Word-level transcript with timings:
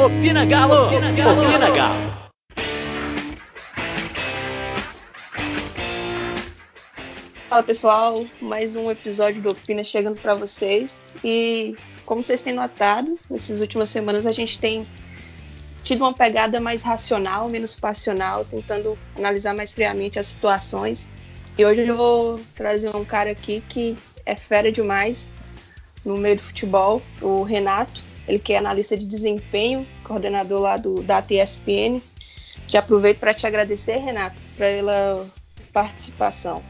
Opina 0.00 0.46
Galo! 0.46 0.86
Opina 0.86 1.12
Galo! 1.12 1.42
Opina 1.42 1.70
Galo! 1.72 2.30
Fala 7.50 7.62
pessoal, 7.62 8.24
mais 8.40 8.76
um 8.76 8.90
episódio 8.90 9.42
do 9.42 9.50
Opina 9.50 9.84
chegando 9.84 10.18
para 10.18 10.34
vocês. 10.34 11.02
E 11.22 11.76
como 12.06 12.24
vocês 12.24 12.40
têm 12.40 12.54
notado, 12.54 13.14
nessas 13.28 13.60
últimas 13.60 13.90
semanas 13.90 14.26
a 14.26 14.32
gente 14.32 14.58
tem 14.58 14.88
tido 15.84 16.00
uma 16.00 16.14
pegada 16.14 16.58
mais 16.60 16.82
racional, 16.82 17.50
menos 17.50 17.76
passional, 17.78 18.46
tentando 18.46 18.98
analisar 19.14 19.54
mais 19.54 19.74
friamente 19.74 20.18
as 20.18 20.28
situações. 20.28 21.10
E 21.58 21.64
hoje 21.66 21.86
eu 21.86 21.94
vou 21.94 22.40
trazer 22.54 22.96
um 22.96 23.04
cara 23.04 23.30
aqui 23.30 23.62
que 23.68 23.98
é 24.24 24.34
fera 24.34 24.72
demais 24.72 25.28
no 26.06 26.16
meio 26.16 26.36
do 26.36 26.42
futebol, 26.42 27.02
o 27.20 27.42
Renato. 27.42 28.08
Ele 28.30 28.38
que 28.38 28.52
é 28.52 28.58
analista 28.58 28.96
de 28.96 29.04
desempenho, 29.04 29.84
coordenador 30.04 30.60
lá 30.60 30.76
do 30.76 31.02
da 31.02 31.20
TSPN. 31.20 32.00
Já 32.68 32.78
aproveito 32.78 33.18
para 33.18 33.34
te 33.34 33.44
agradecer, 33.44 33.96
Renato, 33.96 34.40
pela 34.56 35.26
participação. 35.72 36.62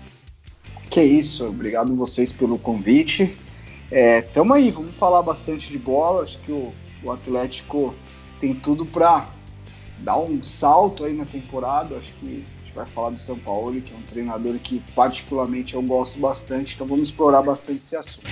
Que 0.88 1.02
isso, 1.02 1.46
obrigado 1.46 1.94
vocês 1.94 2.32
pelo 2.32 2.58
convite. 2.58 3.36
É, 3.90 4.22
tamo 4.22 4.54
aí, 4.54 4.70
vamos 4.70 4.94
falar 4.94 5.20
bastante 5.20 5.68
de 5.68 5.76
bola. 5.76 6.22
Acho 6.22 6.38
que 6.38 6.50
o, 6.50 6.72
o 7.02 7.12
Atlético 7.12 7.94
tem 8.40 8.54
tudo 8.54 8.86
para 8.86 9.28
dar 9.98 10.16
um 10.16 10.42
salto 10.42 11.04
aí 11.04 11.12
na 11.12 11.26
temporada. 11.26 11.96
Acho 11.96 12.10
que 12.14 12.26
a 12.26 12.64
gente 12.64 12.74
vai 12.74 12.86
falar 12.86 13.10
do 13.10 13.18
São 13.18 13.38
Paulo, 13.38 13.78
que 13.82 13.92
é 13.92 13.96
um 13.96 14.02
treinador 14.02 14.58
que 14.60 14.80
particularmente 14.94 15.74
eu 15.74 15.82
gosto 15.82 16.18
bastante. 16.18 16.74
Então 16.74 16.86
vamos 16.86 17.10
explorar 17.10 17.42
bastante 17.42 17.82
esse 17.84 17.96
assunto. 17.96 18.30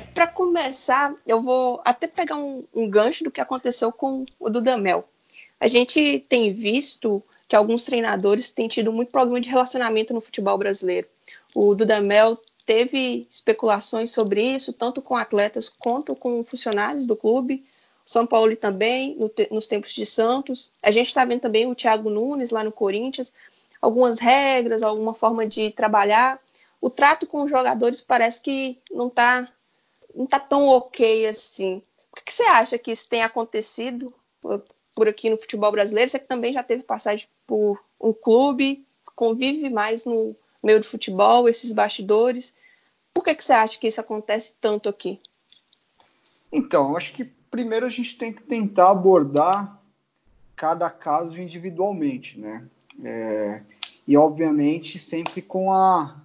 Para 0.00 0.26
começar, 0.26 1.14
eu 1.26 1.42
vou 1.42 1.80
até 1.84 2.06
pegar 2.06 2.36
um, 2.36 2.64
um, 2.74 2.88
gancho 2.88 3.24
do 3.24 3.30
que 3.30 3.40
aconteceu 3.40 3.92
com 3.92 4.24
o 4.38 4.50
Dudamel. 4.50 5.08
A 5.60 5.66
gente 5.66 6.24
tem 6.28 6.52
visto 6.52 7.22
que 7.48 7.56
alguns 7.56 7.84
treinadores 7.84 8.50
têm 8.50 8.68
tido 8.68 8.92
muito 8.92 9.10
problema 9.10 9.40
de 9.40 9.48
relacionamento 9.48 10.12
no 10.12 10.20
futebol 10.20 10.58
brasileiro. 10.58 11.06
O 11.54 11.74
Dudamel 11.74 12.38
teve 12.66 13.26
especulações 13.30 14.10
sobre 14.10 14.42
isso, 14.42 14.72
tanto 14.72 15.00
com 15.00 15.14
atletas 15.14 15.68
quanto 15.68 16.14
com 16.14 16.44
funcionários 16.44 17.06
do 17.06 17.16
clube. 17.16 17.64
São 18.04 18.26
Paulo 18.26 18.54
também, 18.56 19.16
no 19.16 19.28
te 19.28 19.48
nos 19.50 19.66
tempos 19.66 19.92
de 19.92 20.04
Santos. 20.04 20.72
A 20.82 20.90
gente 20.90 21.06
está 21.06 21.24
vendo 21.24 21.40
também 21.40 21.66
o 21.66 21.74
Thiago 21.74 22.10
Nunes 22.10 22.50
lá 22.50 22.62
no 22.62 22.72
Corinthians. 22.72 23.32
Algumas 23.80 24.18
regras, 24.18 24.82
alguma 24.82 25.14
forma 25.14 25.46
de 25.46 25.70
trabalhar. 25.70 26.40
O 26.80 26.90
trato 26.90 27.26
com 27.26 27.42
os 27.42 27.50
jogadores 27.50 28.00
parece 28.00 28.42
que 28.42 28.78
não 28.90 29.08
está 29.08 29.48
não 30.16 30.26
tá 30.26 30.40
tão 30.40 30.66
ok 30.68 31.26
assim. 31.26 31.82
Por 32.10 32.18
que, 32.18 32.24
que 32.24 32.32
você 32.32 32.44
acha 32.44 32.78
que 32.78 32.90
isso 32.90 33.08
tem 33.08 33.22
acontecido 33.22 34.12
por 34.94 35.08
aqui 35.08 35.28
no 35.28 35.36
futebol 35.36 35.70
brasileiro? 35.70 36.10
Você 36.10 36.18
que 36.18 36.26
também 36.26 36.52
já 36.52 36.62
teve 36.62 36.82
passagem 36.82 37.28
por 37.46 37.78
um 38.00 38.12
clube, 38.12 38.86
convive 39.14 39.68
mais 39.68 40.06
no 40.06 40.34
meio 40.62 40.80
do 40.80 40.86
futebol, 40.86 41.48
esses 41.48 41.72
bastidores. 41.72 42.56
Por 43.12 43.22
que, 43.22 43.34
que 43.34 43.44
você 43.44 43.52
acha 43.52 43.78
que 43.78 43.86
isso 43.86 44.00
acontece 44.00 44.54
tanto 44.60 44.88
aqui? 44.88 45.20
Então, 46.50 46.96
acho 46.96 47.12
que 47.12 47.24
primeiro 47.24 47.86
a 47.86 47.90
gente 47.90 48.16
tem 48.16 48.32
que 48.32 48.42
tentar 48.42 48.90
abordar 48.90 49.80
cada 50.54 50.90
caso 50.90 51.40
individualmente, 51.40 52.38
né? 52.38 52.66
É, 53.04 53.62
e 54.06 54.16
obviamente 54.16 54.98
sempre 54.98 55.42
com 55.42 55.70
a 55.70 56.16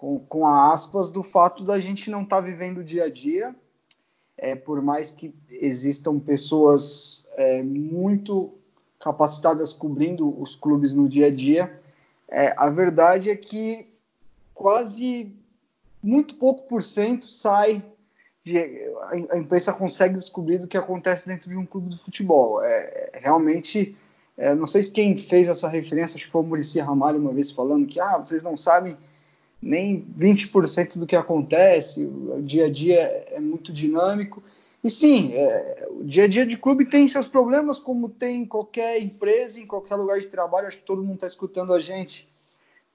com, 0.00 0.18
com 0.18 0.46
a 0.46 0.72
aspas 0.72 1.10
do 1.10 1.22
fato 1.22 1.62
da 1.62 1.78
gente 1.78 2.10
não 2.10 2.22
estar 2.22 2.36
tá 2.36 2.42
vivendo 2.42 2.78
o 2.78 2.84
dia 2.84 3.04
a 3.04 3.10
dia, 3.10 3.54
é, 4.38 4.56
por 4.56 4.80
mais 4.80 5.10
que 5.10 5.34
existam 5.50 6.18
pessoas 6.18 7.28
é, 7.36 7.62
muito 7.62 8.54
capacitadas 8.98 9.74
cobrindo 9.74 10.40
os 10.40 10.56
clubes 10.56 10.94
no 10.94 11.06
dia 11.06 11.26
a 11.26 11.30
dia, 11.30 11.78
é, 12.28 12.54
a 12.56 12.70
verdade 12.70 13.28
é 13.28 13.36
que 13.36 13.86
quase 14.54 15.36
muito 16.02 16.34
pouco 16.36 16.66
por 16.66 16.82
cento 16.82 17.26
sai 17.26 17.84
de, 18.42 18.56
a, 19.28 19.36
imprensa 19.36 19.70
consegue 19.70 20.14
descobrir 20.14 20.56
do 20.56 20.66
que 20.66 20.78
acontece 20.78 21.26
dentro 21.26 21.50
de 21.50 21.58
um 21.58 21.66
clube 21.66 21.90
de 21.90 21.98
futebol. 21.98 22.62
É 22.62 23.10
realmente, 23.12 23.94
é, 24.38 24.54
não 24.54 24.66
sei 24.66 24.82
quem 24.84 25.18
fez 25.18 25.46
essa 25.46 25.68
referência, 25.68 26.16
acho 26.16 26.24
que 26.24 26.32
foi 26.32 26.40
o 26.40 26.44
Murici 26.44 26.80
Ramalho 26.80 27.18
uma 27.18 27.34
vez 27.34 27.50
falando 27.50 27.86
que 27.86 28.00
ah, 28.00 28.16
vocês 28.16 28.42
não 28.42 28.56
sabem 28.56 28.96
nem 29.62 30.00
20% 30.02 30.98
do 30.98 31.06
que 31.06 31.16
acontece, 31.16 32.04
o 32.04 32.40
dia 32.42 32.66
a 32.66 32.70
dia 32.70 33.00
é 33.30 33.38
muito 33.38 33.72
dinâmico. 33.72 34.42
E 34.82 34.88
sim, 34.88 35.34
é, 35.34 35.86
o 35.90 36.02
dia 36.02 36.24
a 36.24 36.28
dia 36.28 36.46
de 36.46 36.56
clube 36.56 36.86
tem 36.86 37.06
seus 37.06 37.28
problemas, 37.28 37.78
como 37.78 38.08
tem 38.08 38.42
em 38.42 38.46
qualquer 38.46 39.00
empresa, 39.00 39.60
em 39.60 39.66
qualquer 39.66 39.96
lugar 39.96 40.18
de 40.18 40.28
trabalho. 40.28 40.66
Acho 40.66 40.78
que 40.78 40.84
todo 40.84 41.02
mundo 41.02 41.16
está 41.16 41.26
escutando 41.26 41.74
a 41.74 41.80
gente. 41.80 42.26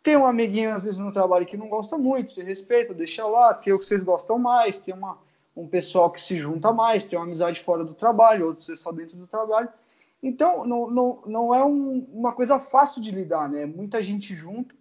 Tem 0.02 0.18
um 0.18 0.26
amiguinho, 0.26 0.72
às 0.72 0.84
vezes, 0.84 1.00
no 1.00 1.12
trabalho 1.12 1.46
que 1.46 1.58
não 1.58 1.68
gosta 1.68 1.98
muito, 1.98 2.31
você 2.31 2.44
respeita, 2.44 2.94
deixa 2.94 3.26
lá. 3.28 3.53
Tem 3.53 3.72
o 3.72 3.80
que 3.80 3.86
vocês 3.86 4.02
gostam 4.02 4.40
mais, 4.40 4.80
tem 4.80 4.94
uma, 4.94 5.18
um 5.56 5.68
pessoal 5.68 6.09
que 6.09 6.22
se 6.22 6.38
junta 6.38 6.74
mais, 6.74 7.06
tem 7.06 7.18
uma 7.18 7.26
amizade 7.26 7.62
fora 7.62 7.84
do 7.84 7.94
trabalho, 7.94 8.47
outros 8.47 8.80
só 8.80 8.92
dentro 8.92 9.18
do 9.18 9.28
trabalho. 9.28 9.70
Então, 10.22 10.66
não, 10.66 10.90
não, 10.90 11.20
não 11.26 11.56
é 11.56 11.64
um, 11.64 12.08
uma 12.12 12.34
coisa 12.34 12.59
fácil 12.59 13.02
de 13.02 13.12
lidar, 13.12 13.47
né? 13.47 13.66
Muita 13.68 14.02
gente 14.02 14.36
junto. 14.36 14.76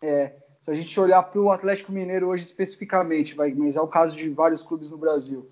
É, 0.00 0.32
se 0.64 0.70
a 0.70 0.74
gente 0.74 0.98
olhar 0.98 1.22
para 1.22 1.38
o 1.38 1.50
Atlético 1.50 1.92
Mineiro 1.92 2.28
hoje 2.28 2.42
especificamente, 2.42 3.34
vai, 3.34 3.52
mas 3.52 3.76
é 3.76 3.82
o 3.82 3.86
caso 3.86 4.16
de 4.16 4.30
vários 4.30 4.62
clubes 4.62 4.90
no 4.90 4.96
Brasil, 4.96 5.46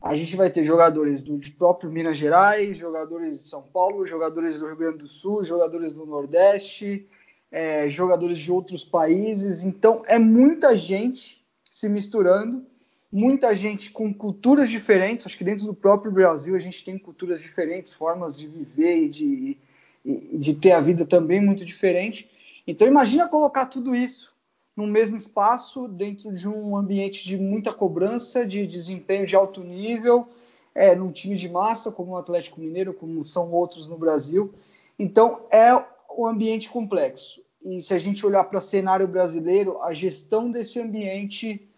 a 0.00 0.14
gente 0.14 0.36
vai 0.36 0.50
ter 0.50 0.62
jogadores 0.62 1.20
do 1.20 1.40
próprio 1.58 1.90
Minas 1.90 2.16
Gerais, 2.16 2.76
jogadores 2.76 3.42
de 3.42 3.48
São 3.48 3.60
Paulo, 3.60 4.06
jogadores 4.06 4.60
do 4.60 4.66
Rio 4.66 4.76
Grande 4.76 4.98
do 4.98 5.08
Sul, 5.08 5.42
jogadores 5.42 5.92
do 5.92 6.06
Nordeste, 6.06 7.04
é, 7.50 7.88
jogadores 7.88 8.38
de 8.38 8.52
outros 8.52 8.84
países. 8.84 9.64
Então 9.64 10.04
é 10.06 10.16
muita 10.16 10.76
gente 10.76 11.44
se 11.68 11.88
misturando, 11.88 12.64
muita 13.10 13.56
gente 13.56 13.90
com 13.90 14.14
culturas 14.14 14.70
diferentes. 14.70 15.26
Acho 15.26 15.38
que 15.38 15.42
dentro 15.42 15.66
do 15.66 15.74
próprio 15.74 16.12
Brasil 16.12 16.54
a 16.54 16.60
gente 16.60 16.84
tem 16.84 16.96
culturas 16.96 17.40
diferentes, 17.40 17.92
formas 17.92 18.38
de 18.38 18.46
viver 18.46 19.06
e 19.06 19.08
de, 19.08 19.58
e 20.04 20.38
de 20.38 20.54
ter 20.54 20.70
a 20.70 20.80
vida 20.80 21.04
também 21.04 21.40
muito 21.40 21.64
diferente. 21.64 22.30
Então 22.64 22.86
imagina 22.86 23.26
colocar 23.26 23.66
tudo 23.66 23.92
isso 23.92 24.31
no 24.76 24.86
mesmo 24.86 25.16
espaço, 25.16 25.86
dentro 25.86 26.32
de 26.34 26.48
um 26.48 26.76
ambiente 26.76 27.24
de 27.24 27.36
muita 27.36 27.72
cobrança, 27.72 28.46
de 28.46 28.66
desempenho 28.66 29.26
de 29.26 29.36
alto 29.36 29.62
nível, 29.62 30.26
é, 30.74 30.94
num 30.94 31.12
time 31.12 31.36
de 31.36 31.48
massa, 31.48 31.90
como 31.90 32.12
o 32.12 32.16
Atlético 32.16 32.60
Mineiro, 32.60 32.94
como 32.94 33.24
são 33.24 33.50
outros 33.52 33.86
no 33.86 33.98
Brasil. 33.98 34.52
Então, 34.98 35.42
é 35.50 35.72
um 36.16 36.26
ambiente 36.26 36.70
complexo. 36.70 37.42
E 37.64 37.80
se 37.80 37.94
a 37.94 37.98
gente 37.98 38.24
olhar 38.24 38.44
para 38.44 38.58
o 38.58 38.62
cenário 38.62 39.06
brasileiro, 39.06 39.82
a 39.82 39.92
gestão 39.92 40.50
desse 40.50 40.80
ambiente 40.80 41.68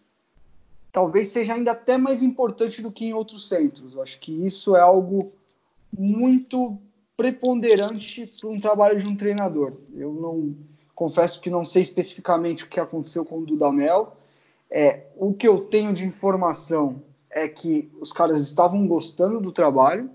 talvez 0.90 1.28
seja 1.28 1.54
ainda 1.54 1.72
até 1.72 1.98
mais 1.98 2.22
importante 2.22 2.80
do 2.80 2.90
que 2.90 3.04
em 3.04 3.12
outros 3.12 3.48
centros. 3.48 3.94
Eu 3.94 4.02
acho 4.02 4.20
que 4.20 4.32
isso 4.46 4.76
é 4.76 4.80
algo 4.80 5.32
muito 5.92 6.78
preponderante 7.16 8.32
para 8.40 8.48
um 8.48 8.60
trabalho 8.60 8.98
de 8.98 9.06
um 9.06 9.16
treinador. 9.16 9.72
Eu 9.92 10.12
não 10.12 10.54
Confesso 10.94 11.40
que 11.40 11.50
não 11.50 11.64
sei 11.64 11.82
especificamente 11.82 12.64
o 12.64 12.68
que 12.68 12.78
aconteceu 12.78 13.24
com 13.24 13.38
o 13.38 13.46
Dudamel. 13.46 14.16
É, 14.70 15.06
o 15.16 15.32
que 15.32 15.46
eu 15.46 15.60
tenho 15.60 15.92
de 15.92 16.04
informação 16.06 17.02
é 17.30 17.48
que 17.48 17.90
os 18.00 18.12
caras 18.12 18.38
estavam 18.40 18.86
gostando 18.86 19.40
do 19.40 19.50
trabalho, 19.50 20.08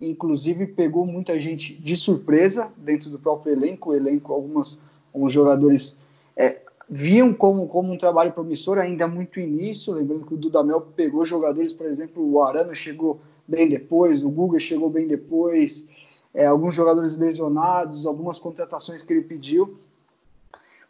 inclusive 0.00 0.66
pegou 0.66 1.06
muita 1.06 1.38
gente 1.38 1.74
de 1.74 1.96
surpresa 1.96 2.70
dentro 2.76 3.10
do 3.10 3.18
próprio 3.18 3.52
elenco. 3.52 3.90
O 3.90 3.94
elenco, 3.94 4.32
algumas, 4.32 4.80
alguns 5.12 5.32
jogadores 5.32 6.00
é, 6.34 6.60
viam 6.88 7.34
como, 7.34 7.66
como 7.68 7.92
um 7.92 7.98
trabalho 7.98 8.32
promissor 8.32 8.78
ainda 8.78 9.06
muito 9.06 9.38
início. 9.38 9.92
Lembrando 9.92 10.26
que 10.26 10.34
o 10.34 10.38
Dudamel 10.38 10.80
pegou 10.80 11.24
jogadores, 11.26 11.72
por 11.72 11.86
exemplo, 11.86 12.26
o 12.26 12.42
Arana 12.42 12.74
chegou 12.74 13.20
bem 13.46 13.68
depois, 13.68 14.24
o 14.24 14.30
Guga 14.30 14.58
chegou 14.58 14.88
bem 14.88 15.06
depois, 15.06 15.88
é, 16.34 16.46
alguns 16.46 16.74
jogadores 16.74 17.16
lesionados, 17.16 18.06
algumas 18.06 18.38
contratações 18.38 19.02
que 19.02 19.12
ele 19.12 19.22
pediu. 19.22 19.78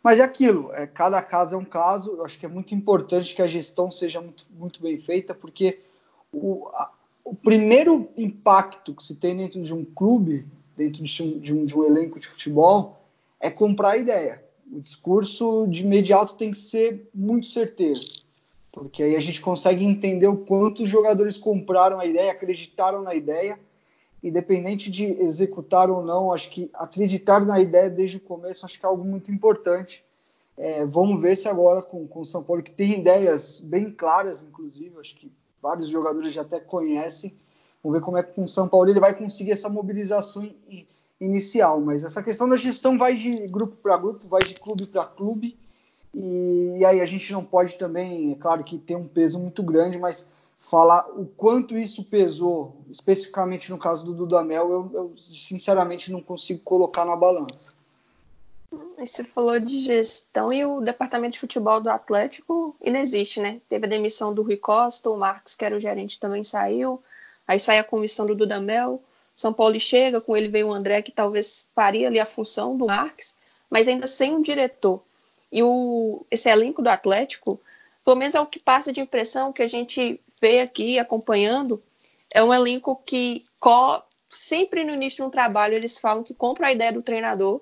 Mas 0.06 0.20
é 0.20 0.22
aquilo, 0.22 0.72
é, 0.72 0.86
cada 0.86 1.20
caso 1.20 1.56
é 1.56 1.58
um 1.58 1.64
caso. 1.64 2.12
Eu 2.12 2.24
acho 2.24 2.38
que 2.38 2.46
é 2.46 2.48
muito 2.48 2.72
importante 2.72 3.34
que 3.34 3.42
a 3.42 3.46
gestão 3.48 3.90
seja 3.90 4.20
muito, 4.20 4.46
muito 4.56 4.80
bem 4.80 5.00
feita, 5.00 5.34
porque 5.34 5.80
o, 6.32 6.68
a, 6.68 6.92
o 7.24 7.34
primeiro 7.34 8.08
impacto 8.16 8.94
que 8.94 9.02
se 9.02 9.16
tem 9.16 9.36
dentro 9.36 9.60
de 9.60 9.74
um 9.74 9.84
clube, 9.84 10.46
dentro 10.76 11.02
de 11.02 11.22
um, 11.24 11.38
de 11.40 11.52
um, 11.52 11.64
de 11.64 11.76
um 11.76 11.84
elenco 11.84 12.20
de 12.20 12.28
futebol, 12.28 13.00
é 13.40 13.50
comprar 13.50 13.94
a 13.94 13.96
ideia. 13.96 14.44
O 14.70 14.80
discurso 14.80 15.66
de 15.66 15.82
imediato 15.82 16.36
tem 16.36 16.52
que 16.52 16.58
ser 16.58 17.10
muito 17.12 17.48
certeiro, 17.48 17.98
porque 18.70 19.02
aí 19.02 19.16
a 19.16 19.20
gente 19.20 19.40
consegue 19.40 19.84
entender 19.84 20.28
o 20.28 20.36
quanto 20.36 20.84
os 20.84 20.88
jogadores 20.88 21.36
compraram 21.36 21.98
a 21.98 22.06
ideia, 22.06 22.30
acreditaram 22.30 23.02
na 23.02 23.16
ideia 23.16 23.58
independente 24.28 24.90
de 24.90 25.04
executar 25.04 25.90
ou 25.90 26.02
não, 26.02 26.32
acho 26.32 26.50
que 26.50 26.70
acreditar 26.74 27.44
na 27.44 27.60
ideia 27.60 27.90
desde 27.90 28.16
o 28.16 28.20
começo 28.20 28.66
acho 28.66 28.78
que 28.78 28.84
é 28.84 28.88
algo 28.88 29.04
muito 29.04 29.30
importante. 29.30 30.04
É, 30.56 30.84
vamos 30.86 31.20
ver 31.20 31.36
se 31.36 31.48
agora 31.48 31.82
com, 31.82 32.08
o 32.14 32.24
São 32.24 32.42
Paulo, 32.42 32.62
que 32.62 32.70
tem 32.70 33.00
ideias 33.00 33.60
bem 33.60 33.90
claras, 33.90 34.42
inclusive, 34.42 34.98
acho 34.98 35.14
que 35.16 35.30
vários 35.60 35.88
jogadores 35.88 36.32
já 36.32 36.42
até 36.42 36.58
conhecem. 36.58 37.34
Vamos 37.82 37.98
ver 37.98 38.04
como 38.04 38.16
é 38.16 38.22
que 38.22 38.32
com 38.32 38.44
o 38.44 38.48
São 38.48 38.66
Paulo 38.66 38.88
ele 38.88 39.00
vai 39.00 39.14
conseguir 39.14 39.52
essa 39.52 39.68
mobilização 39.68 40.50
inicial. 41.20 41.80
Mas 41.80 42.04
essa 42.04 42.22
questão 42.22 42.48
da 42.48 42.56
gestão 42.56 42.96
vai 42.96 43.14
de 43.14 43.46
grupo 43.48 43.76
para 43.76 43.96
grupo, 43.96 44.26
vai 44.26 44.42
de 44.42 44.54
clube 44.54 44.86
para 44.86 45.04
clube. 45.04 45.58
E, 46.14 46.82
aí 46.86 47.02
a 47.02 47.06
gente 47.06 47.30
não 47.32 47.44
pode 47.44 47.76
também, 47.76 48.32
é 48.32 48.34
claro 48.36 48.64
que 48.64 48.78
tem 48.78 48.96
um 48.96 49.06
peso 49.06 49.38
muito 49.38 49.62
grande, 49.62 49.98
mas 49.98 50.26
falar 50.68 51.08
o 51.10 51.26
quanto 51.26 51.78
isso 51.78 52.02
pesou, 52.04 52.84
especificamente 52.90 53.70
no 53.70 53.78
caso 53.78 54.04
do 54.04 54.12
Dudamel, 54.12 54.70
eu, 54.70 54.90
eu 54.92 55.16
sinceramente 55.16 56.10
não 56.10 56.20
consigo 56.20 56.60
colocar 56.60 57.04
na 57.04 57.14
balança. 57.14 57.72
Você 58.98 59.22
falou 59.22 59.60
de 59.60 59.78
gestão 59.78 60.52
e 60.52 60.64
o 60.64 60.80
departamento 60.80 61.34
de 61.34 61.40
futebol 61.40 61.80
do 61.80 61.88
Atlético 61.88 62.74
inexiste, 62.82 63.40
né? 63.40 63.60
Teve 63.68 63.86
a 63.86 63.88
demissão 63.88 64.34
do 64.34 64.42
Rui 64.42 64.56
Costa, 64.56 65.08
o 65.08 65.16
Marques, 65.16 65.54
que 65.54 65.64
era 65.64 65.76
o 65.76 65.80
gerente, 65.80 66.18
também 66.18 66.42
saiu. 66.42 67.00
Aí 67.46 67.60
sai 67.60 67.78
a 67.78 67.84
comissão 67.84 68.26
do 68.26 68.34
Dudamel. 68.34 69.00
São 69.36 69.52
Paulo 69.52 69.78
chega, 69.78 70.20
com 70.20 70.36
ele 70.36 70.48
veio 70.48 70.68
o 70.68 70.72
André, 70.72 71.00
que 71.00 71.12
talvez 71.12 71.70
faria 71.74 72.08
ali 72.08 72.18
a 72.18 72.26
função 72.26 72.76
do 72.76 72.86
Marques, 72.86 73.36
mas 73.70 73.86
ainda 73.86 74.06
sem 74.08 74.34
um 74.34 74.42
diretor. 74.42 75.00
E 75.52 75.62
o, 75.62 76.26
esse 76.28 76.48
elenco 76.48 76.82
do 76.82 76.88
Atlético, 76.88 77.60
pelo 78.04 78.16
menos 78.16 78.34
é 78.34 78.40
o 78.40 78.46
que 78.46 78.58
passa 78.58 78.92
de 78.92 79.00
impressão 79.00 79.52
que 79.52 79.62
a 79.62 79.68
gente 79.68 80.20
vê 80.40 80.60
aqui 80.60 80.98
acompanhando, 80.98 81.82
é 82.30 82.42
um 82.42 82.52
elenco 82.52 82.96
que 82.96 83.44
sempre 84.30 84.84
no 84.84 84.94
início 84.94 85.16
de 85.16 85.22
um 85.22 85.30
trabalho 85.30 85.74
eles 85.74 85.98
falam 85.98 86.22
que 86.22 86.34
compram 86.34 86.68
a 86.68 86.72
ideia 86.72 86.92
do 86.92 87.02
treinador, 87.02 87.60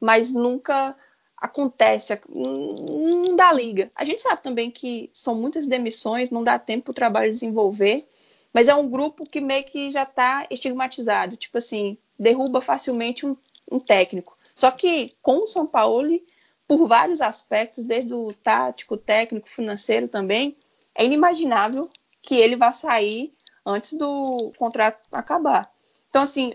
mas 0.00 0.32
nunca 0.32 0.96
acontece, 1.36 2.18
não 2.28 3.36
dá 3.36 3.52
liga. 3.52 3.90
A 3.94 4.04
gente 4.04 4.22
sabe 4.22 4.42
também 4.42 4.70
que 4.70 5.10
são 5.12 5.34
muitas 5.34 5.66
demissões, 5.66 6.30
não 6.30 6.42
dá 6.42 6.58
tempo 6.58 6.84
para 6.84 6.90
o 6.92 6.94
trabalho 6.94 7.30
desenvolver, 7.30 8.06
mas 8.52 8.68
é 8.68 8.74
um 8.74 8.88
grupo 8.88 9.28
que 9.28 9.40
meio 9.40 9.64
que 9.64 9.90
já 9.90 10.04
está 10.04 10.46
estigmatizado, 10.50 11.36
tipo 11.36 11.58
assim, 11.58 11.98
derruba 12.18 12.60
facilmente 12.60 13.26
um, 13.26 13.36
um 13.70 13.78
técnico. 13.78 14.38
Só 14.54 14.70
que 14.70 15.14
com 15.20 15.42
o 15.42 15.46
São 15.46 15.66
Paulo, 15.66 16.20
por 16.66 16.86
vários 16.86 17.20
aspectos, 17.20 17.84
desde 17.84 18.14
o 18.14 18.32
tático, 18.32 18.96
técnico, 18.96 19.48
financeiro 19.48 20.08
também, 20.08 20.56
é 20.94 21.04
inimaginável 21.04 21.90
que 22.24 22.34
ele 22.34 22.56
vá 22.56 22.72
sair 22.72 23.32
antes 23.64 23.92
do 23.94 24.52
contrato 24.58 25.00
acabar. 25.12 25.70
Então, 26.08 26.22
assim, 26.22 26.54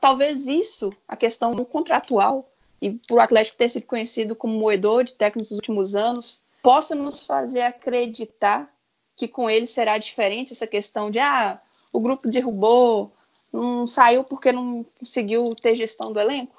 talvez 0.00 0.46
isso, 0.46 0.92
a 1.06 1.16
questão 1.16 1.54
contratual, 1.64 2.50
e 2.80 2.98
o 3.10 3.18
Atlético 3.18 3.56
ter 3.56 3.68
sido 3.68 3.86
conhecido 3.86 4.36
como 4.36 4.58
moedor 4.58 5.04
de 5.04 5.14
técnicos 5.14 5.50
nos 5.50 5.56
últimos 5.56 5.96
anos, 5.96 6.44
possa 6.62 6.94
nos 6.94 7.22
fazer 7.22 7.62
acreditar 7.62 8.72
que 9.16 9.26
com 9.26 9.50
ele 9.50 9.66
será 9.66 9.98
diferente 9.98 10.52
essa 10.52 10.66
questão 10.66 11.10
de 11.10 11.18
ah, 11.18 11.60
o 11.92 11.98
grupo 11.98 12.28
derrubou, 12.28 13.12
não 13.52 13.86
saiu 13.86 14.22
porque 14.22 14.52
não 14.52 14.84
conseguiu 14.98 15.54
ter 15.56 15.74
gestão 15.74 16.12
do 16.12 16.20
elenco? 16.20 16.57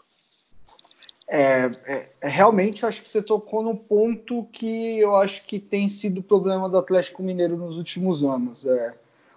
É, 1.31 1.71
é, 1.85 2.09
é, 2.21 2.27
realmente 2.27 2.83
acho 2.83 3.03
que 3.03 3.07
você 3.07 3.21
tocou 3.21 3.61
no 3.61 3.77
ponto 3.77 4.47
que 4.51 4.97
eu 4.97 5.15
acho 5.15 5.45
que 5.45 5.59
tem 5.59 5.87
sido 5.87 6.21
o 6.21 6.23
problema 6.23 6.67
do 6.67 6.75
Atlético 6.75 7.21
Mineiro 7.21 7.55
nos 7.55 7.77
últimos 7.77 8.23
anos. 8.23 8.65
É, 8.65 8.95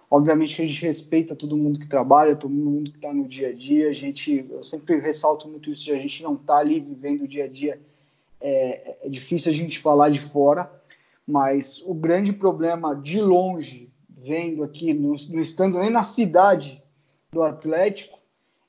obviamente 0.09 0.59
a 0.59 0.65
gente 0.65 0.81
respeita 0.83 1.35
todo 1.35 1.55
mundo 1.55 1.79
que 1.79 1.87
trabalha, 1.87 2.35
todo 2.35 2.51
mundo 2.51 2.89
que 2.89 2.97
está 2.97 3.13
no 3.13 3.27
dia 3.27 3.49
a 3.49 3.53
dia. 3.53 3.89
A 3.89 3.93
gente, 3.93 4.43
eu 4.49 4.63
sempre 4.63 4.99
ressalto 4.99 5.47
muito 5.47 5.69
isso 5.69 5.83
de 5.83 5.91
a 5.91 5.97
gente 5.97 6.23
não 6.23 6.33
estar 6.33 6.55
tá 6.55 6.59
ali 6.59 6.79
vivendo 6.79 7.25
o 7.25 7.27
dia 7.27 7.45
a 7.45 7.47
dia. 7.47 7.79
É, 8.41 8.95
é, 9.03 9.09
difícil 9.09 9.51
a 9.51 9.55
gente 9.55 9.77
falar 9.77 10.09
de 10.09 10.19
fora, 10.19 10.71
mas 11.27 11.79
o 11.85 11.93
grande 11.93 12.33
problema 12.33 12.95
de 12.95 13.21
longe, 13.21 13.87
vendo 14.09 14.63
aqui, 14.63 14.95
não 14.95 15.13
estando 15.13 15.77
nem 15.77 15.91
na 15.91 16.01
cidade 16.01 16.81
do 17.31 17.43
Atlético, 17.43 18.17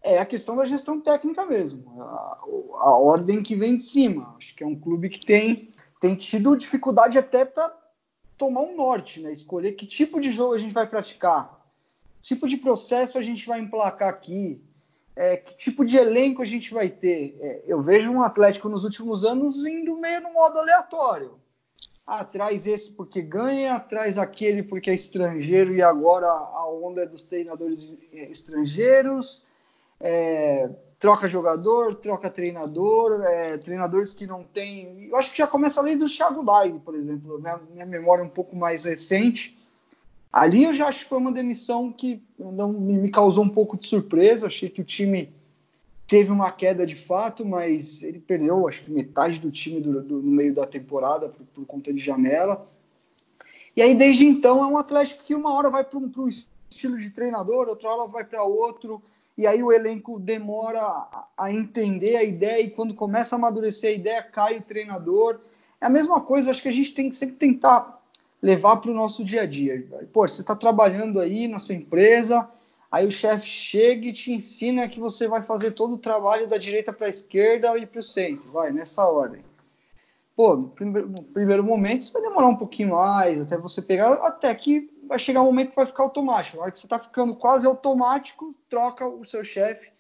é 0.05 0.19
a 0.19 0.27
questão 0.27 0.55
da 0.55 0.67
gestão 0.67 1.01
técnica 1.01 1.47
mesmo, 1.47 2.03
a, 2.03 2.39
a, 2.81 2.97
ordem 2.99 3.43
que 3.43 3.57
vem 3.57 3.77
de 3.77 3.83
cima. 3.83 4.37
Acho 4.39 4.55
que 4.55 4.63
é 4.63 4.67
um 4.67 4.79
clube 4.79 5.09
que 5.09 5.25
tem, 5.25 5.71
tem 5.99 6.15
tido 6.15 6.55
dificuldade 6.55 7.19
até 7.19 7.45
para 7.45 7.75
tomar 8.37 8.61
um 8.61 8.77
norte, 8.77 9.21
né? 9.21 9.33
escolher 9.33 9.73
que 9.73 9.87
tipo 9.87 10.21
de 10.21 10.31
jogo 10.31 10.53
a 10.53 10.59
gente 10.59 10.75
vai 10.75 10.87
praticar, 10.87 11.59
que 12.21 12.29
tipo 12.29 12.47
de 12.47 12.59
processo 12.59 13.17
a 13.17 13.23
gente 13.23 13.47
vai 13.47 13.61
emplacar 13.61 14.11
aqui, 14.11 14.63
é, 15.17 15.39
que 15.39 15.57
tipo 15.57 15.85
de 15.85 15.97
elenco 15.97 16.43
a 16.43 16.45
gente 16.45 16.75
vai 16.75 16.91
ter. 16.91 17.39
É, 17.41 17.63
eu 17.67 17.81
vejo 17.83 18.13
um 18.13 18.21
Atlético 18.21 18.69
nos 18.69 18.85
últimos 18.85 19.25
anos 19.25 19.65
indo 19.65 19.97
meio 19.97 20.21
no 20.21 20.35
modo 20.35 20.59
aleatório. 20.59 21.41
Traz 22.31 22.67
esse 22.67 22.91
porque 22.91 23.23
ganha, 23.23 23.81
traz 23.81 24.19
aquele 24.19 24.63
porque 24.63 24.91
é 24.91 24.95
estrangeiro 24.95 25.75
e 25.75 25.81
agora 25.81 26.27
a 26.27 26.69
onda 26.69 27.05
é 27.05 27.07
dos 27.07 27.25
treinadores 27.25 27.97
estrangeiros 28.13 29.47
é, 30.01 30.71
troca 30.99 31.29
jogador, 31.29 31.97
troca 31.97 32.31
treinador, 32.31 33.23
é, 33.23 33.59
treinadores 33.59 34.13
que 34.13 34.27
não 34.27 34.43
tem. 34.43 35.09
Eu 35.09 35.17
acho 35.17 35.31
que 35.31 35.39
já 35.39 35.47
começa 35.47 35.81
ali 35.81 35.97
do 35.97 36.09
Thiago 36.09 36.43
Live, 36.43 36.79
por 36.81 36.95
exemplo. 36.95 37.39
Minha, 37.39 37.61
minha 37.73 37.87
memória 37.87 38.23
é 38.23 38.25
um 38.25 38.31
pouco 38.31 38.57
mais 38.57 38.85
recente. 38.85 39.59
Ali 40.33 40.65
eu 40.65 40.73
já 40.73 40.89
acho 40.89 41.05
que 41.05 41.09
foi 41.09 41.19
uma 41.19 41.31
demissão 41.31 41.93
que 41.93 42.23
não 42.39 42.73
me 42.73 43.11
causou 43.11 43.45
um 43.45 43.49
pouco 43.49 43.77
de 43.77 43.87
surpresa. 43.87 44.47
Achei 44.47 44.69
que 44.69 44.81
o 44.81 44.85
time 44.85 45.33
teve 46.07 46.31
uma 46.31 46.51
queda 46.51 46.87
de 46.87 46.95
fato, 46.95 47.45
mas 47.45 48.03
ele 48.03 48.19
perdeu, 48.19 48.67
acho 48.67 48.85
que 48.85 48.91
metade 48.91 49.39
do 49.39 49.51
time 49.51 49.81
do, 49.81 50.03
do, 50.03 50.23
no 50.23 50.31
meio 50.31 50.55
da 50.55 50.67
temporada 50.67 51.29
por, 51.29 51.45
por, 51.47 51.67
conta 51.67 51.93
de 51.93 51.99
janela. 51.99 52.69
E 53.77 53.83
aí, 53.83 53.95
desde 53.95 54.27
então, 54.27 54.63
é 54.63 54.67
um 54.67 54.77
Atlético 54.77 55.25
que 55.25 55.35
uma 55.35 55.53
hora 55.53 55.71
vai 55.71 55.85
para 55.85 55.99
um, 55.99 56.11
estilo 56.71 56.99
de 56.99 57.11
treinador, 57.11 57.69
outra 57.69 57.89
hora 57.91 58.11
vai 58.11 58.25
para 58.25 58.43
outro 58.43 59.03
e 59.37 59.47
aí 59.47 59.63
o 59.63 59.73
elenco 59.73 60.19
demora 60.19 60.81
a 61.37 61.53
entender 61.53 62.17
a 62.17 62.23
ideia 62.23 62.63
e 62.63 62.71
quando 62.71 62.95
começa 62.95 63.35
a 63.35 63.39
amadurecer 63.39 63.91
a 63.91 63.95
ideia 63.95 64.23
cai 64.23 64.59
o 64.59 64.63
treinador. 64.63 65.41
É 65.81 65.87
a 65.87 65.91
mesma 65.91 66.21
coisa, 66.21 66.51
acho 66.51 66.63
que 66.63 66.69
a 66.69 66.73
gente 66.73 66.95
tem 66.95 67.11
que 67.11 67.17
sempre 67.17 67.35
tentar 67.37 68.01
levar 68.41 68.77
para 68.77 68.91
o 68.91 68.95
nosso 68.95 69.25
dia 69.25 69.43
a 69.43 69.47
dia. 69.47 69.85
Pô, 70.13 70.27
você 70.27 70.41
está 70.41 70.55
trabalhando 70.55 71.19
aí 71.19 71.49
na 71.49 71.59
sua 71.59 71.75
empresa, 71.75 72.49
aí 72.93 73.07
o 73.07 73.11
chefe 73.11 73.47
chega 73.47 74.07
e 74.07 74.13
te 74.13 74.33
ensina 74.33 74.89
que 74.89 75.01
você 75.01 75.27
vai 75.27 75.43
fazer 75.43 75.73
todo 75.73 75.95
o 75.95 75.99
trabalho 75.99 76.47
da 76.47 76.57
direita 76.57 76.93
para 76.93 77.09
a 77.09 77.11
esquerda 77.11 77.77
e 77.77 77.87
para 77.87 78.01
o 78.01 78.05
centro, 78.05 78.53
vai, 78.53 78.71
nessa 78.71 79.05
ordem. 79.05 79.43
Pô, 80.37 80.57
no 80.57 80.69
primeiro, 80.69 81.09
no 81.09 81.23
primeiro 81.23 81.65
momento 81.65 82.03
isso 82.03 82.13
vai 82.13 82.23
demorar 82.23 82.49
um 82.49 82.57
pouquinho 82.57 82.91
mais, 82.91 83.41
até 83.41 83.57
você 83.57 83.81
pegar, 83.81 84.13
até 84.15 84.55
que 84.55 84.91
vai 85.07 85.19
chegar 85.19 85.43
um 85.43 85.47
momento 85.47 85.71
que 85.71 85.77
vai 85.77 85.87
ficar 85.87 86.03
automático. 86.03 86.57
Na 86.57 86.65
hora 86.65 86.73
que 86.73 86.79
você 86.79 86.87
está 86.87 86.99
ficando 86.99 87.35
quase 87.35 87.67
automático, 87.67 88.55
troca 88.69 89.07
o 89.07 89.25
seu 89.25 89.45
chefe 89.45 89.93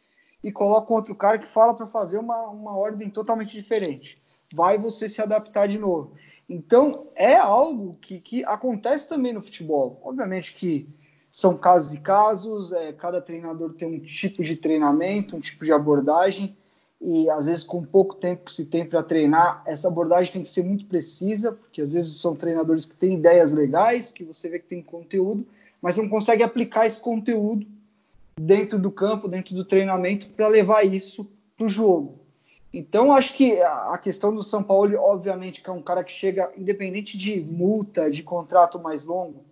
e 0.42 0.52
coloca 0.52 0.92
um 0.92 0.96
outro 0.96 1.14
cara 1.14 1.38
que 1.38 1.48
fala 1.48 1.74
para 1.74 1.86
fazer 1.86 2.18
uma, 2.18 2.48
uma 2.48 2.76
ordem 2.76 3.08
totalmente 3.08 3.52
diferente. 3.52 4.22
Vai 4.52 4.78
você 4.78 5.08
se 5.08 5.22
adaptar 5.22 5.66
de 5.66 5.78
novo. 5.78 6.14
Então, 6.48 7.06
é 7.14 7.34
algo 7.34 7.96
que, 8.00 8.20
que 8.20 8.44
acontece 8.44 9.08
também 9.08 9.32
no 9.32 9.42
futebol. 9.42 10.00
Obviamente 10.04 10.54
que 10.54 10.88
são 11.30 11.56
casos 11.56 11.94
e 11.94 11.98
casos, 11.98 12.72
é, 12.72 12.92
cada 12.92 13.20
treinador 13.20 13.74
tem 13.74 13.88
um 13.88 13.98
tipo 13.98 14.42
de 14.42 14.54
treinamento, 14.54 15.34
um 15.34 15.40
tipo 15.40 15.64
de 15.64 15.72
abordagem, 15.72 16.56
e 17.04 17.28
às 17.28 17.44
vezes 17.44 17.62
com 17.62 17.84
pouco 17.84 18.14
tempo 18.14 18.46
que 18.46 18.52
se 18.52 18.64
tem 18.64 18.86
para 18.86 19.02
treinar, 19.02 19.62
essa 19.66 19.88
abordagem 19.88 20.32
tem 20.32 20.42
que 20.42 20.48
ser 20.48 20.64
muito 20.64 20.86
precisa, 20.86 21.52
porque 21.52 21.82
às 21.82 21.92
vezes 21.92 22.18
são 22.18 22.34
treinadores 22.34 22.86
que 22.86 22.96
têm 22.96 23.14
ideias 23.14 23.52
legais, 23.52 24.10
que 24.10 24.24
você 24.24 24.48
vê 24.48 24.58
que 24.58 24.66
tem 24.66 24.82
conteúdo, 24.82 25.46
mas 25.82 25.98
não 25.98 26.08
consegue 26.08 26.42
aplicar 26.42 26.86
esse 26.86 26.98
conteúdo 26.98 27.66
dentro 28.40 28.78
do 28.78 28.90
campo, 28.90 29.28
dentro 29.28 29.54
do 29.54 29.66
treinamento, 29.66 30.26
para 30.30 30.48
levar 30.48 30.82
isso 30.82 31.28
para 31.56 31.66
o 31.66 31.68
jogo. 31.68 32.18
Então, 32.72 33.12
acho 33.12 33.34
que 33.34 33.60
a 33.60 33.98
questão 33.98 34.34
do 34.34 34.42
São 34.42 34.62
Paulo, 34.62 34.98
obviamente, 34.98 35.62
que 35.62 35.70
é 35.70 35.72
um 35.72 35.82
cara 35.82 36.02
que 36.02 36.10
chega, 36.10 36.50
independente 36.56 37.16
de 37.18 37.38
multa, 37.38 38.10
de 38.10 38.22
contrato 38.22 38.80
mais 38.80 39.04
longo, 39.04 39.44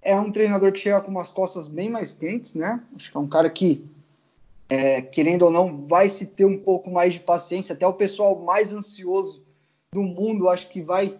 é 0.00 0.18
um 0.18 0.30
treinador 0.30 0.72
que 0.72 0.78
chega 0.78 1.00
com 1.00 1.10
umas 1.10 1.28
costas 1.28 1.66
bem 1.66 1.90
mais 1.90 2.12
quentes, 2.12 2.54
né? 2.54 2.80
Acho 2.96 3.10
que 3.10 3.16
é 3.16 3.20
um 3.20 3.28
cara 3.28 3.50
que 3.50 3.84
é, 4.68 5.00
querendo 5.00 5.42
ou 5.42 5.50
não, 5.50 5.86
vai 5.86 6.08
se 6.08 6.26
ter 6.26 6.44
um 6.44 6.58
pouco 6.58 6.90
mais 6.90 7.14
de 7.14 7.20
paciência. 7.20 7.74
Até 7.74 7.86
o 7.86 7.94
pessoal 7.94 8.38
mais 8.40 8.72
ansioso 8.72 9.42
do 9.92 10.02
mundo, 10.02 10.48
acho 10.48 10.68
que 10.68 10.82
vai 10.82 11.18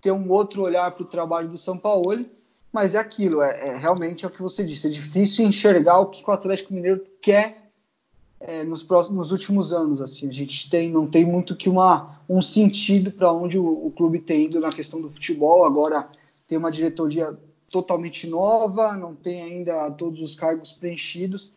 ter 0.00 0.12
um 0.12 0.30
outro 0.30 0.62
olhar 0.62 0.90
para 0.92 1.02
o 1.02 1.06
trabalho 1.06 1.48
do 1.48 1.58
São 1.58 1.76
Paulo. 1.76 2.24
Mas 2.72 2.94
é 2.94 2.98
aquilo, 2.98 3.42
é, 3.42 3.68
é, 3.68 3.76
realmente 3.76 4.24
é 4.24 4.28
o 4.28 4.30
que 4.30 4.42
você 4.42 4.64
disse. 4.64 4.86
É 4.86 4.90
difícil 4.90 5.46
enxergar 5.46 5.98
o 5.98 6.06
que 6.06 6.22
o 6.26 6.32
Atlético 6.32 6.74
Mineiro 6.74 7.04
quer 7.22 7.70
é, 8.38 8.64
nos, 8.64 8.82
próximos, 8.82 9.18
nos 9.18 9.32
últimos 9.32 9.72
anos. 9.72 10.00
Assim, 10.00 10.28
a 10.28 10.32
gente 10.32 10.68
tem, 10.68 10.90
não 10.90 11.06
tem 11.06 11.24
muito 11.24 11.56
que 11.56 11.68
uma, 11.68 12.20
um 12.28 12.42
sentido 12.42 13.10
para 13.10 13.32
onde 13.32 13.58
o, 13.58 13.86
o 13.86 13.90
clube 13.90 14.18
tem 14.18 14.44
ido 14.44 14.60
na 14.60 14.70
questão 14.70 15.00
do 15.00 15.10
futebol. 15.10 15.64
Agora 15.64 16.08
tem 16.46 16.58
uma 16.58 16.70
diretoria 16.70 17.36
totalmente 17.70 18.26
nova, 18.26 18.94
não 18.94 19.14
tem 19.14 19.42
ainda 19.42 19.90
todos 19.90 20.20
os 20.20 20.34
cargos 20.34 20.72
preenchidos. 20.72 21.52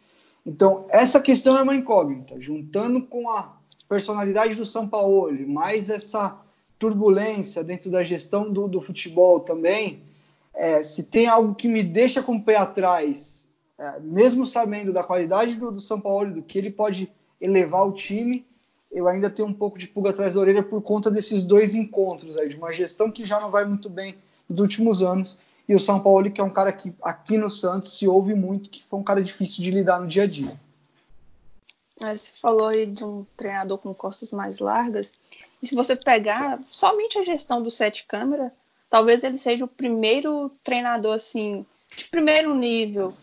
Então, 0.50 0.88
essa 0.90 1.20
questão 1.20 1.56
é 1.56 1.62
uma 1.62 1.76
incógnita. 1.76 2.42
Juntando 2.42 3.04
com 3.04 3.30
a 3.30 3.56
personalidade 3.88 4.56
do 4.56 4.66
São 4.66 4.90
Paulo, 4.90 5.32
mais 5.48 5.92
essa 5.92 6.42
turbulência 6.80 7.64
dentro 7.64 7.92
da 7.92 8.04
gestão 8.04 8.52
do, 8.52 8.68
do 8.68 8.82
futebol 8.82 9.42
também, 9.42 10.02
é, 10.52 10.82
se 10.82 11.04
tem 11.04 11.28
algo 11.28 11.54
que 11.54 11.68
me 11.68 11.84
deixa 11.84 12.24
com 12.24 12.38
o 12.38 12.42
pé 12.42 12.56
atrás, 12.56 13.48
é, 13.78 14.00
mesmo 14.00 14.44
sabendo 14.44 14.92
da 14.92 15.04
qualidade 15.04 15.56
do, 15.56 15.72
do 15.72 15.80
São 15.80 16.02
Paulo, 16.02 16.34
do 16.34 16.42
que 16.42 16.58
ele 16.58 16.72
pode 16.72 17.12
elevar 17.40 17.88
o 17.88 17.92
time, 17.92 18.44
eu 18.92 19.08
ainda 19.08 19.30
tenho 19.30 19.48
um 19.48 19.54
pouco 19.54 19.78
de 19.78 19.88
pulga 19.88 20.10
atrás 20.10 20.34
da 20.34 20.40
orelha 20.40 20.64
por 20.64 20.82
conta 20.82 21.12
desses 21.12 21.44
dois 21.44 21.76
encontros 21.76 22.36
aí, 22.38 22.50
de 22.50 22.58
uma 22.58 22.74
gestão 22.74 23.12
que 23.12 23.24
já 23.24 23.40
não 23.40 23.52
vai 23.52 23.66
muito 23.66 23.88
bem 23.88 24.16
nos 24.50 24.60
últimos 24.60 25.04
anos, 25.04 25.38
e 25.70 25.76
o 25.76 25.80
São 25.80 26.02
Paulo, 26.02 26.32
que 26.32 26.42
é 26.42 26.44
um 26.44 26.50
cara 26.50 26.74
que 26.74 26.92
aqui 27.00 27.38
no 27.38 27.48
Santos 27.48 27.96
se 27.96 28.08
ouve 28.08 28.34
muito, 28.34 28.72
que 28.72 28.84
foi 28.90 29.00
um 29.00 29.04
cara 29.04 29.22
difícil 29.22 29.64
de 29.64 29.70
lidar 29.70 30.02
no 30.02 30.08
dia 30.08 30.24
a 30.24 30.28
dia. 30.28 30.60
Você 31.96 32.34
falou 32.42 32.70
aí 32.70 32.88
de 32.88 33.06
um 33.06 33.24
treinador 33.38 33.78
com 33.78 33.94
costas 33.94 34.34
mais 34.34 34.58
largas, 34.58 35.14
e 35.62 35.68
se 35.68 35.76
você 35.76 35.96
pegar 35.96 36.60
somente 36.72 37.20
a 37.20 37.24
gestão 37.24 37.62
do 37.62 37.70
sete 37.70 38.06
câmera, 38.08 38.52
talvez 38.90 39.24
ele 39.24 39.38
seja 39.38 39.64
o 39.64 39.68
primeiro 39.68 40.52
treinador 40.64 41.14
assim 41.14 41.64
de 41.96 42.06
primeiro 42.06 42.56
nível 42.56 43.14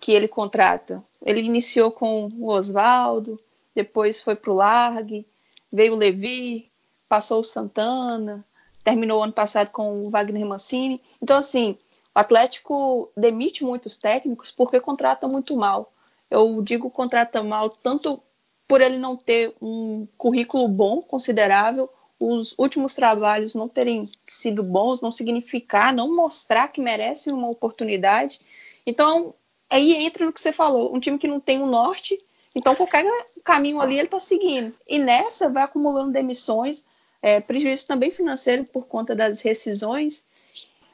que 0.00 0.12
ele 0.12 0.26
contrata. 0.26 1.04
Ele 1.20 1.40
iniciou 1.40 1.90
com 1.90 2.30
o 2.38 2.46
Oswaldo, 2.48 3.38
depois 3.74 4.22
foi 4.22 4.34
para 4.34 4.50
o 4.50 4.56
Largue, 4.56 5.26
veio 5.70 5.92
o 5.92 5.98
Levi, 5.98 6.70
passou 7.06 7.40
o 7.40 7.44
Santana, 7.44 8.42
terminou 8.82 9.22
ano 9.22 9.34
passado 9.34 9.68
com 9.68 10.06
o 10.06 10.08
Wagner 10.08 10.46
Mancini. 10.46 11.02
Então, 11.20 11.36
assim, 11.36 11.76
o 12.14 12.18
Atlético 12.18 13.10
demite 13.16 13.64
muitos 13.64 13.96
técnicos 13.96 14.50
porque 14.50 14.80
contrata 14.80 15.28
muito 15.28 15.56
mal. 15.56 15.92
Eu 16.30 16.62
digo 16.62 16.90
contrata 16.90 17.42
mal 17.42 17.70
tanto 17.70 18.22
por 18.66 18.80
ele 18.80 18.98
não 18.98 19.16
ter 19.16 19.54
um 19.60 20.06
currículo 20.16 20.68
bom, 20.68 21.02
considerável, 21.02 21.90
os 22.20 22.54
últimos 22.58 22.94
trabalhos 22.94 23.54
não 23.54 23.66
terem 23.66 24.10
sido 24.28 24.62
bons, 24.62 25.00
não 25.00 25.10
significar, 25.10 25.92
não 25.92 26.14
mostrar 26.14 26.68
que 26.68 26.80
merece 26.80 27.32
uma 27.32 27.48
oportunidade. 27.48 28.40
Então, 28.86 29.34
aí 29.70 29.94
entra 29.94 30.26
no 30.26 30.32
que 30.32 30.40
você 30.40 30.52
falou, 30.52 30.94
um 30.94 31.00
time 31.00 31.18
que 31.18 31.26
não 31.26 31.40
tem 31.40 31.62
um 31.62 31.66
norte, 31.66 32.22
então 32.54 32.74
qualquer 32.76 33.04
caminho 33.42 33.80
ali 33.80 33.94
ele 33.94 34.04
está 34.04 34.20
seguindo. 34.20 34.74
E 34.86 34.98
nessa 34.98 35.48
vai 35.48 35.62
acumulando 35.62 36.12
demissões, 36.12 36.84
é, 37.22 37.40
prejuízo 37.40 37.86
também 37.86 38.10
financeiro 38.10 38.64
por 38.64 38.86
conta 38.86 39.16
das 39.16 39.40
rescisões. 39.40 40.24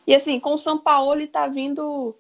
E 0.06 0.14
assim, 0.14 0.38
com 0.38 0.54
o 0.54 0.58
São 0.58 0.78
Paulo 0.78 1.20
está 1.20 1.48
vindo 1.48 2.14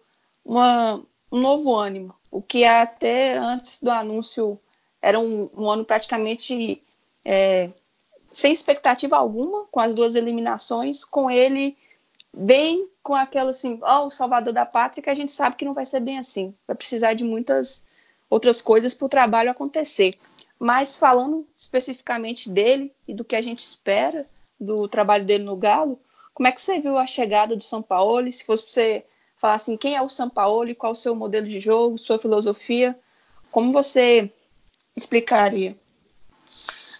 uma, 0.44 1.02
um 1.30 1.40
novo 1.40 1.74
ânimo, 1.74 2.14
o 2.30 2.42
que 2.42 2.64
até 2.64 3.36
antes 3.36 3.82
do 3.82 3.90
anúncio 3.90 4.58
era 5.00 5.18
um, 5.20 5.48
um 5.56 5.70
ano 5.70 5.84
praticamente 5.84 6.82
é, 7.24 7.70
sem 8.32 8.52
expectativa 8.52 9.16
alguma, 9.16 9.64
com 9.70 9.80
as 9.80 9.94
duas 9.94 10.14
eliminações, 10.14 11.04
com 11.04 11.30
ele 11.30 11.76
bem 12.36 12.88
com 13.02 13.14
aquela 13.14 13.50
assim, 13.50 13.78
ó, 13.82 14.02
oh, 14.02 14.06
o 14.08 14.10
salvador 14.10 14.52
da 14.52 14.66
pátria, 14.66 15.02
que 15.02 15.08
a 15.08 15.14
gente 15.14 15.30
sabe 15.30 15.56
que 15.56 15.64
não 15.64 15.72
vai 15.72 15.86
ser 15.86 16.00
bem 16.00 16.18
assim. 16.18 16.52
Vai 16.66 16.76
precisar 16.76 17.14
de 17.14 17.22
muitas 17.22 17.86
outras 18.28 18.60
coisas 18.60 18.92
para 18.92 19.06
o 19.06 19.08
trabalho 19.08 19.50
acontecer. 19.50 20.14
Mas 20.58 20.98
falando 20.98 21.46
especificamente 21.56 22.50
dele 22.50 22.92
e 23.06 23.14
do 23.14 23.24
que 23.24 23.36
a 23.36 23.40
gente 23.40 23.60
espera 23.60 24.26
do 24.58 24.88
trabalho 24.88 25.24
dele 25.24 25.44
no 25.44 25.56
Galo, 25.56 26.00
como 26.36 26.46
é 26.46 26.52
que 26.52 26.60
você 26.60 26.78
viu 26.78 26.98
a 26.98 27.06
chegada 27.06 27.56
do 27.56 27.64
São 27.64 27.80
Paulo? 27.80 28.30
Se 28.30 28.44
fosse 28.44 28.62
para 28.62 28.70
você 28.70 29.04
falar 29.38 29.54
assim, 29.54 29.74
quem 29.74 29.96
é 29.96 30.02
o 30.02 30.08
São 30.10 30.28
Paulo, 30.28 30.74
qual 30.74 30.92
o 30.92 30.94
seu 30.94 31.14
modelo 31.14 31.48
de 31.48 31.58
jogo, 31.58 31.96
sua 31.96 32.18
filosofia, 32.18 32.94
como 33.50 33.72
você 33.72 34.30
explicaria? 34.94 35.74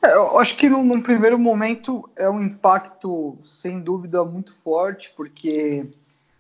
É, 0.03 0.15
eu 0.15 0.39
acho 0.39 0.57
que 0.57 0.71
num, 0.71 0.83
num, 0.83 1.03
primeiro 1.03 1.39
momento 1.39 2.09
é 2.17 2.31
um 2.31 2.43
impacto 2.43 3.37
sem 3.43 3.79
dúvida 3.79 4.25
muito 4.25 4.55
forte, 4.55 5.13
porque 5.15 5.87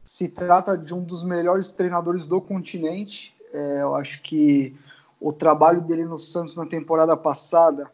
se 0.02 0.30
trata 0.30 0.74
de 0.78 0.94
um 0.94 1.02
dos 1.02 1.22
melhores 1.22 1.72
treinadores 1.72 2.26
do 2.26 2.40
continente. 2.40 3.36
É, 3.52 3.82
eu 3.82 3.94
acho 3.94 4.22
que 4.22 4.74
o 5.20 5.34
trabalho 5.34 5.82
dele 5.82 6.06
no 6.06 6.18
Santos 6.18 6.56
na 6.56 6.64
temporada 6.64 7.14
passada, 7.14 7.90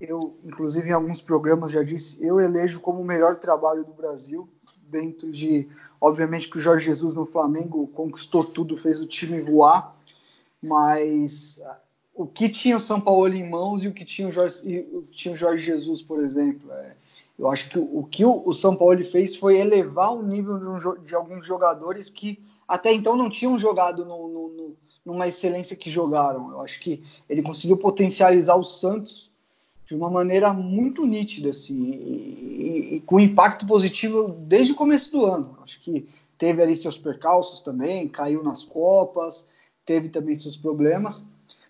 eu, 0.00 0.38
inclusive 0.44 0.88
em 0.88 0.92
alguns 0.92 1.20
programas 1.20 1.70
já 1.70 1.82
disse, 1.82 2.24
eu 2.24 2.40
elejo 2.40 2.80
como 2.80 3.00
o 3.00 3.04
melhor 3.04 3.36
trabalho 3.36 3.84
do 3.84 3.92
Brasil, 3.92 4.48
dentro 4.88 5.30
de, 5.30 5.68
obviamente 6.00 6.48
que 6.48 6.56
o 6.56 6.60
Jorge 6.60 6.86
Jesus 6.86 7.14
no 7.14 7.26
Flamengo 7.26 7.86
conquistou 7.88 8.42
tudo, 8.42 8.76
fez 8.76 9.00
o 9.00 9.06
time 9.06 9.40
voar, 9.40 9.94
mas 10.62 11.62
o 12.14 12.26
que 12.26 12.48
tinha 12.48 12.76
o 12.76 12.80
São 12.80 13.00
Paulo 13.00 13.32
em 13.32 13.48
mãos 13.48 13.84
e 13.84 13.88
o 13.88 13.92
que 13.92 14.04
tinha 14.04 14.28
o 14.28 14.32
Jorge, 14.32 14.86
tinha 15.12 15.34
o 15.34 15.36
Jorge 15.36 15.64
Jesus, 15.64 16.02
por 16.02 16.22
exemplo. 16.22 16.72
É, 16.72 16.96
eu 17.38 17.48
acho 17.50 17.70
que 17.70 17.78
o, 17.78 17.98
o 17.98 18.04
que 18.04 18.24
o, 18.24 18.42
o, 18.46 18.52
São 18.52 18.76
Paulo 18.76 19.02
fez 19.04 19.36
foi 19.36 19.58
elevar 19.58 20.12
o 20.14 20.22
nível 20.22 20.58
de, 20.58 20.66
um, 20.66 21.04
de, 21.04 21.14
alguns 21.14 21.46
jogadores 21.46 22.10
que 22.10 22.42
até 22.66 22.92
então 22.92 23.16
não 23.16 23.30
tinham 23.30 23.58
jogado 23.58 24.04
no, 24.04 24.28
no, 24.28 24.48
no, 24.48 24.76
numa 25.04 25.28
excelência 25.28 25.76
que 25.76 25.90
jogaram. 25.90 26.50
Eu 26.50 26.60
acho 26.60 26.80
que 26.80 27.02
ele 27.28 27.42
conseguiu 27.42 27.76
potencializar 27.76 28.56
o 28.56 28.64
Santos 28.64 29.29
de 29.90 29.96
uma 29.96 30.10
maneira 30.10 30.52
muito 30.52 31.04
nítida, 31.04 31.50
assim, 31.50 31.90
e, 31.92 32.92
e, 32.92 32.96
e 32.96 33.00
com 33.00 33.20
impacto 33.20 33.66
positivo 33.66 34.28
desde 34.28 34.72
o 34.72 34.76
começo 34.76 35.12
do 35.12 35.26
ano. 35.26 35.58
Acho 35.62 35.80
que 35.80 36.08
teve 36.38 36.62
ali 36.62 36.74
seus 36.74 36.96
percalços 36.96 37.60
também, 37.60 38.08
caiu 38.08 38.42
nas 38.42 38.64
Copas, 38.64 39.48
teve 39.84 40.08
também 40.08 40.36
seus 40.36 40.56
problemas 40.56 41.24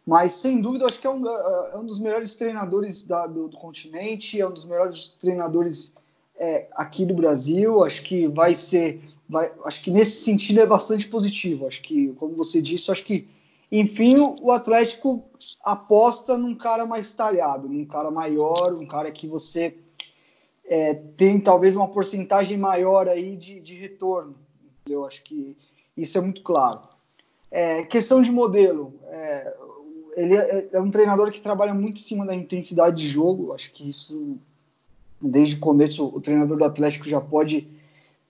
mas, 0.07 0.33
sem 0.33 0.61
dúvida, 0.61 0.87
acho 0.87 1.01
que 1.01 1.07
é 1.07 1.11
um, 1.11 1.25
é, 1.29 1.71
é 1.75 1.77
um 1.77 1.85
dos 1.85 2.01
melhores 2.01 2.35
treinadores 2.35 3.05
da, 3.05 3.27
do, 3.27 3.49
do, 3.49 3.57
continente, 3.57 4.41
é 4.41 4.47
um 4.47 4.53
dos 4.53 4.65
melhores 4.65 5.11
treinadores 5.11 5.93
é, 6.37 6.67
aqui 6.75 7.05
do 7.05 7.15
Brasil. 7.15 7.85
Acho 7.85 8.03
que 8.03 8.27
vai 8.27 8.55
ser. 8.55 9.01
Vai, 9.29 9.53
acho 9.65 9.83
que 9.83 9.91
nesse 9.91 10.23
sentido 10.23 10.61
é 10.61 10.67
bastante 10.67 11.07
positivo. 11.07 11.67
Acho 11.67 11.83
que, 11.83 12.09
como 12.15 12.35
você 12.35 12.61
disse, 12.61 12.91
acho 12.91 13.05
que, 13.05 13.29
enfim, 13.71 14.17
o 14.41 14.51
Atlético 14.51 15.23
aposta 15.63 16.37
num 16.37 16.55
cara 16.55 16.85
mais 16.85 17.15
talhado, 17.15 17.69
num 17.69 17.85
cara 17.85 18.11
maior, 18.11 18.75
um 18.75 18.87
cara 18.87 19.11
que 19.13 19.29
você 19.29 19.77
é, 20.65 20.95
tem 20.95 21.39
talvez 21.39 21.77
uma 21.77 21.89
porcentagem 21.89 22.59
maior 22.59 23.09
aí 23.09 23.37
de, 23.37 23.61
de 23.61 23.75
retorno. 23.75 24.35
Eu 24.89 25.07
acho 25.07 25.23
que 25.23 25.57
isso 25.97 26.19
é 26.19 26.21
muito 26.21 26.43
claro. 26.43 26.81
É, 27.51 27.83
questão 27.85 28.21
de 28.21 28.31
modelo. 28.31 28.95
É, 29.05 29.55
ele 30.17 30.37
é, 30.37 30.69
é, 30.73 30.81
um 30.81 30.91
treinador 30.91 31.31
que 31.31 31.41
trabalha 31.41 31.73
muito 31.73 31.99
em 31.99 32.03
cima 32.03 32.27
da 32.27 32.35
intensidade 32.35 32.97
de 32.97 33.09
jogo. 33.09 33.53
Acho 33.53 33.73
que 33.73 33.89
isso, 33.89 34.37
desde 35.21 35.57
o 35.57 35.61
começo, 35.61 36.07
o 36.07 36.21
treinador 36.21 36.59
do 36.59 36.65
Atlético 36.65 37.09
já 37.09 37.21
pode 37.21 37.69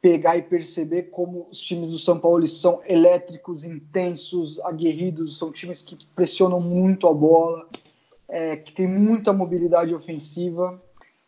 pegar 0.00 0.36
e 0.36 0.42
perceber 0.42 1.04
como 1.10 1.46
os 1.50 1.60
times 1.60 1.90
do 1.90 1.98
São 1.98 2.18
Paulo 2.18 2.46
são 2.46 2.80
elétricos, 2.86 3.64
intensos, 3.64 4.58
aguerridos. 4.60 5.38
São 5.38 5.52
times 5.52 5.82
que 5.82 5.96
pressionam 6.14 6.60
muito 6.60 7.06
a 7.06 7.12
bola, 7.12 7.68
é, 8.28 8.56
que 8.56 8.72
tem 8.72 8.86
muita 8.86 9.32
mobilidade 9.32 9.94
ofensiva, 9.94 10.80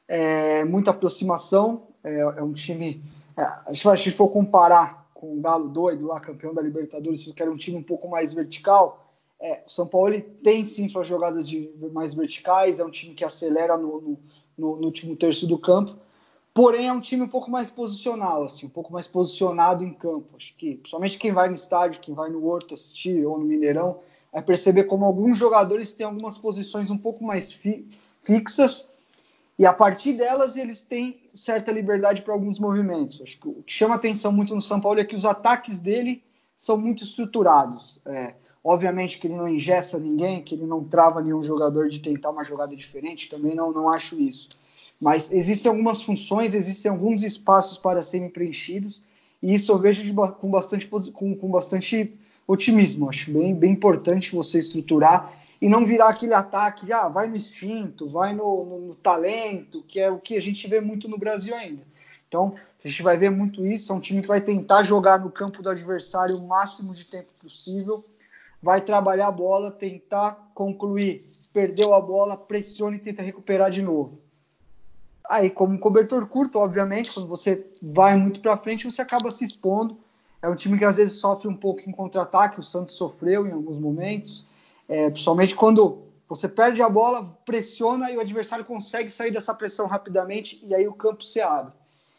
é, 0.09 0.65
muita 0.65 0.91
aproximação. 0.91 1.89
É, 2.03 2.21
é 2.21 2.43
um 2.43 2.53
time. 2.53 3.03
É, 3.37 3.75
se 3.75 3.89
a 3.89 3.95
gente 3.95 4.13
for 4.13 4.29
comparar 4.29 5.11
com 5.15 5.37
o 5.37 5.41
Galo 5.41 5.69
doido 5.69 6.07
lá, 6.07 6.19
campeão 6.21 6.55
da 6.55 6.63
Libertadores, 6.63 7.25
que 7.25 7.43
era 7.43 7.51
um 7.51 7.57
time 7.57 7.77
um 7.77 7.83
pouco 7.83 8.09
mais 8.09 8.33
vertical 8.33 9.03
é, 9.43 9.61
o 9.67 9.71
São 9.71 9.89
Paulo 9.89 10.19
tem 10.45 10.65
sim 10.65 10.89
suas 10.89 11.09
jogadas 11.09 11.49
de, 11.49 11.69
mais 11.93 12.15
verticais, 12.15 12.79
é 12.79 12.85
um 12.85 12.91
time 12.91 13.13
que 13.13 13.25
acelera 13.25 13.77
no, 13.77 14.01
no, 14.57 14.77
no, 14.77 14.87
último 14.87 15.17
terço 15.17 15.49
do 15.49 15.59
campo, 15.59 15.97
porém 16.55 16.89
é 16.89 16.93
um 16.93 17.01
time 17.01 17.23
um 17.23 17.29
pouco 17.29 17.51
mais 17.51 17.71
posicional, 17.71 18.45
assim, 18.45 18.67
um 18.67 18.71
pouco 18.71 18.93
mais 18.93 19.07
posicionado 19.07 19.85
em 19.85 19.93
campo. 19.93 20.37
Acho 20.37 20.55
que 20.57 20.81
somente 20.87 21.19
quem 21.19 21.33
vai 21.33 21.49
no 21.49 21.55
estádio, 21.55 22.01
quem 22.01 22.15
vai 22.15 22.31
no 22.31 22.47
Horto 22.47 22.75
assistir 22.75 23.25
ou 23.25 23.39
no 23.39 23.45
Mineirão, 23.45 23.99
vai 24.33 24.43
perceber 24.43 24.85
como 24.85 25.05
alguns 25.05 25.39
jogadores 25.39 25.93
têm 25.93 26.07
algumas 26.07 26.39
posições 26.39 26.91
um 26.91 26.99
pouco 26.99 27.25
mais 27.25 27.53
fi, 27.53 27.87
fixas 28.23 28.89
e 29.59 29.67
a 29.67 29.73
partir 29.73 30.15
delas 30.15 30.57
eles 30.57 30.81
têm 30.81 31.21
certa 31.35 31.71
liberdade 31.71 32.23
para 32.23 32.33
alguns 32.33 32.59
movimentos. 32.59 33.21
Acho 33.21 33.39
que 33.39 33.49
o 33.49 33.63
que 33.63 33.73
chama 33.73 33.95
atenção 33.95 34.33
muito 34.33 34.55
no 34.55 34.63
São 34.63 34.81
Paulo 34.81 35.01
é 35.01 35.05
que 35.05 35.15
os 35.15 35.25
ataques 35.25 35.79
dele 35.79 36.23
são 36.57 36.77
muito 36.77 37.03
estruturados. 37.03 38.01
É, 38.07 38.35
Obviamente 38.65 39.19
que 39.19 39.27
ele 39.27 39.35
não 39.35 39.49
ingessa 39.49 39.99
ninguém, 39.99 40.41
que 40.41 40.55
ele 40.55 40.67
não 40.67 40.85
trava 40.85 41.21
nenhum 41.21 41.43
jogador 41.43 41.89
de 41.89 41.99
tentar 41.99 42.31
uma 42.31 42.45
jogada 42.45 42.77
diferente, 42.77 43.29
também 43.29 43.57
não, 43.57 43.73
não 43.73 43.89
acho 43.89 44.21
isso. 44.21 44.51
Mas 45.03 45.33
existem 45.33 45.69
algumas 45.69 46.01
funções, 46.01 46.55
existem 46.55 46.89
alguns 46.89 47.25
espaços 47.25 47.77
para 47.77 48.01
serem 48.01 48.29
preenchidos, 48.29 49.03
e 49.43 49.53
isso 49.53 49.73
eu 49.73 49.79
vejo 49.81 50.05
de, 50.05 50.13
com, 50.13 50.49
bastante, 50.49 50.87
com, 50.87 51.35
com 51.35 51.51
bastante 51.51 52.15
otimismo. 52.47 53.11
Acho 53.11 53.33
bem, 53.33 53.53
bem 53.53 53.73
importante 53.73 54.33
você 54.33 54.61
estruturar 54.61 55.33
e 55.61 55.69
não 55.69 55.85
virar 55.85 56.11
aquele 56.11 56.33
ataque, 56.33 56.93
ah, 56.93 57.09
vai 57.09 57.27
no 57.27 57.35
instinto, 57.35 58.09
vai 58.09 58.33
no, 58.33 58.65
no, 58.65 58.79
no, 58.87 58.95
talento, 58.95 59.83
que 59.89 59.99
é 59.99 60.09
o 60.09 60.21
que 60.21 60.37
a 60.37 60.41
gente 60.41 60.69
vê 60.69 60.81
muito 60.81 61.09
no 61.09 61.19
Brasil 61.19 61.53
ainda. 61.53 61.83
Então, 62.29 62.55
a 62.85 62.87
gente 62.87 63.03
vai 63.03 63.17
ver 63.17 63.33
muito 63.33 63.67
isso. 63.67 63.93
É 63.93 63.97
um 63.97 64.01
time 64.01 64.23
que 64.23 64.29
vai 64.29 64.41
tentar 64.41 64.85
jogar 64.85 65.19
no 65.19 65.33
campo 65.33 65.65
do 65.65 65.69
adversário 65.69 66.37
o 66.37 66.47
máximo 66.47 66.95
de 66.95 67.11
tempo 67.11 67.29
possível 67.43 68.05
vai 68.63 68.81
trabalhar 68.81 69.27
a 69.27 69.33
bola, 69.33 69.73
tentar 69.73 70.53
concluir. 70.55 71.29
Perdeu 71.53 71.93
a 71.93 72.01
bola, 72.01 72.37
pressiona 72.37 72.95
e 72.95 73.01
tenta 73.01 73.21
recuperar 73.21 73.69
de 73.69 73.83
novo. 73.83 74.23
Aí, 75.29 75.51
como 75.51 75.79
cobertor 75.79 76.27
curto, 76.27 76.59
obviamente, 76.59 77.13
quando 77.13 77.29
você 77.29 77.67
vai 77.81 78.17
muito 78.17 78.41
para 78.41 78.57
frente, 78.57 78.85
você 78.85 79.03
acaba 79.03 79.31
se 79.31 79.45
expondo. 79.45 79.97
É 80.43 80.49
um 80.49 80.57
time 80.57 80.77
que 80.77 80.85
às 80.85 80.97
vezes 80.97 81.15
sofre 81.15 81.49
um 81.49 81.57
pouco 81.57 81.89
em 81.89 81.93
contra-ataque, 81.93 82.59
o 82.59 82.63
Santos 82.63 82.95
sofreu 82.95 83.47
em 83.47 83.53
alguns 83.53 83.79
momentos, 83.79 84.45
é, 84.89 85.09
principalmente 85.09 85.55
quando 85.55 85.99
você 86.29 86.49
perde 86.49 86.83
a 86.83 86.89
bola, 86.89 87.39
pressiona 87.45 88.11
e 88.11 88.17
o 88.17 88.21
adversário 88.21 88.65
consegue 88.65 89.11
sair 89.11 89.31
dessa 89.31 89.55
pressão 89.55 89.87
rapidamente 89.87 90.61
e 90.67 90.75
aí 90.75 90.89
o 90.89 90.95
campo 90.95 91.23
se 91.23 91.41
abre. 91.41 91.73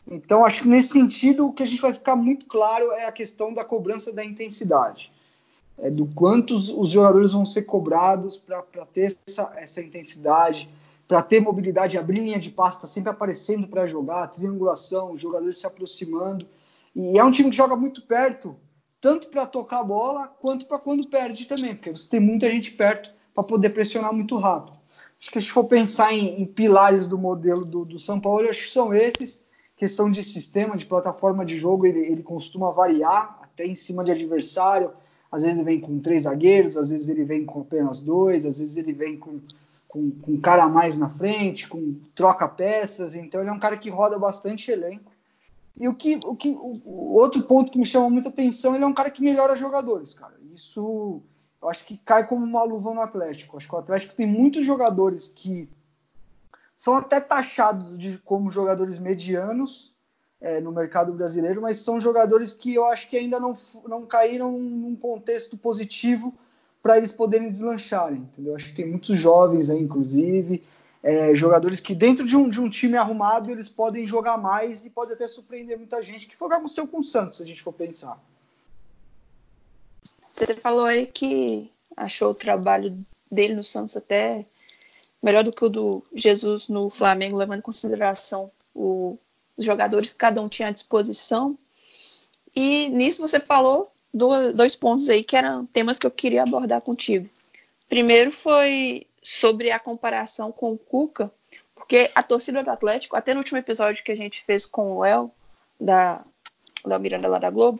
Então, 0.09 0.45
acho 0.45 0.61
que 0.61 0.67
nesse 0.67 0.89
sentido, 0.89 1.47
o 1.47 1.53
que 1.53 1.63
a 1.63 1.65
gente 1.65 1.81
vai 1.81 1.93
ficar 1.93 2.15
muito 2.15 2.45
claro 2.45 2.91
é 2.91 3.05
a 3.05 3.11
questão 3.11 3.53
da 3.53 3.63
cobrança 3.63 4.13
da 4.13 4.23
intensidade. 4.23 5.11
É, 5.77 5.89
do 5.89 6.05
quanto 6.05 6.55
os, 6.55 6.89
jogadores 6.89 7.31
vão 7.31 7.45
ser 7.45 7.63
cobrados 7.63 8.37
para 8.37 8.61
ter 8.93 9.17
essa, 9.27 9.51
essa 9.55 9.81
intensidade, 9.81 10.69
para 11.07 11.21
ter 11.21 11.39
mobilidade, 11.41 11.97
abrir 11.97 12.19
linha 12.19 12.39
de 12.39 12.49
passe, 12.49 12.81
tá 12.81 12.87
sempre 12.87 13.09
aparecendo 13.09 13.67
para 13.67 13.85
jogar, 13.87 14.27
triangulação, 14.27 15.17
jogadores 15.17 15.57
se 15.57 15.67
aproximando. 15.67 16.47
E 16.95 17.17
é 17.17 17.23
um 17.23 17.31
time 17.31 17.49
que 17.49 17.57
joga 17.57 17.75
muito 17.75 18.01
perto, 18.03 18.55
tanto 19.01 19.27
para 19.27 19.45
tocar 19.45 19.81
a 19.81 19.83
bola, 19.83 20.27
quanto 20.27 20.65
para 20.65 20.79
quando 20.79 21.07
perde 21.07 21.45
também, 21.45 21.75
porque 21.75 21.91
você 21.91 22.09
tem 22.09 22.19
muita 22.19 22.49
gente 22.49 22.71
perto 22.71 23.11
para 23.33 23.43
poder 23.43 23.69
pressionar 23.69 24.13
muito 24.13 24.37
rápido. 24.37 24.77
Acho 25.19 25.31
que 25.31 25.41
se 25.41 25.49
for 25.49 25.63
pensar 25.65 26.13
em, 26.13 26.41
em 26.41 26.45
pilares 26.45 27.07
do 27.07 27.17
modelo 27.17 27.65
do, 27.65 27.85
do, 27.85 27.99
São 27.99 28.19
Paulo, 28.19 28.49
acho 28.49 28.63
que 28.63 28.71
são 28.71 28.93
esses. 28.93 29.41
Questão 29.75 30.11
de 30.11 30.23
sistema, 30.23 30.77
de 30.77 30.85
plataforma 30.85 31.43
de 31.45 31.57
jogo, 31.57 31.85
ele, 31.85 31.99
ele 31.99 32.21
costuma 32.21 32.71
variar 32.71 33.39
até 33.41 33.65
em 33.65 33.75
cima 33.75 34.03
de 34.03 34.11
adversário. 34.11 34.91
Às 35.31 35.43
vezes 35.43 35.57
ele 35.57 35.65
vem 35.65 35.79
com 35.79 35.99
três 35.99 36.23
zagueiros, 36.23 36.77
às 36.77 36.89
vezes 36.89 37.09
ele 37.09 37.23
vem 37.23 37.43
com 37.43 37.61
apenas 37.61 38.01
dois, 38.01 38.45
às 38.45 38.59
vezes 38.59 38.77
ele 38.77 38.93
vem 38.93 39.17
com 39.17 39.39
com, 39.93 40.09
com 40.09 40.41
cara 40.41 40.63
a 40.63 40.69
mais 40.69 40.97
na 40.97 41.07
frente, 41.07 41.67
com 41.67 41.93
troca 42.15 42.47
peças, 42.47 43.13
então 43.13 43.39
ele 43.39 43.51
é 43.51 43.53
um 43.53 43.59
cara 43.59 43.77
que 43.77 43.91
roda 43.91 44.17
bastante 44.17 44.71
elenco. 44.71 45.11
E 45.79 45.87
o 45.87 45.93
que, 45.93 46.19
o 46.25 46.35
que 46.35 46.49
o, 46.49 47.13
outro 47.13 47.43
ponto 47.43 47.71
que 47.71 47.77
me 47.77 47.85
chama 47.85 48.09
muita 48.09 48.29
atenção, 48.29 48.73
ele 48.73 48.83
é 48.83 48.87
um 48.87 48.93
cara 48.93 49.11
que 49.11 49.21
melhora 49.21 49.55
jogadores, 49.55 50.15
cara. 50.15 50.33
Isso 50.51 51.21
eu 51.61 51.69
acho 51.69 51.85
que 51.85 51.95
cai 51.95 52.25
como 52.25 52.43
uma 52.43 52.63
luva 52.63 52.91
no 52.91 53.01
Atlético. 53.01 53.53
Eu 53.53 53.57
acho 53.59 53.69
que 53.69 53.75
o 53.75 53.77
Atlético 53.77 54.15
tem 54.15 54.25
muitos 54.25 54.65
jogadores 54.65 55.27
que 55.27 55.69
são 56.75 56.95
até 56.95 57.21
taxados 57.21 57.95
de 57.95 58.17
como 58.17 58.49
jogadores 58.49 58.97
medianos 58.97 59.93
é, 60.41 60.59
no 60.59 60.71
mercado 60.71 61.13
brasileiro, 61.13 61.61
mas 61.61 61.77
são 61.77 61.99
jogadores 61.99 62.51
que 62.51 62.73
eu 62.73 62.85
acho 62.85 63.07
que 63.07 63.15
ainda 63.15 63.39
não, 63.39 63.55
não 63.87 64.07
caíram 64.07 64.57
num 64.57 64.95
contexto 64.95 65.55
positivo 65.55 66.33
para 66.83 66.97
eles 66.97 67.13
poderem 67.13 67.49
deslancharem, 67.49 68.17
entendeu? 68.17 68.57
Acho 68.57 68.67
que 68.67 68.75
tem 68.75 68.85
muitos 68.85 69.17
jovens 69.17 69.69
aí, 69.69 69.79
inclusive, 69.79 70.61
é, 71.01 71.33
jogadores 71.33 71.79
que 71.79 71.95
dentro 71.95 72.27
de 72.27 72.35
um, 72.35 72.49
de 72.49 72.59
um 72.59 72.69
time 72.69 72.97
arrumado 72.97 73.49
eles 73.49 73.69
podem 73.69 74.05
jogar 74.05 74.37
mais 74.37 74.85
e 74.85 74.89
pode 74.89 75.13
até 75.13 75.25
surpreender 75.25 75.77
muita 75.77 76.03
gente, 76.03 76.27
que 76.27 76.35
foi 76.35 76.47
o 76.47 76.51
que 76.51 76.57
aconteceu 76.57 76.85
com 76.85 76.99
o 76.99 77.03
Santos, 77.03 77.37
se 77.37 77.43
a 77.43 77.45
gente 77.45 77.63
for 77.63 77.71
pensar. 77.71 78.21
Você 80.29 80.55
falou 80.55 80.83
aí 80.83 81.07
que 81.07 81.71
achou 81.95 82.31
o 82.31 82.35
trabalho 82.35 82.97
dele 83.31 83.55
no 83.55 83.63
Santos 83.63 83.95
até 83.95 84.45
melhor 85.21 85.45
do 85.45 85.53
que 85.53 85.63
o 85.63 85.69
do 85.69 86.03
Jesus 86.13 86.67
no 86.67 86.89
Flamengo, 86.89 87.37
levando 87.37 87.59
em 87.59 87.61
consideração 87.61 88.51
o, 88.75 89.17
os 89.55 89.63
jogadores 89.63 90.11
que 90.11 90.17
cada 90.17 90.41
um 90.41 90.49
tinha 90.49 90.67
à 90.67 90.71
disposição. 90.71 91.57
E 92.53 92.89
nisso 92.89 93.21
você 93.21 93.39
falou 93.39 93.92
dois 94.13 94.75
pontos 94.75 95.09
aí 95.09 95.23
que 95.23 95.35
eram 95.35 95.65
temas 95.65 95.97
que 95.97 96.05
eu 96.05 96.11
queria 96.11 96.43
abordar 96.43 96.81
contigo. 96.81 97.29
Primeiro 97.89 98.31
foi 98.31 99.07
sobre 99.21 99.71
a 99.71 99.79
comparação 99.79 100.51
com 100.51 100.73
o 100.73 100.77
Cuca, 100.77 101.31
porque 101.73 102.11
a 102.13 102.21
torcida 102.21 102.63
do 102.63 102.69
Atlético, 102.69 103.15
até 103.15 103.33
no 103.33 103.39
último 103.39 103.57
episódio 103.57 104.03
que 104.03 104.11
a 104.11 104.15
gente 104.15 104.43
fez 104.43 104.65
com 104.65 104.93
o 104.93 105.01
Léo, 105.01 105.31
da, 105.79 106.23
da 106.85 106.99
Miranda 106.99 107.27
lá 107.27 107.39
da 107.39 107.49
Globo, 107.49 107.79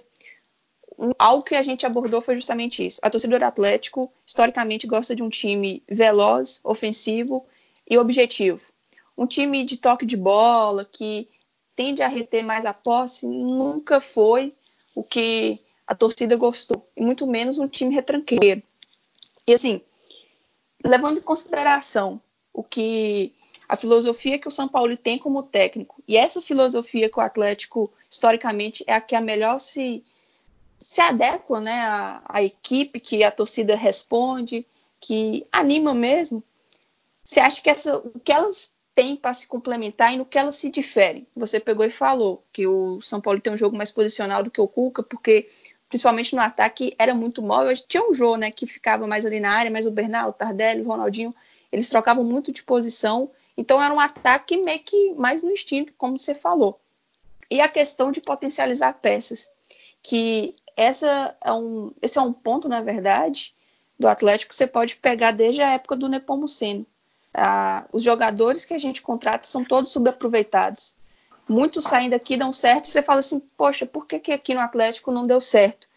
algo 1.18 1.44
que 1.44 1.56
a 1.56 1.63
gente 1.63 1.86
abordou 1.86 2.22
foi 2.22 2.36
justamente 2.36 2.86
isso. 2.86 3.00
A 3.02 3.10
torcida 3.10 3.38
do 3.38 3.46
Atlético, 3.46 4.12
historicamente, 4.25 4.88
gosta 4.88 5.16
de 5.16 5.24
um 5.24 5.29
time 5.29 5.84
veloz, 5.88 6.60
ofensivo 6.64 7.46
e 7.90 7.98
objetivo. 7.98 8.68
Um 9.18 9.25
time 9.25 9.64
de 9.64 9.77
toque 9.77 10.05
de 10.05 10.18
bola, 10.18 10.86
que 10.86 11.29
tende 11.75 12.01
a 12.01 12.07
reter 12.07 12.44
mais 12.44 12.66
a 12.66 12.74
posse, 12.74 13.25
nunca 13.25 14.00
foi 14.00 14.53
o 14.96 15.03
que 15.03 15.60
a 15.85 15.96
torcida 15.96 16.35
gostou, 16.35 16.87
e 16.96 17.01
muito 17.01 17.27
menos 17.27 17.59
um 17.59 17.67
time 17.67 17.93
retranqueiro. 17.93 18.61
E 19.46 19.53
assim, 19.53 19.81
levando 20.83 21.17
em 21.17 21.22
consideração 21.22 22.22
o 22.53 22.63
que 22.63 23.33
a 23.67 23.75
filosofia 23.75 24.39
que 24.39 24.48
o 24.48 24.51
São 24.51 24.67
Paulo 24.67 24.96
tem 24.96 25.17
como 25.17 25.43
técnico, 25.43 26.01
e 26.07 26.15
essa 26.17 26.41
filosofia 26.41 27.09
que 27.09 27.17
o 27.17 27.22
Atlético 27.22 27.91
historicamente 28.09 28.83
é 28.87 28.93
a 28.93 29.01
que 29.01 29.15
a 29.15 29.22
melhor 29.22 29.59
se 29.59 30.03
se 30.83 31.00
adequa, 31.00 31.61
né, 31.61 31.79
à, 32.25 32.43
equipe 32.43 33.00
que 33.00 33.24
a 33.24 33.31
torcida 33.31 33.74
responde, 33.74 34.67
que 35.00 35.48
anima 35.50 35.93
mesmo. 35.93 36.43
Você 37.24 37.39
acha 37.39 37.61
que 37.61 37.69
essa, 37.69 37.98
o 37.98 38.19
que 38.19 38.33
elas 38.33 38.74
têm 38.93 39.15
para 39.15 39.33
se 39.33 39.48
complementar 39.48 40.13
e 40.13 40.17
no 40.17 40.25
que 40.25 40.37
elas 40.37 40.57
se 40.57 40.69
diferem? 40.69 41.25
Você 41.37 41.57
pegou 41.57 41.85
e 41.85 41.89
falou 41.89 42.43
que 42.51 42.67
o 42.67 43.00
São 43.01 43.22
Paulo 43.22 43.39
tem 43.39 43.53
um 43.53 43.57
jogo 43.57 43.77
mais 43.77 43.91
posicional 43.91 44.43
do 44.43 44.51
que 44.51 44.59
o 44.59 44.67
Cuca, 44.67 45.01
porque 45.01 45.50
principalmente 45.94 46.36
no 46.36 46.42
ataque, 46.42 46.96
era 46.98 47.14
muito 47.14 47.40
móvel. 47.40 47.72
Tinha 47.88 48.03
um 48.03 48.16
Jô, 48.16 48.36
né, 48.36 48.50
que 48.50 48.66
ficava 48.66 49.06
mais 49.06 49.27
ali 49.27 49.40
na 49.40 49.51
área, 49.51 49.70
mas 49.70 49.86
o 49.86 49.92
Bernal, 49.92 50.29
o 50.29 50.34
Tardelli, 50.34 50.82
o 50.82 50.88
Ronaldinho, 50.88 51.36
eles 51.72 51.88
trocavam 51.88 52.24
muito 52.24 52.51
de 52.51 52.64
posição. 52.64 53.29
Então 53.56 53.82
era 53.82 53.94
um 53.94 54.00
ataque 54.00 54.58
meio 54.58 54.79
que 54.79 55.14
mais 55.14 55.44
no 55.44 55.51
instinto, 55.51 55.94
como 55.96 56.18
você 56.18 56.34
falou. 56.34 56.79
E 57.48 57.62
a 57.62 57.68
questão 57.68 58.12
de 58.12 58.22
potencializar 58.22 58.94
peças, 58.94 59.48
que 60.01 60.56
essa 60.75 61.38
é 61.40 61.53
um, 61.53 61.92
esse 62.01 62.18
é 62.18 62.22
um 62.24 62.34
ponto, 62.34 62.68
na 62.68 62.82
verdade, 62.82 63.53
do 64.00 64.08
Atlético 64.08 64.50
que 64.50 64.56
você 64.56 64.66
pode 64.66 64.96
pegar 64.96 65.29
desde 65.29 65.62
a 65.62 65.74
época 65.74 65.96
do 65.96 66.10
Nepomuceno. 66.10 66.88
Ah, 67.32 67.86
os 67.94 68.01
jogadores 68.01 68.66
que 68.66 68.74
a 68.74 68.79
gente 68.79 69.00
contrata 69.00 69.46
são 69.46 69.64
todos 69.64 69.92
subaproveitados 69.92 70.96
muitos 71.48 71.86
saem 71.86 72.10
daqui 72.10 72.38
dão 72.38 72.51
certo, 72.51 72.86
e 72.86 72.90
você 72.90 73.01
fala 73.01 73.20
assim, 73.20 73.40
poxa, 73.58 73.86
por 73.86 74.06
que, 74.06 74.20
que 74.20 74.32
aqui 74.32 74.53
no 74.53 74.62
Atlético 74.62 75.12
não 75.12 75.27
deu 75.27 75.42
certo? 75.42 75.88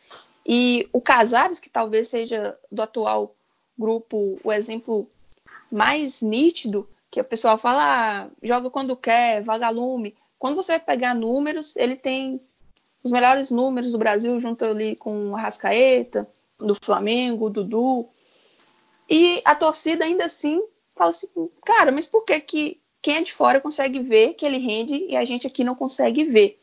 E 0.45 0.89
o 0.93 1.01
Casares, 1.01 1.59
que 1.59 1.69
talvez 1.69 2.09
seja 2.09 2.57
do 2.71 2.83
atual 2.83 3.35
grupo 3.79 4.39
o 4.43 4.53
exemplo 4.53 5.09
mais 5.71 6.23
nítido, 6.23 6.89
que 7.11 7.21
o 7.21 7.25
pessoal 7.25 7.59
fala, 7.59 7.83
ah, 7.83 8.29
joga 8.43 8.71
quando 8.71 8.97
quer, 8.97 9.43
vagalume. 9.43 10.15
Quando 10.39 10.57
você 10.57 10.73
vai 10.73 10.81
pegar 10.81 11.15
números, 11.15 11.75
ele 11.77 11.97
tem 11.97 12.41
os 13.03 13.11
melhores 13.11 13.51
números 13.51 13.93
do 13.93 13.99
Brasil, 13.99 14.39
junto 14.41 14.65
ali 14.65 14.97
com 14.97 15.31
o 15.31 15.37
Arrascaeta, 15.37 16.29
do 16.59 16.75
Flamengo, 16.75 17.47
o 17.47 17.51
Dudu. 17.51 18.09
E 19.09 19.41
a 19.45 19.55
torcida 19.55 20.05
ainda 20.05 20.25
assim 20.25 20.63
fala 20.95 21.11
assim, 21.11 21.29
cara, 21.65 21.93
mas 21.93 22.07
por 22.07 22.25
que 22.25 22.41
que 22.41 22.81
quem 23.07 23.19
é 23.19 23.23
de 23.23 23.33
fora 23.33 23.61
consegue 23.61 24.01
ver 24.01 24.35
que 24.35 24.45
ele 24.45 24.59
rende 24.59 25.07
e 25.09 25.17
a 25.17 25.25
gente 25.25 25.47
aqui 25.47 25.63
não 25.63 25.77
consegue 25.77 26.25
ver. 26.25 26.61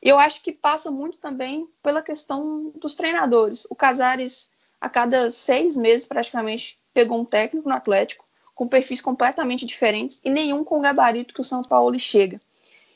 Eu 0.00 0.18
acho 0.18 0.40
que 0.40 0.50
passa 0.50 0.90
muito 0.90 1.18
também 1.18 1.68
pela 1.82 2.00
questão 2.00 2.72
dos 2.76 2.94
treinadores. 2.94 3.66
O 3.68 3.74
Casares, 3.74 4.50
a 4.80 4.88
cada 4.88 5.30
seis 5.30 5.76
meses, 5.76 6.06
praticamente, 6.06 6.78
pegou 6.94 7.20
um 7.20 7.24
técnico 7.26 7.68
no 7.68 7.74
Atlético, 7.74 8.24
com 8.54 8.66
perfis 8.66 9.02
completamente 9.02 9.66
diferentes 9.66 10.22
e 10.24 10.30
nenhum 10.30 10.64
com 10.64 10.78
o 10.78 10.80
gabarito 10.80 11.34
que 11.34 11.42
o 11.42 11.44
São 11.44 11.62
Paulo 11.62 11.98
chega. 11.98 12.40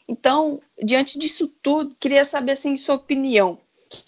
Então, 0.08 0.58
diante 0.82 1.18
disso 1.18 1.46
tudo, 1.46 1.94
queria 2.00 2.24
saber, 2.24 2.52
assim, 2.52 2.74
sua 2.78 2.94
opinião. 2.94 3.58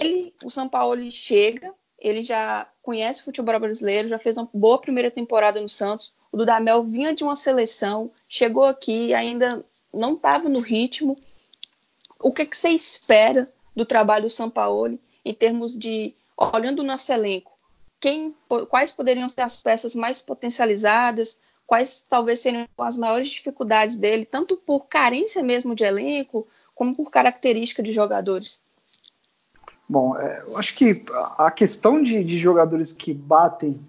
Ele, 0.01 0.33
o 0.43 0.51
São 0.51 0.67
Paulo 0.67 1.11
chega, 1.11 1.71
ele 1.99 2.23
já 2.23 2.67
conhece 2.81 3.21
o 3.21 3.25
futebol 3.27 3.61
brasileiro, 3.61 4.09
já 4.09 4.19
fez 4.19 4.39
uma 4.39 4.49
boa 4.55 4.81
primeira 4.81 5.11
temporada 5.11 5.61
no 5.61 5.69
Santos, 5.69 6.15
o 6.33 6.37
Dudamel 6.37 6.85
vinha 6.85 7.15
de 7.15 7.25
uma 7.25 7.37
seleção, 7.37 8.11
chegou 8.29 8.65
aqui, 8.65 9.13
ainda 9.13 9.65
não 9.93 10.15
estava 10.15 10.49
no 10.49 10.61
ritmo. 10.61 11.17
O 12.19 12.33
que, 12.33 12.47
que 12.47 12.57
você 12.57 12.71
espera 12.71 13.51
do 13.75 13.85
trabalho 13.85 14.25
do 14.25 14.31
Sampaoli 14.31 15.01
em 15.25 15.35
termos 15.35 15.77
de, 15.77 16.15
olhando 16.37 16.81
o 16.81 16.85
nosso 16.85 17.13
elenco, 17.13 17.53
quem, 18.01 18.35
quais 18.69 18.91
poderiam 18.91 19.29
ser 19.29 19.43
as 19.43 19.57
peças 19.57 19.95
mais 19.95 20.21
potencializadas, 20.21 21.39
quais 21.67 22.05
talvez 22.09 22.39
seriam 22.39 22.67
as 22.79 22.97
maiores 22.97 23.29
dificuldades 23.29 23.97
dele, 23.97 24.25
tanto 24.25 24.57
por 24.57 24.87
carência 24.87 25.43
mesmo 25.43 25.75
de 25.75 25.85
elenco, 25.85 26.49
como 26.75 26.95
por 26.95 27.11
característica 27.11 27.83
de 27.83 27.93
jogadores? 27.93 28.63
Bom, 29.89 30.17
é, 30.17 30.41
eu 30.47 30.57
acho 30.57 30.75
que 30.75 31.05
a 31.37 31.51
questão 31.51 32.03
de, 32.03 32.25
de 32.25 32.39
jogadores 32.39 32.93
que 32.93 33.13
batem 33.13 33.81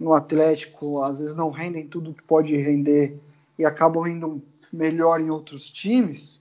no 0.00 0.14
Atlético 0.14 1.02
às 1.02 1.18
vezes 1.18 1.36
não 1.36 1.50
rendem 1.50 1.86
tudo 1.86 2.14
que 2.14 2.22
pode 2.22 2.56
render 2.56 3.18
e 3.58 3.64
acabam 3.64 4.06
indo 4.06 4.42
melhor 4.72 5.20
em 5.20 5.30
outros 5.30 5.70
times. 5.70 6.40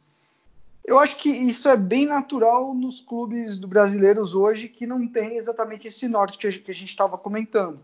Eu 0.84 1.00
acho 1.00 1.18
que 1.18 1.30
isso 1.30 1.70
é 1.70 1.78
bem 1.78 2.06
natural 2.06 2.74
nos 2.74 3.00
clubes 3.00 3.58
do 3.58 3.68
brasileiros 3.68 4.36
hoje 4.36 4.68
que 4.68 4.86
não 4.86 5.08
tem 5.08 5.38
exatamente 5.38 5.88
esse 5.88 6.08
norte 6.08 6.38
que 6.38 6.48
a 6.48 6.74
gente 6.74 6.89
estava 6.89 7.18
comentando. 7.18 7.80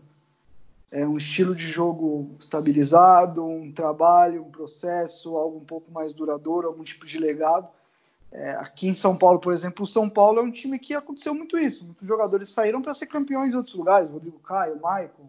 é, 0.92 1.06
um 1.06 1.16
estilo 1.16 1.54
de 1.54 1.66
jogo 1.66 2.36
estabilizado, 2.40 3.44
um 3.44 3.72
trabalho, 3.72 4.44
um 4.44 4.50
processo, 4.50 5.36
algo 5.36 5.58
um 5.58 5.64
pouco 5.64 5.90
mais 5.92 6.12
duradouro, 6.12 6.68
algum 6.68 6.82
tipo 6.82 7.06
de 7.06 7.18
legado. 7.18 7.68
É, 8.32 8.52
aqui 8.52 8.88
em 8.88 8.94
São 8.94 9.16
Paulo, 9.16 9.38
por 9.38 9.52
exemplo, 9.52 9.84
o 9.84 9.86
São 9.86 10.08
Paulo 10.08 10.38
é 10.38 10.42
um 10.42 10.50
time 10.50 10.78
que 10.78 10.94
aconteceu 10.94 11.34
muito 11.34 11.58
isso. 11.58 11.84
Muitos 11.84 12.06
jogadores 12.06 12.48
saíram 12.48 12.82
para 12.82 12.94
ser 12.94 13.06
campeões 13.06 13.52
em 13.52 13.56
outros 13.56 13.74
lugares, 13.74 14.10
Rodrigo 14.10 14.38
Caio, 14.40 14.80
Maicon, 14.80 15.28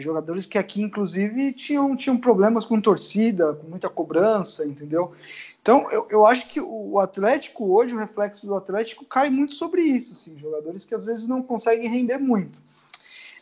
jogadores 0.00 0.46
que 0.46 0.58
aqui, 0.58 0.82
inclusive, 0.82 1.52
tinham, 1.52 1.96
tinham 1.96 2.16
problemas 2.16 2.64
com 2.64 2.80
torcida, 2.80 3.54
com 3.54 3.68
muita 3.68 3.88
cobrança, 3.88 4.66
entendeu? 4.66 5.12
Então, 5.60 5.90
eu, 5.90 6.06
eu 6.10 6.26
acho 6.26 6.48
que 6.48 6.60
o 6.60 6.98
Atlético 6.98 7.72
hoje, 7.72 7.94
o 7.94 7.98
reflexo 7.98 8.46
do 8.46 8.54
Atlético 8.54 9.04
cai 9.04 9.30
muito 9.30 9.54
sobre 9.54 9.82
isso, 9.82 10.12
assim, 10.12 10.38
jogadores 10.38 10.84
que 10.84 10.94
às 10.94 11.06
vezes 11.06 11.26
não 11.26 11.42
conseguem 11.42 11.88
render 11.88 12.18
muito. 12.18 12.58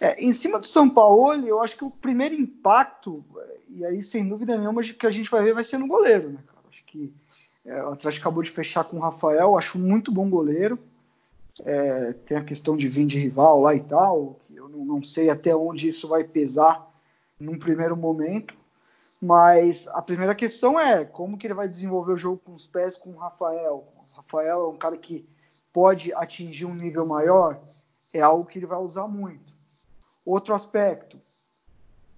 É, 0.01 0.21
em 0.23 0.33
cima 0.33 0.59
do 0.59 0.67
São 0.67 0.91
Paulo, 0.91 1.33
eu 1.47 1.61
acho 1.61 1.77
que 1.77 1.85
o 1.85 1.91
primeiro 1.91 2.35
impacto, 2.35 3.25
e 3.69 3.85
aí 3.85 4.03
sem 4.03 4.29
dúvida 4.29 4.57
nenhuma 4.57 4.83
que 4.83 5.07
a 5.07 5.11
gente 5.11 5.31
vai 5.31 5.43
ver 5.43 5.55
vai 5.55 5.65
ser 5.65 5.79
no 5.79 5.87
goleiro, 5.87 6.31
né, 6.31 6.38
cara? 6.47 6.59
Acho 6.69 6.85
que 6.85 7.12
é, 7.65 7.83
o 7.85 7.93
Atlético 7.93 8.23
acabou 8.23 8.43
de 8.43 8.51
fechar 8.51 8.85
com 8.85 8.97
o 8.97 9.01
Rafael, 9.01 9.57
acho 9.57 9.79
muito 9.79 10.11
bom 10.11 10.29
goleiro. 10.29 10.79
É, 11.61 12.12
tem 12.25 12.37
a 12.37 12.45
questão 12.45 12.77
de 12.77 12.88
vir 12.88 13.07
de 13.07 13.19
rival 13.19 13.61
lá 13.61 13.75
e 13.75 13.81
tal, 13.81 14.38
que 14.47 14.57
eu 14.57 14.69
não, 14.69 14.85
não, 14.85 15.03
sei 15.03 15.29
até 15.29 15.55
onde 15.55 15.88
isso 15.88 16.09
vai 16.09 16.25
pesar 16.25 16.91
num 17.38 17.59
primeiro 17.59 17.97
momento. 17.97 18.57
Mas 19.21 19.87
a 19.88 20.03
primeira 20.03 20.35
questão 20.35 20.81
é 20.81 21.05
como 21.05 21.38
que 21.38 21.47
ele 21.47 21.55
vai 21.55 21.69
desenvolver 21.69 22.12
o 22.12 22.19
jogo 22.19 22.41
com 22.45 22.55
os 22.55 22.67
pés 22.67 22.97
com 22.97 23.11
o 23.11 23.17
Rafael. 23.17 23.87
O 23.97 24.17
Rafael 24.17 24.65
é 24.65 24.69
um 24.69 24.77
cara 24.77 24.97
que 24.97 25.25
pode 25.73 26.12
atingir 26.15 26.67
um 26.67 26.75
nível 26.75 27.07
maior, 27.07 27.61
é 28.12 28.21
algo 28.21 28.45
que 28.45 28.59
ele 28.59 28.67
vai 28.67 28.79
usar 28.79 29.07
muito. 29.07 29.55
Outro 30.25 30.55
aspecto, 30.55 31.19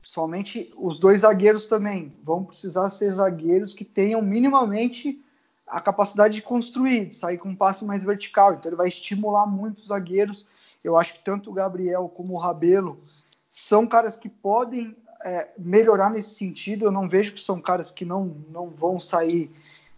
somente 0.02 0.72
os 0.76 0.98
dois 0.98 1.20
zagueiros 1.20 1.66
também 1.66 2.12
vão 2.22 2.44
precisar 2.44 2.90
ser 2.90 3.10
zagueiros 3.10 3.72
que 3.72 3.84
tenham 3.84 4.20
minimamente 4.20 5.23
a 5.66 5.80
capacidade 5.80 6.34
de 6.34 6.42
construir, 6.42 7.06
de 7.06 7.14
sair 7.14 7.38
com 7.38 7.48
um 7.48 7.56
passe 7.56 7.84
mais 7.84 8.04
vertical. 8.04 8.54
Então 8.54 8.70
ele 8.70 8.76
vai 8.76 8.88
estimular 8.88 9.46
muito 9.46 9.78
os 9.78 9.86
zagueiros. 9.86 10.46
Eu 10.82 10.96
acho 10.96 11.14
que 11.14 11.24
tanto 11.24 11.50
o 11.50 11.54
Gabriel 11.54 12.10
como 12.14 12.34
o 12.34 12.38
Rabelo 12.38 12.98
são 13.50 13.86
caras 13.86 14.16
que 14.16 14.28
podem 14.28 14.96
é, 15.24 15.48
melhorar 15.58 16.10
nesse 16.10 16.34
sentido. 16.34 16.84
Eu 16.84 16.92
não 16.92 17.08
vejo 17.08 17.32
que 17.32 17.40
são 17.40 17.60
caras 17.60 17.90
que 17.90 18.04
não, 18.04 18.36
não 18.50 18.68
vão 18.68 19.00
sair, 19.00 19.50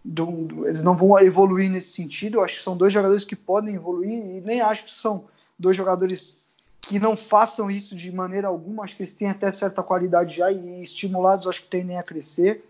do, 0.04 0.26
do, 0.26 0.68
eles 0.68 0.82
não 0.82 0.94
vão 0.94 1.18
evoluir 1.18 1.70
nesse 1.70 1.92
sentido. 1.92 2.38
Eu 2.38 2.44
acho 2.44 2.56
que 2.56 2.62
são 2.62 2.76
dois 2.76 2.92
jogadores 2.92 3.24
que 3.24 3.34
podem 3.34 3.74
evoluir 3.74 4.12
e 4.12 4.40
nem 4.40 4.60
acho 4.60 4.84
que 4.84 4.92
são 4.92 5.24
dois 5.58 5.76
jogadores 5.76 6.38
que 6.80 7.00
não 7.00 7.16
façam 7.16 7.68
isso 7.68 7.96
de 7.96 8.12
maneira 8.12 8.46
alguma. 8.46 8.84
Acho 8.84 8.96
que 8.96 9.02
eles 9.02 9.12
têm 9.12 9.28
até 9.28 9.50
certa 9.50 9.82
qualidade 9.82 10.36
já 10.36 10.52
e 10.52 10.82
estimulados, 10.82 11.48
acho 11.48 11.62
que 11.62 11.68
tendem 11.68 11.98
a 11.98 12.02
crescer. 12.02 12.64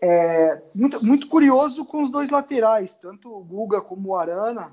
É, 0.00 0.62
muito, 0.74 1.04
muito 1.04 1.28
curioso 1.28 1.84
com 1.84 2.02
os 2.02 2.10
dois 2.10 2.30
laterais, 2.30 2.96
tanto 2.96 3.34
o 3.34 3.42
Guga 3.42 3.80
como 3.80 4.10
o 4.10 4.16
Arana. 4.16 4.72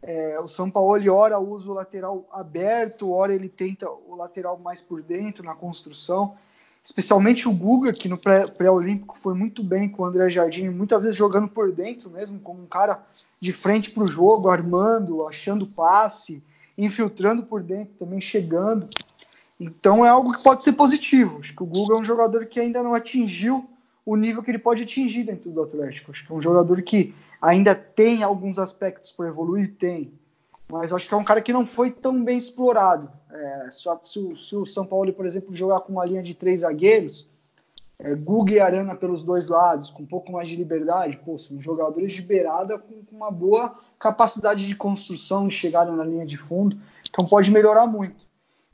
É, 0.00 0.38
o 0.40 0.48
São 0.48 0.70
Paulo 0.70 1.12
ora 1.12 1.38
usa 1.38 1.70
o 1.70 1.74
lateral 1.74 2.26
aberto, 2.32 3.12
ora 3.12 3.34
ele 3.34 3.48
tenta 3.48 3.88
o 3.88 4.16
lateral 4.16 4.58
mais 4.58 4.80
por 4.80 5.02
dentro 5.02 5.44
na 5.44 5.54
construção. 5.54 6.34
Especialmente 6.84 7.48
o 7.48 7.52
Guga, 7.52 7.92
que 7.92 8.08
no 8.08 8.18
pré-olímpico 8.18 9.16
foi 9.16 9.34
muito 9.34 9.62
bem 9.62 9.88
com 9.88 10.02
o 10.02 10.06
André 10.06 10.28
Jardim, 10.30 10.68
muitas 10.68 11.04
vezes 11.04 11.16
jogando 11.16 11.46
por 11.46 11.70
dentro 11.70 12.10
mesmo, 12.10 12.40
como 12.40 12.60
um 12.60 12.66
cara 12.66 13.04
de 13.40 13.52
frente 13.52 13.90
para 13.90 14.02
o 14.02 14.08
jogo, 14.08 14.48
armando, 14.48 15.26
achando 15.26 15.66
passe, 15.66 16.42
infiltrando 16.76 17.44
por 17.44 17.62
dentro, 17.62 17.94
também 17.94 18.20
chegando. 18.20 18.88
Então 19.60 20.04
é 20.04 20.08
algo 20.08 20.32
que 20.32 20.42
pode 20.42 20.64
ser 20.64 20.72
positivo. 20.72 21.38
Acho 21.38 21.54
que 21.54 21.62
o 21.62 21.66
Guga 21.66 21.94
é 21.94 21.98
um 21.98 22.04
jogador 22.04 22.46
que 22.46 22.58
ainda 22.58 22.82
não 22.82 22.94
atingiu 22.94 23.68
o 24.04 24.16
nível 24.16 24.42
que 24.42 24.50
ele 24.50 24.58
pode 24.58 24.82
atingir 24.82 25.24
dentro 25.24 25.50
do 25.50 25.62
Atlético. 25.62 26.10
Acho 26.10 26.26
que 26.26 26.32
é 26.32 26.34
um 26.34 26.42
jogador 26.42 26.82
que 26.82 27.14
ainda 27.40 27.74
tem 27.74 28.22
alguns 28.22 28.58
aspectos 28.58 29.12
para 29.12 29.28
evoluir, 29.28 29.74
tem. 29.78 30.12
Mas 30.70 30.92
acho 30.92 31.06
que 31.06 31.14
é 31.14 31.16
um 31.16 31.24
cara 31.24 31.42
que 31.42 31.52
não 31.52 31.66
foi 31.66 31.90
tão 31.90 32.24
bem 32.24 32.38
explorado. 32.38 33.10
É, 33.30 33.68
se, 33.70 33.88
se, 34.02 34.36
se, 34.36 34.56
o 34.56 34.66
São 34.66 34.86
Paulo, 34.86 35.12
por 35.12 35.26
exemplo, 35.26 35.54
jogar 35.54 35.80
com 35.80 35.92
uma 35.92 36.04
linha 36.04 36.22
de 36.22 36.34
três 36.34 36.60
zagueiros, 36.60 37.28
é, 37.98 38.14
Guga 38.14 38.52
e 38.52 38.60
Arana 38.60 38.94
pelos 38.94 39.22
dois 39.22 39.48
lados, 39.48 39.90
com 39.90 40.02
um 40.02 40.06
pouco 40.06 40.32
mais 40.32 40.48
de 40.48 40.56
liberdade, 40.56 41.20
pô, 41.24 41.38
são 41.38 41.60
jogadores 41.60 42.12
de 42.12 42.22
beirada 42.22 42.78
com, 42.78 43.04
com 43.04 43.16
uma 43.16 43.30
boa 43.30 43.78
capacidade 43.98 44.66
de 44.66 44.74
construção 44.74 45.46
e 45.46 45.50
chegarem 45.50 45.94
na 45.94 46.04
linha 46.04 46.26
de 46.26 46.36
fundo, 46.36 46.76
então 47.08 47.24
pode 47.24 47.50
melhorar 47.50 47.86
muito. 47.86 48.26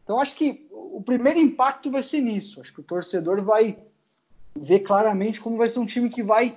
Então 0.02 0.20
acho 0.20 0.34
que 0.34 0.66
o 0.70 1.02
primeiro 1.02 1.38
impacto 1.38 1.90
vai 1.90 2.02
ser 2.02 2.20
nisso. 2.20 2.60
Acho 2.60 2.72
que 2.72 2.80
o 2.80 2.84
torcedor 2.84 3.42
vai 3.42 3.76
ver 4.56 4.80
claramente 4.80 5.40
como 5.40 5.56
vai 5.56 5.68
ser 5.68 5.78
um 5.78 5.86
time 5.86 6.08
que 6.08 6.22
vai 6.22 6.56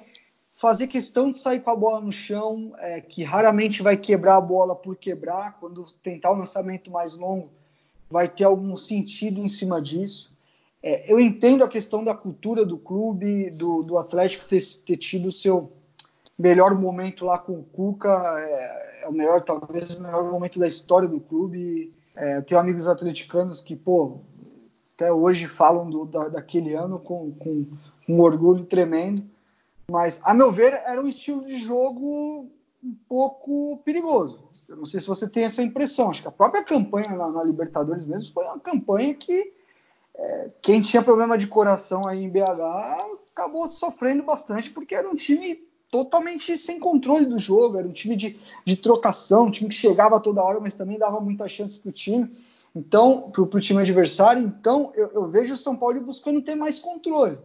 fazer 0.55 0.87
questão 0.87 1.31
de 1.31 1.39
sair 1.39 1.61
com 1.61 1.71
a 1.71 1.75
bola 1.75 2.01
no 2.01 2.11
chão, 2.11 2.73
é, 2.77 3.01
que 3.01 3.23
raramente 3.23 3.81
vai 3.81 3.97
quebrar 3.97 4.35
a 4.35 4.41
bola 4.41 4.75
por 4.75 4.95
quebrar, 4.95 5.57
quando 5.59 5.85
tentar 6.03 6.31
um 6.31 6.37
lançamento 6.37 6.91
mais 6.91 7.15
longo, 7.15 7.49
vai 8.09 8.27
ter 8.27 8.43
algum 8.43 8.77
sentido 8.77 9.41
em 9.41 9.49
cima 9.49 9.81
disso. 9.81 10.31
É, 10.83 11.11
eu 11.11 11.19
entendo 11.19 11.63
a 11.63 11.69
questão 11.69 12.03
da 12.03 12.13
cultura 12.13 12.65
do 12.65 12.77
clube, 12.77 13.49
do, 13.51 13.81
do 13.81 13.97
Atlético 13.97 14.47
ter, 14.47 14.61
ter, 14.85 14.97
tido 14.97 15.29
o 15.29 15.31
seu 15.31 15.71
melhor 16.37 16.73
momento 16.73 17.25
lá 17.25 17.37
com 17.37 17.53
o 17.53 17.63
Cuca, 17.63 18.09
é, 18.39 19.01
é, 19.03 19.07
o 19.07 19.11
melhor, 19.11 19.41
talvez 19.41 19.91
o 19.91 20.01
melhor 20.01 20.23
momento 20.23 20.59
da 20.59 20.67
história 20.67 21.07
do 21.07 21.19
clube. 21.19 21.93
É, 22.15 22.37
eu 22.37 22.43
tenho 22.43 22.59
amigos 22.59 22.87
atleticanos 22.87 23.61
que, 23.61 23.75
pô, 23.75 24.19
até 25.01 25.11
hoje 25.11 25.47
falam 25.47 25.89
do, 25.89 26.05
da, 26.05 26.27
daquele 26.27 26.75
ano 26.75 26.99
com, 26.99 27.31
com 27.31 27.65
um 28.07 28.21
orgulho 28.21 28.65
tremendo. 28.65 29.23
Mas, 29.89 30.21
a 30.23 30.33
meu 30.33 30.51
ver, 30.51 30.73
era 30.85 31.01
um 31.01 31.07
estilo 31.07 31.43
de 31.43 31.57
jogo 31.57 32.47
um 32.83 32.95
pouco 33.09 33.81
perigoso. 33.83 34.39
Eu 34.69 34.77
não 34.77 34.85
sei 34.85 35.01
se 35.01 35.07
você 35.07 35.27
tem 35.27 35.43
essa 35.43 35.63
impressão. 35.63 36.11
Acho 36.11 36.21
que 36.21 36.27
a 36.27 36.31
própria 36.31 36.63
campanha 36.63 37.09
na, 37.09 37.29
na 37.29 37.43
Libertadores 37.43 38.05
mesmo 38.05 38.31
foi 38.31 38.45
uma 38.45 38.59
campanha 38.59 39.13
que 39.15 39.51
é, 40.15 40.51
quem 40.61 40.81
tinha 40.81 41.01
problema 41.01 41.37
de 41.37 41.47
coração 41.47 42.07
aí 42.07 42.23
em 42.23 42.29
BH 42.29 43.17
acabou 43.33 43.67
sofrendo 43.67 44.23
bastante, 44.23 44.69
porque 44.69 44.93
era 44.93 45.09
um 45.09 45.15
time 45.15 45.55
totalmente 45.89 46.57
sem 46.57 46.79
controle 46.79 47.25
do 47.25 47.39
jogo, 47.39 47.77
era 47.77 47.87
um 47.87 47.91
time 47.91 48.15
de, 48.15 48.39
de 48.63 48.77
trocação, 48.77 49.45
um 49.45 49.51
time 49.51 49.69
que 49.69 49.75
chegava 49.75 50.21
toda 50.21 50.43
hora, 50.43 50.59
mas 50.59 50.73
também 50.73 50.97
dava 50.97 51.19
muita 51.19 51.49
chance 51.49 51.79
para 51.79 51.89
o 51.89 51.93
time. 51.93 52.29
Então, 52.75 53.29
para 53.31 53.41
o 53.41 53.59
time 53.59 53.81
adversário, 53.81 54.43
então 54.43 54.91
eu, 54.95 55.09
eu 55.13 55.27
vejo 55.27 55.53
o 55.53 55.57
São 55.57 55.75
Paulo 55.75 55.99
buscando 56.01 56.41
ter 56.41 56.55
mais 56.55 56.79
controle. 56.79 57.37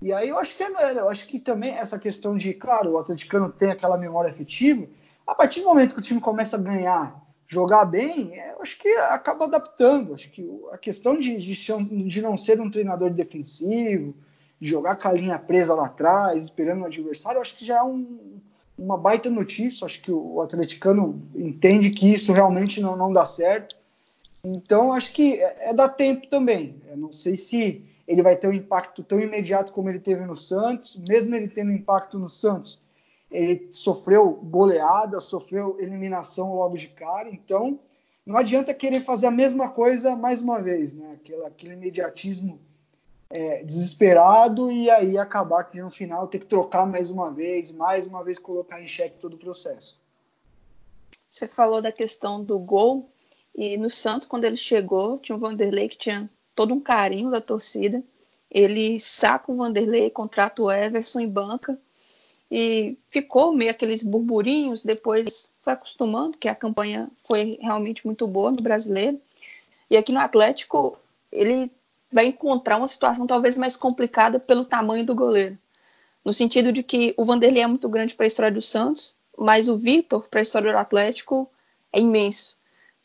E 0.00 0.12
aí 0.12 0.28
eu 0.28 0.38
acho 0.38 0.56
que 0.56 0.62
é, 0.62 0.92
eu 0.92 1.08
acho 1.08 1.26
que 1.26 1.38
também 1.38 1.72
essa 1.72 1.98
questão 1.98 2.36
de, 2.36 2.54
claro, 2.54 2.92
o 2.92 2.98
atleticano 2.98 3.50
tem 3.50 3.70
aquela 3.70 3.96
memória 3.96 4.30
afetiva, 4.30 4.86
a 5.26 5.34
partir 5.34 5.60
do 5.60 5.66
momento 5.66 5.94
que 5.94 6.00
o 6.00 6.02
time 6.02 6.20
começa 6.20 6.56
a 6.56 6.60
ganhar, 6.60 7.20
jogar 7.46 7.86
bem, 7.86 8.38
é, 8.38 8.52
eu 8.52 8.62
acho 8.62 8.78
que 8.78 8.88
acaba 8.88 9.46
adaptando. 9.46 10.14
Acho 10.14 10.30
que 10.30 10.46
a 10.70 10.78
questão 10.78 11.18
de, 11.18 11.36
de, 11.38 12.08
de 12.08 12.22
não 12.22 12.36
ser 12.36 12.60
um 12.60 12.70
treinador 12.70 13.10
defensivo, 13.10 14.14
de 14.60 14.68
jogar 14.68 14.96
com 14.96 15.08
a 15.08 15.12
linha 15.12 15.38
presa 15.38 15.74
lá 15.74 15.86
atrás, 15.86 16.44
esperando 16.44 16.82
o 16.82 16.86
adversário, 16.86 17.40
acho 17.40 17.56
que 17.56 17.64
já 17.64 17.78
é 17.78 17.82
um, 17.82 18.38
uma 18.78 18.98
baita 18.98 19.30
notícia. 19.30 19.86
Acho 19.86 20.00
que 20.00 20.12
o 20.12 20.40
atleticano 20.42 21.22
entende 21.34 21.90
que 21.90 22.12
isso 22.12 22.32
realmente 22.32 22.80
não, 22.80 22.96
não 22.96 23.12
dá 23.12 23.24
certo. 23.24 23.76
Então, 24.56 24.92
acho 24.92 25.12
que 25.12 25.40
é, 25.40 25.70
é 25.70 25.74
dar 25.74 25.90
tempo 25.90 26.26
também. 26.28 26.80
Eu 26.88 26.96
não 26.96 27.12
sei 27.12 27.36
se 27.36 27.84
ele 28.06 28.22
vai 28.22 28.36
ter 28.36 28.48
um 28.48 28.52
impacto 28.52 29.02
tão 29.02 29.20
imediato 29.20 29.72
como 29.72 29.88
ele 29.90 29.98
teve 29.98 30.24
no 30.24 30.34
Santos, 30.34 30.96
mesmo 31.08 31.34
ele 31.34 31.48
tendo 31.48 31.72
impacto 31.72 32.18
no 32.18 32.28
Santos, 32.28 32.82
ele 33.30 33.68
sofreu 33.72 34.30
goleada, 34.30 35.20
sofreu 35.20 35.76
eliminação 35.78 36.54
logo 36.54 36.76
de 36.76 36.88
cara, 36.88 37.28
então 37.28 37.78
não 38.24 38.36
adianta 38.36 38.72
querer 38.72 39.00
fazer 39.00 39.26
a 39.26 39.30
mesma 39.30 39.68
coisa 39.68 40.16
mais 40.16 40.40
uma 40.40 40.60
vez, 40.60 40.92
né? 40.94 41.18
Aquele, 41.20 41.44
aquele 41.44 41.72
imediatismo 41.74 42.58
é, 43.28 43.62
desesperado 43.62 44.70
e 44.70 44.88
aí 44.88 45.18
acabar 45.18 45.64
que 45.64 45.80
no 45.80 45.90
final 45.90 46.26
ter 46.28 46.38
que 46.38 46.46
trocar 46.46 46.86
mais 46.86 47.10
uma 47.10 47.30
vez, 47.30 47.70
mais 47.70 48.06
uma 48.06 48.24
vez 48.24 48.38
colocar 48.38 48.80
em 48.80 48.88
xeque 48.88 49.18
todo 49.18 49.34
o 49.34 49.38
processo. 49.38 50.00
Você 51.28 51.46
falou 51.46 51.82
da 51.82 51.92
questão 51.92 52.42
do 52.42 52.58
gol 52.58 53.10
e 53.54 53.76
no 53.76 53.90
Santos 53.90 54.26
quando 54.26 54.44
ele 54.44 54.56
chegou 54.56 55.18
tinha 55.18 55.36
o 55.36 55.38
Vanderlei 55.38 55.88
que 55.88 55.98
tinha 55.98 56.30
todo 56.54 56.74
um 56.74 56.80
carinho 56.80 57.30
da 57.30 57.40
torcida. 57.40 58.02
Ele 58.50 58.98
saca 58.98 59.52
o 59.52 59.56
Vanderlei, 59.56 60.10
contrata 60.10 60.62
o 60.62 60.70
Everson 60.70 61.20
em 61.20 61.28
banca 61.28 61.78
e 62.50 62.96
ficou 63.10 63.52
meio 63.52 63.70
aqueles 63.70 64.02
burburinhos. 64.02 64.82
Depois 64.82 65.50
foi 65.60 65.72
acostumando, 65.72 66.36
que 66.36 66.48
a 66.48 66.54
campanha 66.54 67.08
foi 67.16 67.58
realmente 67.60 68.04
muito 68.06 68.26
boa 68.26 68.50
no 68.50 68.62
brasileiro. 68.62 69.20
E 69.90 69.96
aqui 69.96 70.12
no 70.12 70.18
Atlético, 70.18 70.98
ele 71.30 71.70
vai 72.10 72.26
encontrar 72.26 72.76
uma 72.76 72.88
situação 72.88 73.26
talvez 73.26 73.56
mais 73.56 73.76
complicada 73.76 74.40
pelo 74.40 74.64
tamanho 74.64 75.04
do 75.04 75.14
goleiro. 75.14 75.58
No 76.24 76.32
sentido 76.32 76.72
de 76.72 76.82
que 76.82 77.14
o 77.16 77.24
Vanderlei 77.24 77.62
é 77.62 77.66
muito 77.66 77.88
grande 77.88 78.14
para 78.14 78.26
a 78.26 78.28
história 78.28 78.52
do 78.52 78.60
Santos, 78.60 79.16
mas 79.36 79.68
o 79.68 79.76
Vitor, 79.76 80.26
para 80.28 80.40
a 80.40 80.42
história 80.42 80.72
do 80.72 80.78
Atlético, 80.78 81.48
é 81.92 82.00
imenso. 82.00 82.57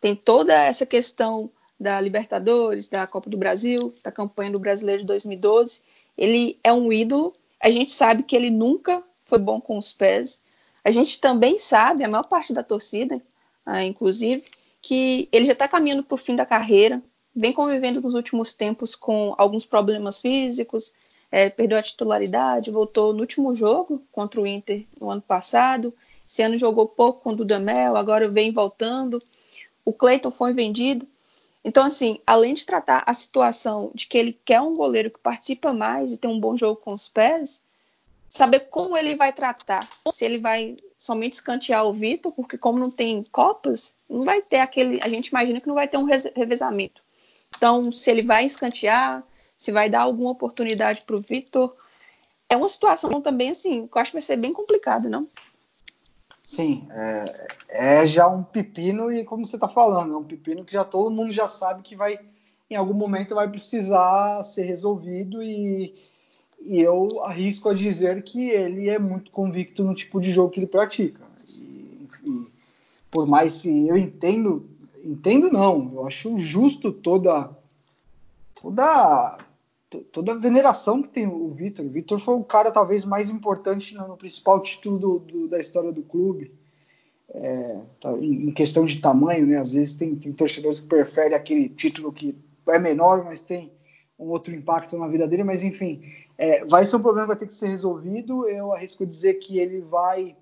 Tem 0.03 0.17
toda 0.17 0.53
essa 0.53 0.85
questão 0.85 1.49
da 1.79 2.01
Libertadores, 2.01 2.89
da 2.89 3.07
Copa 3.07 3.29
do 3.29 3.37
Brasil, 3.37 3.95
da 4.03 4.11
campanha 4.11 4.51
do 4.51 4.59
Brasileiro 4.59 4.99
de 4.99 5.07
2012. 5.07 5.81
Ele 6.17 6.59
é 6.61 6.73
um 6.73 6.91
ídolo. 6.91 7.33
A 7.57 7.71
gente 7.71 7.89
sabe 7.89 8.21
que 8.21 8.35
ele 8.35 8.49
nunca 8.49 9.01
foi 9.21 9.39
bom 9.39 9.61
com 9.61 9.77
os 9.77 9.93
pés. 9.93 10.43
A 10.83 10.91
gente 10.91 11.21
também 11.21 11.57
sabe, 11.57 12.03
a 12.03 12.09
maior 12.09 12.25
parte 12.25 12.51
da 12.51 12.61
torcida, 12.61 13.21
ah, 13.65 13.81
inclusive, 13.81 14.43
que 14.81 15.29
ele 15.31 15.45
já 15.45 15.53
está 15.53 15.69
caminhando 15.69 16.03
para 16.03 16.15
o 16.15 16.17
fim 16.17 16.35
da 16.35 16.45
carreira, 16.45 17.01
vem 17.33 17.53
convivendo 17.53 18.01
nos 18.01 18.13
últimos 18.13 18.51
tempos 18.51 18.95
com 18.95 19.33
alguns 19.37 19.65
problemas 19.65 20.19
físicos, 20.19 20.91
é, 21.31 21.49
perdeu 21.49 21.77
a 21.77 21.81
titularidade, 21.81 22.71
voltou 22.71 23.13
no 23.13 23.21
último 23.21 23.55
jogo 23.55 24.03
contra 24.11 24.41
o 24.41 24.45
Inter 24.45 24.85
no 24.99 25.09
ano 25.09 25.21
passado. 25.21 25.93
Esse 26.27 26.41
ano 26.41 26.57
jogou 26.57 26.89
pouco 26.89 27.21
com 27.21 27.29
o 27.29 27.35
Dudamel, 27.37 27.95
agora 27.95 28.27
vem 28.27 28.51
voltando. 28.51 29.23
O 29.86 29.93
Cleiton 29.93 30.32
foi 30.32 30.54
vendido. 30.54 31.08
Então, 31.63 31.86
assim, 31.86 32.19
além 32.28 32.54
de 32.54 32.65
tratar 32.65 33.04
a 33.06 33.13
situação 33.13 33.91
de 33.93 34.08
que 34.08 34.17
ele 34.17 34.38
quer 34.43 34.62
um 34.62 34.76
goleiro 34.76 35.10
que 35.10 35.19
participa 35.19 35.72
mais 35.72 36.12
e 36.12 36.17
tem 36.17 36.30
um 36.30 36.39
bom 36.39 36.58
jogo 36.58 36.82
com 36.82 36.91
os 36.93 37.08
pés, 37.08 37.63
saber 38.30 38.62
como 38.62 38.98
ele 38.98 39.15
vai 39.15 39.32
tratar. 39.32 39.88
Se 40.12 40.26
ele 40.26 40.39
vai 40.39 40.78
somente 40.98 41.34
escantear 41.34 41.86
o 41.86 41.93
Vitor, 41.93 42.32
porque 42.32 42.58
como 42.58 42.80
não 42.80 42.89
tem 42.89 43.24
Copas, 43.32 43.96
não 44.10 44.26
vai 44.26 44.41
ter 44.41 44.60
aquele. 44.60 45.00
A 45.02 45.08
gente 45.08 45.28
imagina 45.28 45.62
que 45.62 45.67
não 45.67 45.76
vai 45.76 45.88
ter 45.88 45.98
um 45.98 46.06
revezamento. 46.06 47.02
Então, 47.56 47.91
se 47.91 48.10
ele 48.10 48.24
vai 48.24 48.46
escantear, 48.46 49.24
se 49.58 49.72
vai 49.72 49.89
dar 49.89 50.02
alguma 50.02 50.32
oportunidade 50.32 51.02
para 51.02 51.15
o 51.15 51.19
Vitor, 51.19 51.76
é 52.50 52.58
uma 52.58 52.67
situação 52.67 53.22
também 53.22 53.50
assim, 53.50 53.88
que 53.88 53.98
eu 53.98 54.02
acho 54.02 54.12
que 54.12 54.15
vai 54.15 54.22
ser 54.22 54.38
bem 54.38 54.52
complicado, 54.52 55.10
não? 55.10 55.28
Sim, 56.43 56.86
é, 56.91 57.47
é 57.69 58.08
já 58.08 58.27
um 58.27 58.43
pepino 58.43 59.10
e 59.10 59.23
como 59.23 59.45
você 59.45 59.56
está 59.56 59.69
falando, 59.69 60.13
é 60.13 60.17
um 60.17 60.25
pepino 60.25 60.65
que 60.65 60.73
já 60.73 60.84
todo 60.84 61.10
mundo 61.10 61.32
já 61.32 61.47
sabe 61.47 61.82
que 61.82 61.95
vai, 61.95 62.19
em 62.69 62.75
algum 62.75 62.93
momento, 62.93 63.34
vai 63.34 63.49
precisar 63.49 64.43
ser 64.43 64.63
resolvido 64.63 65.41
e, 65.41 65.95
e 66.60 66.82
eu 66.82 67.23
arrisco 67.23 67.69
a 67.69 67.73
dizer 67.73 68.21
que 68.23 68.49
ele 68.49 68.89
é 68.89 68.99
muito 68.99 69.32
convicto 69.32 69.86
no 69.86 69.95
tipo 69.95 70.19
de 70.19 70.32
jogo 70.32 70.51
que 70.51 70.60
ele 70.60 70.67
pratica. 70.67 71.23
E, 71.47 72.10
por 73.10 73.25
mais 73.25 73.62
que 73.62 73.88
eu 73.88 73.95
entendo, 73.95 74.67
entendo 75.01 75.49
não, 75.49 75.91
eu 75.93 76.08
acho 76.08 76.38
justo 76.38 76.91
toda 76.91 77.49
toda 78.56 79.38
toda 79.99 80.34
a 80.34 80.38
veneração 80.38 81.01
que 81.01 81.10
tem 81.10 81.27
o 81.27 81.49
Vitor. 81.49 81.86
O 81.86 81.89
Vitor 81.89 82.19
foi 82.19 82.36
o 82.36 82.43
cara 82.43 82.71
talvez 82.71 83.06
mais 83.06 83.29
importante 83.29 83.95
no, 83.95 84.08
no 84.08 84.17
principal 84.17 84.62
título 84.62 84.99
do, 84.99 85.19
do, 85.19 85.47
da 85.47 85.60
história 85.60 85.91
do 85.91 86.01
clube. 86.01 86.53
É, 87.29 87.79
tá, 87.99 88.12
em, 88.13 88.49
em, 88.49 88.51
questão 88.51 88.86
de 88.86 88.99
tamanho, 88.99 89.47
né? 89.47 89.58
Às 89.58 89.73
vezes 89.73 89.93
tem, 89.93 90.15
tem 90.15 90.32
torcedores 90.32 90.79
que 90.79 90.88
preferem 90.88 91.36
aquele 91.36 91.69
título 91.69 92.12
que 92.12 92.36
é 92.67 92.77
menor, 92.77 93.23
mas 93.23 93.41
tem 93.41 93.71
um 94.19 94.29
outro 94.29 94.53
impacto 94.53 94.97
na 94.97 95.08
vida 95.08 95.27
dele. 95.27 95.43
Mas 95.43 95.63
enfim, 95.63 96.03
é, 96.38 96.63
vai 96.65 96.86
ser 96.86 96.97
um 96.97 97.01
problema 97.01 97.25
que 97.25 97.34
vai 97.34 97.38
ter 97.38 97.47
que 97.47 97.53
ser 97.53 97.67
resolvido. 97.67 98.47
Eu 98.47 98.73
arrisco 98.73 99.06
dizer 99.06 99.36
que 99.36 99.58
ele 99.60 99.82
vai, 99.82 100.36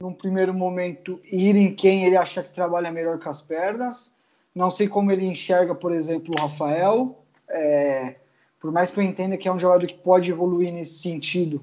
num 0.00 0.12
primeiro 0.12 0.52
momento, 0.52 1.20
ir 1.24 1.56
em 1.56 1.74
quem 1.74 2.04
ele 2.04 2.16
acha 2.16 2.42
que 2.42 2.52
trabalha 2.52 2.92
melhor 2.92 3.18
com 3.18 3.28
as 3.28 3.40
pernas. 3.40 4.12
Não 4.54 4.70
sei 4.70 4.88
como 4.88 5.10
ele 5.10 5.24
enxerga, 5.24 5.74
por 5.74 5.92
exemplo, 5.92 6.34
o 6.36 6.40
Rafael. 6.40 7.18
É, 7.48 8.16
por 8.62 8.70
mais 8.70 8.92
que 8.92 9.00
eu 9.00 9.02
entenda 9.02 9.36
que 9.36 9.48
é 9.48 9.52
um 9.52 9.58
jogador 9.58 9.88
que 9.88 9.98
pode 9.98 10.30
evoluir 10.30 10.72
nesse 10.72 11.00
sentido, 11.00 11.60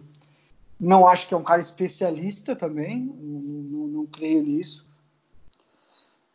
não 0.78 1.08
acho 1.08 1.30
que 1.30 1.34
é 1.34 1.38
um 1.38 1.44
cara 1.44 1.62
especialista 1.62 2.58
também, 2.58 3.00
não, 3.00 3.40
não, 3.40 3.88
não 3.88 4.06
creio 4.06 4.44
nisso. 4.44 4.86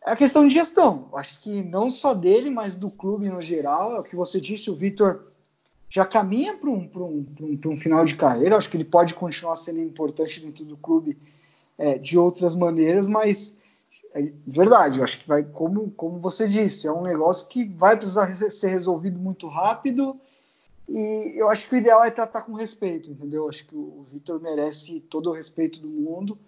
É 0.03 0.13
a 0.13 0.17
questão 0.17 0.49
de 0.49 0.55
gestão. 0.55 1.11
Acho 1.15 1.39
que 1.41 1.63
não 1.63 1.91
só 1.91 2.15
dele, 2.15 2.49
mas 2.49 2.75
do 2.75 2.91
clube 2.91 3.29
no 3.29 3.43
geral. 3.43 3.95
É 3.95 4.01
o 4.01 4.03
que 4.03 4.17
você 4.17 4.41
disse, 4.41 4.71
o 4.71 4.75
Vitor 4.75 5.27
já 5.91 6.07
caminha 6.07 6.57
para 6.57 6.71
um, 6.71 6.91
um, 6.95 7.27
um, 7.41 7.73
um, 7.73 7.77
final 7.77 8.03
de 8.07 8.17
carreira. 8.17 8.57
Acho 8.57 8.71
que 8.71 8.79
ele 8.79 8.85
pode 8.85 9.13
continuar 9.13 9.57
sendo 9.57 9.81
importante 9.81 10.41
dentro 10.41 10.65
do 10.65 10.79
clube 10.79 11.19
é, 11.77 11.99
de 11.99 12.19
outras 12.19 12.55
maneiras, 12.55 13.07
mas 13.07 13.59
é 14.15 14.33
verdade. 14.47 15.03
Acho 15.03 15.21
que 15.21 15.29
vai, 15.29 15.43
como, 15.43 15.91
como 15.91 16.19
você 16.21 16.49
disse, 16.49 16.87
é 16.87 16.93
um 16.93 17.03
negócio 17.03 17.49
que 17.49 17.67
vai 17.67 17.97
precisar 17.99 18.35
ser 18.35 18.69
resolvido 18.69 19.19
muito 19.19 19.47
rápido 19.47 20.19
e 20.89 21.33
eu 21.37 21.49
acho 21.49 21.69
que 21.69 21.75
o 21.75 21.79
ideal 21.79 22.05
é 22.05 22.11
tratar 22.11 22.43
com 22.43 22.53
respeito, 22.53 23.11
entendeu? 23.11 23.49
Acho 23.49 23.67
que 23.67 23.75
o 23.75 24.07
Vitor 24.13 24.41
merece 24.41 25.01
todo 25.01 25.31
o 25.31 25.33
respeito 25.33 25.81
do 25.81 25.89
mundo 25.89 26.39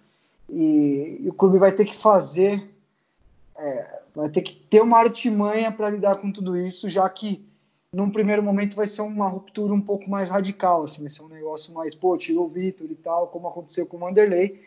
e, 0.48 1.18
e 1.22 1.28
o 1.28 1.32
clube 1.32 1.58
vai 1.58 1.72
ter 1.72 1.84
que 1.84 1.96
fazer, 1.96 2.68
é, 3.56 4.00
vai 4.14 4.28
ter 4.28 4.42
que 4.42 4.54
ter 4.54 4.82
uma 4.82 4.98
artimanha 4.98 5.72
para 5.72 5.90
lidar 5.90 6.16
com 6.16 6.30
tudo 6.30 6.56
isso, 6.56 6.88
já 6.88 7.08
que 7.08 7.46
num 7.92 8.10
primeiro 8.10 8.42
momento 8.42 8.76
vai 8.76 8.86
ser 8.86 9.00
uma 9.02 9.28
ruptura 9.28 9.72
um 9.72 9.80
pouco 9.80 10.08
mais 10.10 10.28
radical, 10.28 10.84
assim, 10.84 11.00
vai 11.00 11.10
ser 11.10 11.22
um 11.22 11.28
negócio 11.28 11.72
mais, 11.72 11.94
pô, 11.94 12.16
tirou 12.16 12.44
o 12.44 12.48
Vitor 12.48 12.90
e 12.90 12.94
tal, 12.94 13.28
como 13.28 13.48
aconteceu 13.48 13.86
com 13.86 13.96
o 13.96 14.00
Vanderlei. 14.00 14.62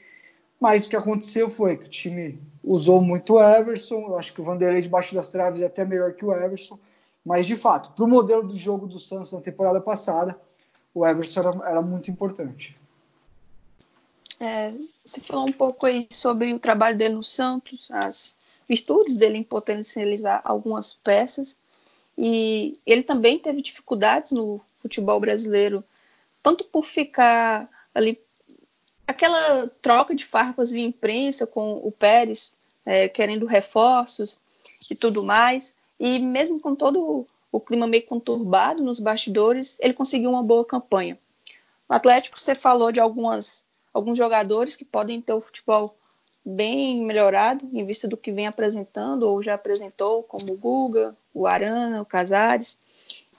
Mas 0.59 0.85
o 0.85 0.89
que 0.89 0.95
aconteceu 0.95 1.49
foi 1.49 1.77
que 1.77 1.85
o 1.85 1.89
time 1.89 2.39
usou 2.63 3.01
muito 3.01 3.35
o 3.35 3.39
Everson, 3.39 4.07
eu 4.07 4.17
acho 4.17 4.33
que 4.33 4.41
o 4.41 4.43
Vanderlei 4.43 4.81
debaixo 4.81 5.13
das 5.13 5.29
traves 5.29 5.61
é 5.61 5.67
até 5.67 5.85
melhor 5.85 6.13
que 6.13 6.25
o 6.25 6.33
Everson 6.33 6.77
mas, 7.25 7.45
de 7.45 7.55
fato, 7.55 7.91
para 7.91 8.03
o 8.03 8.07
modelo 8.07 8.47
do 8.47 8.57
jogo 8.57 8.87
do 8.87 8.99
Santos 8.99 9.31
na 9.31 9.41
temporada 9.41 9.81
passada, 9.81 10.39
o 10.93 11.05
Everson 11.05 11.41
era, 11.41 11.69
era 11.69 11.81
muito 11.81 12.09
importante. 12.09 12.77
É, 14.39 14.73
você 15.03 15.19
falou 15.19 15.47
um 15.47 15.51
pouco 15.51 15.85
aí 15.85 16.07
sobre 16.09 16.53
o 16.53 16.59
trabalho 16.59 16.97
dele 16.97 17.15
no 17.15 17.23
Santos, 17.23 17.91
as 17.91 18.37
virtudes 18.67 19.17
dele 19.17 19.37
em 19.37 19.43
potencializar 19.43 20.41
algumas 20.43 20.93
peças. 20.93 21.59
E 22.17 22.79
ele 22.85 23.03
também 23.03 23.39
teve 23.39 23.61
dificuldades 23.61 24.31
no 24.31 24.61
futebol 24.77 25.19
brasileiro, 25.19 25.83
tanto 26.41 26.63
por 26.65 26.85
ficar 26.85 27.69
ali 27.93 28.19
aquela 29.07 29.67
troca 29.81 30.13
de 30.13 30.23
farpas 30.23 30.71
via 30.71 30.85
imprensa 30.85 31.47
com 31.47 31.77
o 31.77 31.91
Pérez, 31.91 32.53
é, 32.85 33.09
querendo 33.09 33.45
reforços 33.45 34.39
e 34.89 34.95
tudo 34.95 35.23
mais, 35.23 35.75
e 35.99 36.19
mesmo 36.19 36.59
com 36.59 36.73
todo 36.73 37.27
o 37.51 37.59
clima 37.59 37.87
meio 37.87 38.05
conturbado 38.05 38.83
nos 38.83 38.99
bastidores, 38.99 39.77
ele 39.81 39.93
conseguiu 39.93 40.29
uma 40.29 40.43
boa 40.43 40.63
campanha. 40.63 41.17
No 41.89 41.95
Atlético, 41.95 42.39
você 42.39 42.53
falou 42.53 42.91
de 42.91 42.99
algumas, 42.99 43.65
alguns 43.93 44.17
jogadores 44.17 44.75
que 44.75 44.85
podem 44.85 45.19
ter 45.19 45.33
o 45.33 45.41
futebol 45.41 45.95
bem 46.45 47.03
melhorado 47.03 47.67
em 47.73 47.85
vista 47.85 48.07
do 48.07 48.15
que 48.15 48.31
vem 48.31 48.47
apresentando 48.47 49.23
ou 49.23 49.41
já 49.41 49.55
apresentou, 49.55 50.23
como 50.23 50.53
o 50.53 50.57
Guga, 50.57 51.15
o 51.33 51.47
Arana, 51.47 52.01
o 52.01 52.05
Casares. 52.05 52.79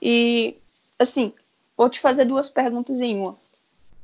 E, 0.01 0.55
assim, 0.99 1.33
vou 1.75 1.89
te 1.89 1.99
fazer 1.99 2.25
duas 2.25 2.49
perguntas 2.49 3.01
em 3.01 3.17
uma. 3.17 3.37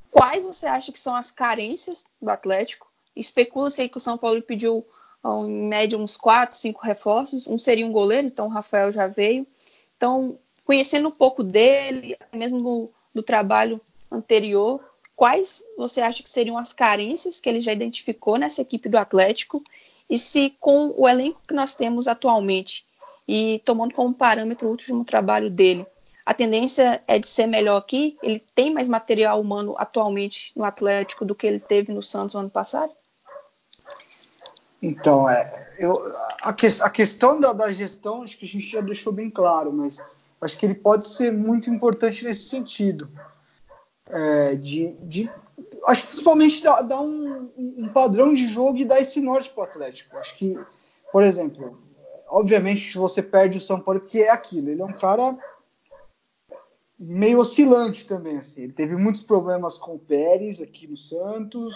Quais 0.10 0.46
você 0.46 0.66
acha 0.66 0.92
que 0.92 1.00
são 1.00 1.16
as 1.16 1.30
carências 1.30 2.06
do 2.22 2.30
Atlético? 2.30 2.88
Especula-se 3.16 3.82
aí 3.82 3.90
que 3.90 3.98
o 3.98 4.02
São 4.02 4.18
Paulo 4.18 4.42
pediu 4.42 4.86
em 5.48 5.68
média 5.68 5.98
uns 5.98 6.16
quatro, 6.16 6.58
cinco 6.58 6.82
reforços. 6.84 7.48
Um 7.48 7.58
seria 7.58 7.86
um 7.86 7.92
goleiro, 7.92 8.28
então 8.28 8.48
o 8.48 8.50
Rafael 8.50 8.92
já 8.92 9.08
veio. 9.08 9.46
Então, 9.96 10.38
conhecendo 10.66 11.08
um 11.08 11.12
pouco 11.12 11.44
dele, 11.44 12.18
mesmo 12.32 12.62
do, 12.62 12.92
do 13.14 13.24
trabalho 13.24 13.82
anterior, 14.12 14.84
quais 15.16 15.64
você 15.78 16.02
acha 16.02 16.22
que 16.22 16.30
seriam 16.30 16.58
as 16.58 16.72
carências 16.72 17.40
que 17.40 17.50
ele 17.50 17.62
já 17.62 17.74
identificou 17.74 18.38
nessa 18.38 18.62
equipe 18.62 18.88
do 18.88 18.98
Atlético? 18.98 19.64
E 20.10 20.18
se 20.18 20.56
com 20.60 20.94
o 20.96 21.08
elenco 21.08 21.42
que 21.48 21.54
nós 21.54 21.74
temos 21.74 22.08
atualmente 22.08 22.86
e 23.28 23.62
tomando 23.66 23.94
como 23.94 24.14
parâmetro 24.14 24.68
o 24.68 24.72
último 24.72 25.04
trabalho 25.04 25.50
dele, 25.50 25.86
a 26.26 26.34
tendência 26.34 27.02
é 27.08 27.18
de 27.18 27.28
ser 27.28 27.48
melhor 27.48 27.78
aqui? 27.78 28.18
Ele 28.22 28.44
tem 28.54 28.72
mais 28.72 28.88
material 28.88 29.40
humano 29.40 29.76
atualmente 29.78 30.52
no 30.56 30.64
Atlético 30.64 31.26
do 31.26 31.34
que 31.34 31.48
ele 31.48 31.60
teve 31.60 31.92
no 31.92 32.04
Santos 32.04 32.34
no 32.34 32.42
ano 32.42 32.50
passado? 32.50 32.92
Então, 34.82 35.28
é, 35.28 35.76
eu, 35.80 35.98
a, 36.42 36.54
que, 36.54 36.68
a 36.82 36.90
questão 36.90 37.40
da, 37.40 37.52
da, 37.52 37.72
gestão, 37.72 38.24
acho 38.24 38.38
que 38.38 38.46
a 38.46 38.48
gente 38.48 38.68
já 38.68 38.82
deixou 38.82 39.12
bem 39.12 39.30
claro, 39.30 39.74
mas 39.74 40.02
acho 40.40 40.58
que 40.58 40.66
ele 40.66 40.76
pode 40.76 41.08
ser 41.08 41.32
muito 41.32 41.70
importante 41.70 42.24
nesse 42.24 42.48
sentido. 42.48 43.10
É, 44.10 44.56
de, 44.56 44.94
de, 45.02 45.30
acho 45.88 46.04
que 46.04 46.08
principalmente 46.10 46.64
dar, 46.64 47.02
um, 47.02 47.52
um, 47.58 47.90
padrão 47.90 48.34
de 48.34 48.48
jogo 48.48 48.78
e 48.78 48.86
dar 48.86 49.02
esse 49.02 49.20
norte 49.20 49.50
para 49.50 49.62
o 49.62 49.64
Atlético. 49.64 50.16
Acho 50.18 50.38
que, 50.38 50.58
por 51.12 51.24
exemplo, 51.24 51.82
obviamente 52.30 52.98
você 52.98 53.22
perde 53.22 53.58
o 53.58 53.62
São 53.62 53.80
Paulo, 53.80 54.00
porque 54.00 54.20
é 54.20 54.30
aquilo, 54.30 54.70
ele 54.70 54.82
é 54.82 54.86
um 54.86 54.94
cara 54.94 55.38
meio 57.00 57.40
oscilante 57.40 58.06
também. 58.06 58.38
Assim. 58.38 58.62
Ele 58.62 58.74
teve 58.74 58.96
muitos 58.96 59.24
problemas 59.24 59.78
com 59.78 59.96
o 59.96 60.00
Pérez 60.00 60.62
aqui 60.62 60.88
no 60.88 60.96
Santos 60.96 61.76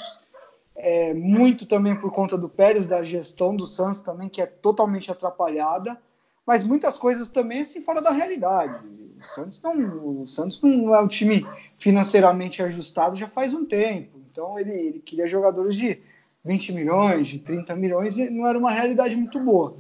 é, 0.75 1.13
muito 1.13 1.65
também 1.65 1.95
por 1.95 2.12
conta 2.12 2.38
do 2.38 2.49
Pérez, 2.49 2.88
da 2.88 3.03
gestão 3.03 3.55
do 3.55 3.65
Santos 3.65 3.99
também, 3.99 4.29
que 4.29 4.41
é 4.41 4.45
totalmente 4.45 5.12
atrapalhada, 5.12 5.99
mas 6.45 6.63
muitas 6.63 6.97
coisas 6.97 7.29
também 7.29 7.62
assim 7.62 7.81
fora 7.81 8.01
da 8.01 8.12
realidade. 8.12 8.86
O 9.19 9.23
Santos 9.23 9.62
não, 9.62 10.21
o 10.21 10.27
Santos 10.27 10.62
não 10.62 10.95
é 10.95 11.01
um 11.01 11.07
time 11.07 11.45
financeiramente 11.77 12.63
ajustado 12.63 13.15
já 13.15 13.27
faz 13.27 13.53
um 13.53 13.65
tempo, 13.65 14.19
então 14.29 14.57
ele, 14.57 14.71
ele 14.71 14.99
queria 14.99 15.27
jogadores 15.27 15.75
de 15.75 15.99
20 16.43 16.73
milhões, 16.73 17.27
de 17.27 17.39
30 17.39 17.75
milhões, 17.75 18.17
e 18.17 18.29
não 18.29 18.47
era 18.47 18.57
uma 18.57 18.71
realidade 18.71 19.15
muito 19.15 19.39
boa. 19.39 19.75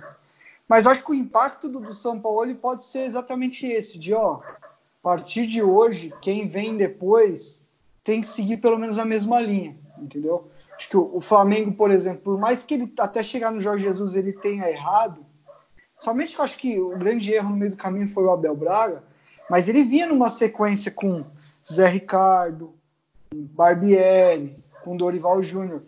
Mas 0.67 0.85
acho 0.85 1.03
que 1.03 1.11
o 1.11 1.15
impacto 1.15 1.67
do, 1.67 1.79
do 1.79 1.93
São 1.93 2.19
Paulo 2.19 2.53
pode 2.55 2.83
ser 2.85 3.01
exatamente 3.01 3.65
esse, 3.65 3.97
de 3.97 4.13
ó, 4.13 4.41
a 4.41 5.01
partir 5.01 5.47
de 5.47 5.63
hoje, 5.63 6.13
quem 6.21 6.47
vem 6.47 6.77
depois 6.77 7.67
tem 8.03 8.21
que 8.21 8.27
seguir 8.27 8.57
pelo 8.57 8.77
menos 8.77 8.99
a 8.99 9.05
mesma 9.05 9.39
linha, 9.39 9.75
entendeu? 9.97 10.50
Acho 10.81 10.89
que 10.89 10.97
o, 10.97 11.21
Flamengo, 11.21 11.71
por 11.73 11.91
exemplo, 11.91 12.21
por 12.23 12.39
mais 12.39 12.65
que 12.65 12.73
ele 12.73 12.91
até 12.97 13.21
chegar 13.21 13.51
no 13.51 13.61
Jorge 13.61 13.83
Jesus 13.83 14.15
ele 14.15 14.33
tenha 14.33 14.67
errado, 14.67 15.23
somente 15.99 16.35
eu 16.35 16.43
acho 16.43 16.57
que 16.57 16.79
o 16.79 16.97
grande 16.97 17.31
erro 17.31 17.51
no 17.51 17.55
meio 17.55 17.69
do 17.69 17.77
caminho 17.77 18.07
foi 18.07 18.23
o 18.23 18.31
Abel 18.31 18.55
Braga, 18.55 19.03
mas 19.47 19.69
ele 19.69 19.83
vinha 19.83 20.07
numa 20.07 20.31
sequência 20.31 20.91
com 20.91 21.23
Zé 21.71 21.87
Ricardo, 21.87 22.73
Barbieri, 23.31 24.55
com 24.83 24.97
Dorival 24.97 25.43
Júnior. 25.43 25.83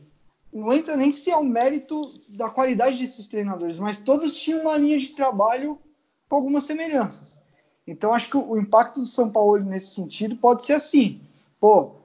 Não 0.53 0.71
entra 0.71 0.95
nem 0.95 1.11
se 1.11 1.31
é 1.31 1.35
o 1.35 1.43
mérito 1.43 1.99
da 2.29 2.51
qualidade 2.51 2.99
desses 2.99 3.27
treinadores, 3.27 3.79
mas 3.79 3.97
todos 3.97 4.35
tinham 4.35 4.61
uma 4.61 4.77
linha 4.77 4.99
de 4.99 5.07
trabalho 5.07 5.79
com 6.29 6.35
algumas 6.35 6.65
semelhanças. 6.65 7.41
Então 7.87 8.13
acho 8.13 8.29
que 8.29 8.37
o 8.37 8.55
impacto 8.57 8.99
do 8.99 9.07
São 9.07 9.31
Paulo 9.31 9.57
nesse 9.57 9.95
sentido 9.95 10.35
pode 10.35 10.63
ser 10.63 10.73
assim. 10.73 11.19
Pô, 11.59 11.95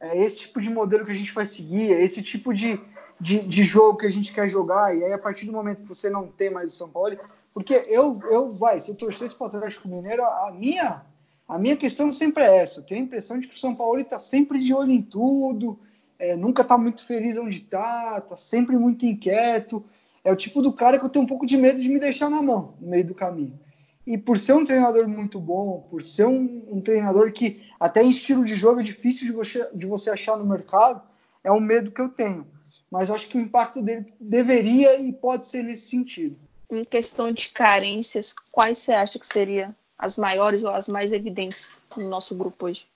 é 0.00 0.16
esse 0.18 0.38
tipo 0.38 0.60
de 0.60 0.70
modelo 0.70 1.04
que 1.04 1.12
a 1.12 1.14
gente 1.14 1.32
vai 1.32 1.46
seguir, 1.46 1.92
é 1.92 2.02
esse 2.02 2.22
tipo 2.22 2.52
de, 2.52 2.80
de, 3.20 3.40
de 3.40 3.62
jogo 3.62 3.98
que 3.98 4.06
a 4.06 4.10
gente 4.10 4.32
quer 4.32 4.48
jogar, 4.48 4.96
e 4.96 5.04
aí 5.04 5.12
a 5.12 5.18
partir 5.18 5.46
do 5.46 5.52
momento 5.52 5.82
que 5.82 5.88
você 5.88 6.10
não 6.10 6.28
tem 6.28 6.50
mais 6.50 6.72
o 6.72 6.76
São 6.76 6.88
Paulo, 6.88 7.16
porque 7.54 7.86
eu, 7.88 8.20
eu 8.30 8.52
vai, 8.52 8.80
se 8.80 8.90
eu 8.90 8.94
torcesse 8.94 9.34
para 9.34 9.44
o 9.44 9.48
Atlético 9.48 9.88
Mineiro, 9.88 10.22
a 10.22 10.52
minha, 10.52 11.02
a 11.48 11.58
minha 11.58 11.76
questão 11.76 12.12
sempre 12.12 12.44
é 12.44 12.58
essa. 12.58 12.80
Eu 12.80 12.84
tenho 12.84 13.00
a 13.00 13.04
impressão 13.04 13.38
de 13.38 13.48
que 13.48 13.54
o 13.54 13.58
São 13.58 13.74
Paulo 13.74 13.98
está 13.98 14.20
sempre 14.20 14.62
de 14.62 14.74
olho 14.74 14.90
em 14.90 15.00
tudo, 15.00 15.78
é, 16.18 16.36
nunca 16.36 16.60
está 16.60 16.76
muito 16.76 17.04
feliz 17.04 17.38
onde 17.38 17.58
está, 17.58 18.18
está 18.18 18.36
sempre 18.36 18.76
muito 18.76 19.06
inquieto. 19.06 19.82
É 20.22 20.30
o 20.30 20.36
tipo 20.36 20.60
do 20.60 20.72
cara 20.72 20.98
que 20.98 21.06
eu 21.06 21.08
tenho 21.08 21.24
um 21.24 21.28
pouco 21.28 21.46
de 21.46 21.56
medo 21.56 21.80
de 21.80 21.88
me 21.88 21.98
deixar 21.98 22.28
na 22.28 22.42
mão 22.42 22.74
no 22.80 22.88
meio 22.88 23.06
do 23.06 23.14
caminho. 23.14 23.58
E 24.06 24.16
por 24.16 24.38
ser 24.38 24.52
um 24.52 24.64
treinador 24.64 25.08
muito 25.08 25.40
bom, 25.40 25.86
por 25.90 26.02
ser 26.02 26.26
um, 26.26 26.64
um 26.70 26.80
treinador 26.80 27.32
que 27.32 27.62
até 27.78 28.02
em 28.02 28.10
estilo 28.10 28.44
de 28.44 28.54
jogo 28.54 28.80
é 28.80 28.84
difícil 28.84 29.26
de 29.26 29.32
você, 29.32 29.68
de 29.74 29.86
você 29.86 30.10
achar 30.10 30.36
no 30.36 30.46
mercado, 30.46 31.02
é 31.42 31.50
um 31.50 31.60
medo 31.60 31.90
que 31.90 32.00
eu 32.00 32.08
tenho. 32.08 32.46
Mas 32.90 33.10
acho 33.10 33.28
que 33.28 33.36
o 33.36 33.40
impacto 33.40 33.82
dele 33.82 34.12
deveria 34.20 35.00
e 35.00 35.12
pode 35.12 35.46
ser 35.46 35.64
nesse 35.64 35.88
sentido 35.88 36.36
em 36.70 36.84
questão 36.84 37.30
de 37.30 37.48
carências, 37.50 38.34
quais 38.50 38.78
você 38.78 38.92
acha 38.92 39.18
que 39.18 39.26
seriam 39.26 39.74
as 39.98 40.18
maiores 40.18 40.64
ou 40.64 40.70
as 40.70 40.88
mais 40.88 41.12
evidentes 41.12 41.80
no 41.96 42.08
nosso 42.08 42.34
grupo 42.34 42.66
hoje? 42.66 42.86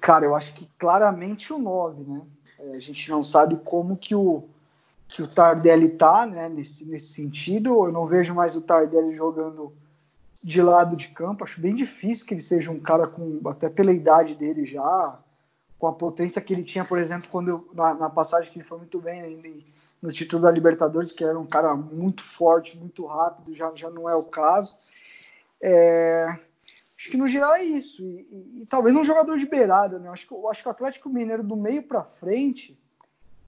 Cara, 0.00 0.24
eu 0.24 0.34
acho 0.34 0.54
que 0.54 0.68
claramente 0.78 1.52
o 1.52 1.58
9, 1.58 2.02
né? 2.04 2.22
É, 2.58 2.76
a 2.76 2.78
gente 2.78 3.10
não 3.10 3.22
sabe 3.22 3.56
como 3.56 3.96
que 3.96 4.14
o, 4.14 4.44
que 5.08 5.22
o 5.22 5.28
Tardelli 5.28 5.90
tá, 5.90 6.24
né, 6.26 6.48
nesse, 6.48 6.84
nesse 6.84 7.12
sentido. 7.12 7.86
Eu 7.86 7.92
não 7.92 8.06
vejo 8.06 8.34
mais 8.34 8.56
o 8.56 8.62
Tardelli 8.62 9.14
jogando 9.14 9.74
de 10.42 10.62
lado 10.62 10.96
de 10.96 11.08
campo. 11.08 11.44
Acho 11.44 11.60
bem 11.60 11.74
difícil 11.74 12.26
que 12.26 12.34
ele 12.34 12.42
seja 12.42 12.70
um 12.70 12.80
cara 12.80 13.06
com, 13.06 13.40
até 13.48 13.68
pela 13.68 13.92
idade 13.92 14.34
dele 14.34 14.64
já, 14.64 15.18
com 15.78 15.86
a 15.86 15.92
potência 15.92 16.40
que 16.40 16.52
ele 16.52 16.62
tinha, 16.62 16.84
por 16.84 16.98
exemplo, 16.98 17.28
quando 17.30 17.68
na, 17.72 17.94
na, 17.94 18.10
passagem 18.10 18.52
que 18.52 18.58
ele 18.58 18.66
foi 18.66 18.78
muito 18.78 19.00
bem 19.00 19.22
né, 19.22 19.62
no 20.00 20.12
título 20.12 20.42
da 20.42 20.50
Libertadores, 20.50 21.12
que 21.12 21.24
era 21.24 21.38
um 21.38 21.46
cara 21.46 21.74
muito 21.74 22.22
forte, 22.22 22.76
muito 22.76 23.06
rápido, 23.06 23.54
já, 23.54 23.72
já 23.74 23.90
não 23.90 24.08
é 24.08 24.14
o 24.14 24.24
caso. 24.24 24.74
É, 25.60 26.26
acho 26.96 27.10
que 27.10 27.16
no 27.16 27.26
geral 27.26 27.54
é 27.54 27.64
isso. 27.64 28.02
E, 28.02 28.28
e, 28.30 28.62
e, 28.62 28.66
talvez 28.66 28.96
um 28.96 29.04
jogador 29.04 29.38
de 29.38 29.46
beirada, 29.46 29.98
né? 29.98 30.08
Acho 30.08 30.26
que, 30.26 30.34
acho 30.50 30.62
que 30.62 30.68
o 30.68 30.72
Atlético 30.72 31.08
Mineiro 31.08 31.42
do 31.42 31.56
meio 31.56 31.82
para 31.82 32.04
frente, 32.04 32.78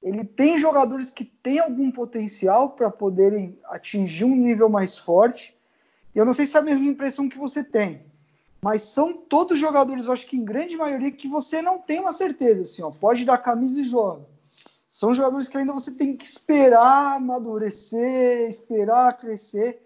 ele 0.03 0.25
tem 0.25 0.59
jogadores 0.59 1.11
que 1.11 1.25
têm 1.25 1.59
algum 1.59 1.91
potencial 1.91 2.71
para 2.71 2.91
poderem 2.91 3.59
atingir 3.65 4.25
um 4.25 4.35
nível 4.35 4.69
mais 4.69 4.99
forte. 4.99 5.57
Eu 6.15 6.25
não 6.25 6.33
sei 6.33 6.47
se 6.47 6.57
é 6.57 6.61
a 6.61 6.63
mesma 6.63 6.85
impressão 6.85 7.29
que 7.29 7.39
você 7.39 7.65
tem, 7.65 8.03
mas 8.61 8.83
são 8.83 9.13
todos 9.15 9.59
jogadores, 9.59 10.09
acho 10.09 10.27
que 10.27 10.37
em 10.37 10.45
grande 10.45 10.77
maioria, 10.77 11.11
que 11.11 11.29
você 11.29 11.63
não 11.63 11.79
tem 11.79 12.01
uma 12.01 12.13
certeza. 12.13 12.63
Assim, 12.63 12.83
ó, 12.83 12.91
pode 12.91 13.25
dar 13.25 13.39
camisa 13.39 13.81
e 13.81 13.85
joga 13.85 14.33
são 14.93 15.15
jogadores 15.15 15.49
que 15.49 15.57
ainda 15.57 15.73
você 15.73 15.91
tem 15.91 16.15
que 16.15 16.27
esperar 16.27 17.17
amadurecer, 17.17 18.47
esperar 18.49 19.17
crescer. 19.17 19.83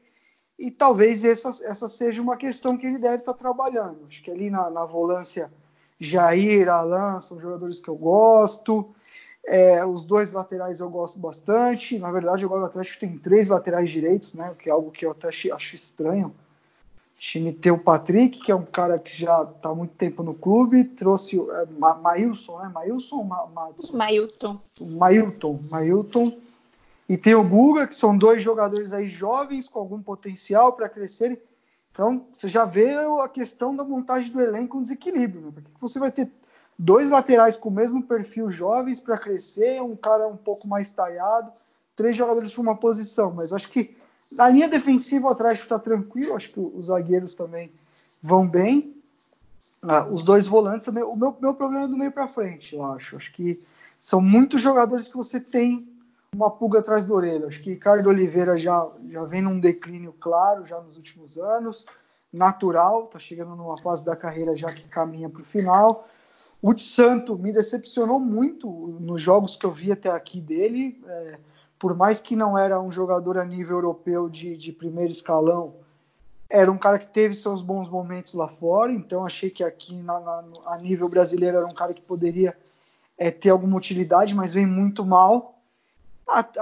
E 0.58 0.68
talvez 0.68 1.24
essa, 1.24 1.48
essa 1.64 1.88
seja 1.88 2.20
uma 2.20 2.36
questão 2.36 2.76
que 2.76 2.86
ele 2.86 2.98
deve 2.98 3.18
estar 3.18 3.32
trabalhando. 3.32 4.04
Acho 4.08 4.20
que 4.20 4.30
ali 4.32 4.50
na, 4.50 4.68
na 4.68 4.84
volância, 4.84 5.50
Jair, 5.98 6.68
Alan 6.68 7.20
são 7.20 7.40
jogadores 7.40 7.78
que 7.78 7.88
eu 7.88 7.94
gosto. 7.94 8.92
É, 9.46 9.84
os 9.86 10.04
dois 10.04 10.32
laterais 10.32 10.80
eu 10.80 10.90
gosto 10.90 11.18
bastante. 11.18 11.98
Na 11.98 12.10
verdade, 12.10 12.44
agora 12.44 12.62
o 12.62 12.66
Atlético 12.66 13.00
tem 13.00 13.16
três 13.16 13.48
laterais 13.48 13.90
direitos, 13.90 14.34
né? 14.34 14.52
Que 14.58 14.68
é 14.68 14.72
algo 14.72 14.90
que 14.90 15.06
eu 15.06 15.12
até 15.12 15.28
acho 15.28 15.76
estranho 15.76 16.34
time 17.18 17.52
tem 17.52 17.72
o 17.72 17.78
Patrick, 17.78 18.40
que 18.40 18.52
é 18.52 18.54
um 18.54 18.64
cara 18.64 18.98
que 18.98 19.16
já 19.16 19.42
está 19.42 19.70
há 19.70 19.74
muito 19.74 19.94
tempo 19.94 20.22
no 20.22 20.34
clube, 20.34 20.84
trouxe 20.84 21.38
é, 21.38 21.66
Ma 21.78 21.94
Mailson, 21.94 22.58
né? 22.58 22.70
Mailson 22.72 23.22
Ma 23.22 23.46
Mailton. 23.92 24.60
Mailton. 24.80 25.60
Mailton. 25.70 26.38
E 27.08 27.16
tem 27.16 27.34
o 27.34 27.44
Guga, 27.44 27.86
que 27.86 27.96
são 27.96 28.16
dois 28.16 28.42
jogadores 28.42 28.92
aí 28.92 29.06
jovens 29.06 29.68
com 29.68 29.78
algum 29.78 30.02
potencial 30.02 30.72
para 30.72 30.88
crescerem. 30.88 31.38
Então, 31.92 32.26
você 32.34 32.48
já 32.48 32.64
vê 32.64 32.94
a 33.22 33.28
questão 33.28 33.74
da 33.74 33.84
montagem 33.84 34.30
do 34.30 34.40
elenco 34.40 34.76
um 34.76 34.82
desequilíbrio, 34.82 35.40
né? 35.46 35.52
Porque 35.54 35.70
você 35.80 35.98
vai 35.98 36.10
ter 36.10 36.30
dois 36.78 37.10
laterais 37.10 37.56
com 37.56 37.68
o 37.68 37.72
mesmo 37.72 38.02
perfil 38.02 38.50
jovens 38.50 39.00
para 39.00 39.18
crescer, 39.18 39.82
um 39.82 39.96
cara 39.96 40.26
um 40.28 40.36
pouco 40.36 40.68
mais 40.68 40.90
talhado, 40.90 41.50
três 41.94 42.16
jogadores 42.16 42.52
para 42.52 42.62
uma 42.62 42.76
posição, 42.76 43.32
mas 43.32 43.52
acho 43.52 43.68
que 43.70 43.96
na 44.32 44.48
linha 44.48 44.68
defensiva, 44.68 45.30
Atlético 45.30 45.64
está 45.64 45.78
tranquilo, 45.78 46.34
acho 46.34 46.50
que 46.50 46.60
os 46.60 46.86
zagueiros 46.86 47.34
também 47.34 47.70
vão 48.22 48.46
bem. 48.46 48.94
Ah, 49.80 50.04
os 50.04 50.24
dois 50.24 50.46
volantes 50.46 50.84
também. 50.84 51.04
O 51.04 51.14
meu, 51.14 51.36
meu 51.40 51.54
problema 51.54 51.84
é 51.84 51.88
do 51.88 51.96
meio 51.96 52.10
para 52.10 52.26
frente, 52.26 52.74
eu 52.74 52.84
acho. 52.84 53.16
Acho 53.16 53.32
que 53.32 53.60
são 54.00 54.20
muitos 54.20 54.60
jogadores 54.60 55.06
que 55.06 55.16
você 55.16 55.38
tem 55.38 55.86
uma 56.34 56.50
pulga 56.50 56.80
atrás 56.80 57.06
da 57.06 57.14
orelha. 57.14 57.46
Acho 57.46 57.62
que 57.62 57.70
Ricardo 57.70 58.08
Oliveira 58.08 58.58
já, 58.58 58.86
já 59.08 59.22
vem 59.24 59.42
num 59.42 59.60
declínio 59.60 60.12
claro 60.18 60.66
já 60.66 60.80
nos 60.80 60.96
últimos 60.96 61.38
anos, 61.38 61.86
natural, 62.32 63.04
está 63.04 63.18
chegando 63.18 63.54
numa 63.54 63.78
fase 63.78 64.04
da 64.04 64.16
carreira 64.16 64.56
já 64.56 64.72
que 64.72 64.82
caminha 64.88 65.28
para 65.30 65.42
o 65.42 65.44
final. 65.44 66.06
O 66.62 66.76
Santo 66.78 67.38
me 67.38 67.52
decepcionou 67.52 68.18
muito 68.18 68.68
nos 69.00 69.20
jogos 69.20 69.56
que 69.56 69.66
eu 69.66 69.72
vi 69.72 69.92
até 69.92 70.10
aqui 70.10 70.40
dele. 70.40 71.00
É, 71.06 71.38
por 71.78 71.94
mais 71.94 72.20
que 72.20 72.34
não 72.34 72.56
era 72.56 72.80
um 72.80 72.90
jogador 72.90 73.38
a 73.38 73.44
nível 73.44 73.76
europeu 73.76 74.28
de, 74.28 74.56
de 74.56 74.72
primeiro 74.72 75.10
escalão, 75.10 75.74
era 76.48 76.70
um 76.70 76.78
cara 76.78 76.98
que 76.98 77.08
teve 77.08 77.34
seus 77.34 77.62
bons 77.62 77.88
momentos 77.88 78.34
lá 78.34 78.48
fora, 78.48 78.92
então 78.92 79.26
achei 79.26 79.50
que 79.50 79.64
aqui 79.64 79.96
na, 79.96 80.18
na, 80.20 80.44
a 80.66 80.78
nível 80.78 81.08
brasileiro 81.08 81.58
era 81.58 81.66
um 81.66 81.74
cara 81.74 81.92
que 81.92 82.00
poderia 82.00 82.56
é, 83.18 83.30
ter 83.30 83.50
alguma 83.50 83.76
utilidade, 83.76 84.34
mas 84.34 84.54
vem 84.54 84.66
muito 84.66 85.04
mal. 85.04 85.58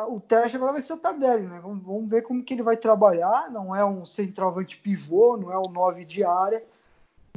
o 0.09 0.21
teste 0.21 0.57
agora 0.57 0.73
vai 0.73 0.83
ser 0.83 0.95
o 0.95 0.99
Tardelli, 0.99 1.47
né? 1.47 1.61
Vamos, 1.63 1.85
vamos, 1.85 2.11
ver 2.11 2.23
como 2.23 2.43
que 2.43 2.55
ele 2.55 2.63
vai 2.63 2.77
trabalhar. 2.77 3.51
Não 3.51 3.75
é 3.75 3.85
um 3.85 4.07
centroavante 4.07 4.79
pivô, 4.79 5.37
não 5.37 5.53
é 5.53 5.59
um 5.59 5.71
9 5.71 6.05
de 6.05 6.25
área, 6.25 6.65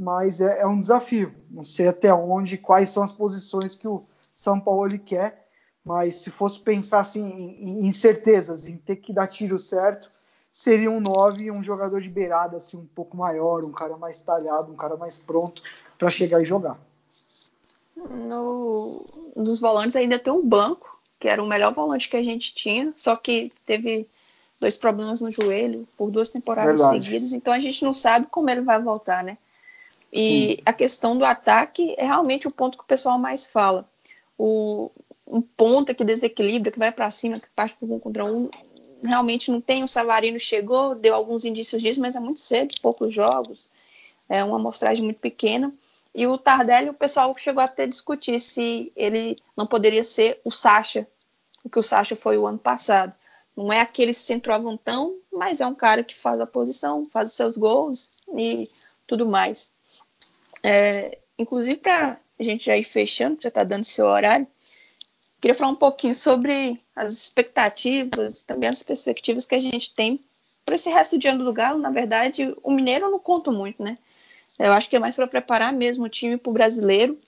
mas 0.00 0.40
é, 0.40 0.60
é 0.60 0.66
um 0.66 0.80
desafio. 0.80 1.34
Não 1.50 1.64
sei 1.64 1.88
até 1.88 2.12
onde, 2.12 2.58
quais 2.58 2.90
são 2.90 3.02
as 3.02 3.12
posições 3.12 3.74
que 3.74 3.88
o 3.88 4.04
São 4.34 4.60
Paulo 4.60 4.86
ele 4.86 4.98
quer 4.98 5.48
mas 5.88 6.16
se 6.16 6.30
fosse 6.30 6.60
pensar 6.60 7.00
assim, 7.00 7.56
em, 7.58 7.86
em 7.86 7.92
certezas, 7.92 8.66
em 8.66 8.76
ter 8.76 8.96
que 8.96 9.10
dar 9.10 9.26
tiro 9.26 9.58
certo, 9.58 10.06
seria 10.52 10.90
um 10.90 11.00
9 11.00 11.44
e 11.44 11.50
um 11.50 11.62
jogador 11.62 12.02
de 12.02 12.10
beirada 12.10 12.58
assim, 12.58 12.76
um 12.76 12.86
pouco 12.94 13.16
maior, 13.16 13.64
um 13.64 13.72
cara 13.72 13.96
mais 13.96 14.20
talhado, 14.20 14.70
um 14.70 14.76
cara 14.76 14.98
mais 14.98 15.16
pronto 15.16 15.62
para 15.98 16.10
chegar 16.10 16.42
e 16.42 16.44
jogar. 16.44 16.78
No, 17.96 19.02
dos 19.34 19.60
volantes 19.60 19.96
ainda 19.96 20.18
tem 20.18 20.30
um 20.30 20.46
banco, 20.46 21.00
que 21.18 21.26
era 21.26 21.42
o 21.42 21.46
melhor 21.46 21.72
volante 21.72 22.10
que 22.10 22.18
a 22.18 22.22
gente 22.22 22.54
tinha, 22.54 22.92
só 22.94 23.16
que 23.16 23.50
teve 23.64 24.06
dois 24.60 24.76
problemas 24.76 25.22
no 25.22 25.30
joelho 25.30 25.88
por 25.96 26.10
duas 26.10 26.28
temporadas 26.28 26.82
Verdade. 26.82 27.02
seguidas, 27.02 27.32
então 27.32 27.52
a 27.54 27.60
gente 27.60 27.82
não 27.82 27.94
sabe 27.94 28.26
como 28.30 28.50
ele 28.50 28.60
vai 28.60 28.78
voltar, 28.78 29.24
né? 29.24 29.38
E 30.12 30.56
Sim. 30.56 30.62
a 30.64 30.72
questão 30.72 31.18
do 31.18 31.24
ataque 31.24 31.94
é 31.98 32.04
realmente 32.04 32.48
o 32.48 32.50
ponto 32.50 32.78
que 32.78 32.84
o 32.84 32.86
pessoal 32.86 33.18
mais 33.18 33.46
fala. 33.46 33.88
O, 34.38 34.90
um 35.26 35.40
ponta 35.40 35.92
que 35.92 36.04
desequilibra, 36.04 36.72
que 36.72 36.78
vai 36.78 36.90
para 36.90 37.10
cima, 37.10 37.38
que 37.38 37.48
parte 37.54 37.76
por 37.76 37.90
um 37.90 37.98
contra 37.98 38.24
um. 38.24 38.48
Realmente 39.04 39.50
não 39.50 39.60
tem. 39.60 39.82
O 39.82 39.88
Savarino 39.88 40.38
chegou, 40.38 40.94
deu 40.94 41.14
alguns 41.14 41.44
indícios 41.44 41.82
disso, 41.82 42.00
mas 42.00 42.16
é 42.16 42.20
muito 42.20 42.40
cedo, 42.40 42.74
poucos 42.80 43.12
jogos, 43.12 43.68
é 44.28 44.42
uma 44.42 44.56
amostragem 44.56 45.04
muito 45.04 45.20
pequena. 45.20 45.72
E 46.14 46.26
o 46.26 46.38
Tardelli, 46.38 46.90
o 46.90 46.94
pessoal 46.94 47.34
chegou 47.36 47.62
até 47.62 47.84
a 47.84 47.86
discutir 47.86 48.40
se 48.40 48.92
ele 48.96 49.36
não 49.56 49.66
poderia 49.66 50.02
ser 50.02 50.40
o 50.44 50.50
Sacha, 50.50 51.06
o 51.62 51.68
que 51.68 51.78
o 51.78 51.82
Sacha 51.82 52.16
foi 52.16 52.38
o 52.38 52.46
ano 52.46 52.58
passado. 52.58 53.12
Não 53.56 53.72
é 53.72 53.80
aquele 53.80 54.14
centroavantão, 54.14 55.16
mas 55.32 55.60
é 55.60 55.66
um 55.66 55.74
cara 55.74 56.02
que 56.02 56.14
faz 56.16 56.40
a 56.40 56.46
posição, 56.46 57.06
faz 57.06 57.30
os 57.30 57.36
seus 57.36 57.56
gols 57.56 58.12
e 58.36 58.70
tudo 59.06 59.26
mais. 59.26 59.72
É, 60.62 61.18
inclusive, 61.38 61.78
para 61.78 62.18
a 62.38 62.42
gente 62.42 62.66
já 62.66 62.76
ir 62.76 62.84
fechando, 62.84 63.38
já 63.40 63.48
está 63.48 63.64
dando 63.64 63.84
seu 63.84 64.06
horário, 64.06 64.46
Queria 65.40 65.54
falar 65.54 65.70
um 65.70 65.76
pouquinho 65.76 66.14
sobre 66.14 66.80
as 66.96 67.12
expectativas, 67.12 68.42
também 68.42 68.68
as 68.68 68.82
perspectivas 68.82 69.46
que 69.46 69.54
a 69.54 69.60
gente 69.60 69.94
tem 69.94 70.20
para 70.64 70.74
esse 70.74 70.90
resto 70.90 71.16
de 71.18 71.28
ano 71.28 71.44
do 71.44 71.52
Galo, 71.52 71.78
na 71.78 71.90
verdade, 71.90 72.54
o 72.62 72.70
Mineiro 72.70 73.06
eu 73.06 73.10
não 73.10 73.18
conto 73.18 73.50
muito, 73.50 73.82
né? 73.82 73.96
Eu 74.58 74.72
acho 74.72 74.90
que 74.90 74.96
é 74.96 74.98
mais 74.98 75.16
para 75.16 75.26
preparar 75.26 75.72
mesmo 75.72 76.04
o 76.04 76.08
time 76.08 76.36
para 76.36 76.50
o 76.50 76.52
brasileiro. 76.52 77.18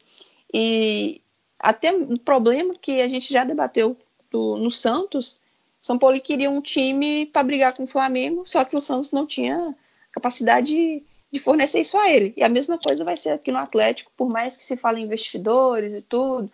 E 0.53 1.23
até 1.59 1.93
um 1.93 2.17
problema 2.17 2.75
que 2.75 3.01
a 3.01 3.09
gente 3.09 3.33
já 3.33 3.45
debateu 3.45 3.97
do, 4.31 4.57
no 4.57 4.71
Santos, 4.71 5.41
São 5.81 5.99
Paulo 5.99 6.21
queria 6.21 6.51
um 6.51 6.61
time 6.61 7.27
para 7.27 7.45
brigar 7.45 7.73
com 7.73 7.85
o 7.85 7.87
Flamengo, 7.87 8.43
só 8.45 8.65
que 8.65 8.77
o 8.77 8.81
Santos 8.81 9.13
não 9.13 9.25
tinha 9.25 9.75
capacidade 10.13 11.03
de, 11.33 11.41
fornecer 11.41 11.81
isso 11.81 11.97
a 11.99 12.11
ele. 12.11 12.33
E 12.37 12.43
a 12.43 12.49
mesma 12.49 12.79
coisa 12.79 13.05
vai 13.05 13.17
ser 13.17 13.31
aqui 13.31 13.53
no 13.53 13.59
Atlético, 13.59 14.13
por 14.17 14.29
mais 14.29 14.57
que 14.57 14.65
se 14.65 14.77
fale 14.77 15.01
em 15.01 15.05
investidores 15.05 15.93
e 15.95 16.03
tudo, 16.03 16.51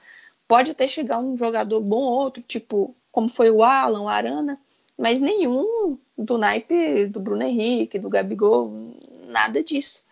pode 0.47 0.71
até 0.71 0.87
chegar 0.87 1.19
um 1.19 1.37
jogador 1.37 1.81
bom 1.81 2.03
ou 2.03 2.19
outro, 2.21 2.43
tipo 2.43 2.95
como 3.11 3.29
foi 3.29 3.51
o 3.51 3.63
Alan, 3.63 4.03
o 4.03 4.09
Arana, 4.09 4.61
mas 4.99 5.21
nenhum 5.23 5.97
do 6.19 6.37
naipe 6.37 7.07
do 7.07 7.19
Bruno 7.19 7.43
Henrique, 7.43 7.99
do 7.99 8.11
Gabigol, 8.11 8.95
nada 9.27 9.63
disso. 9.63 10.05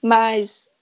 Mas 0.00 0.72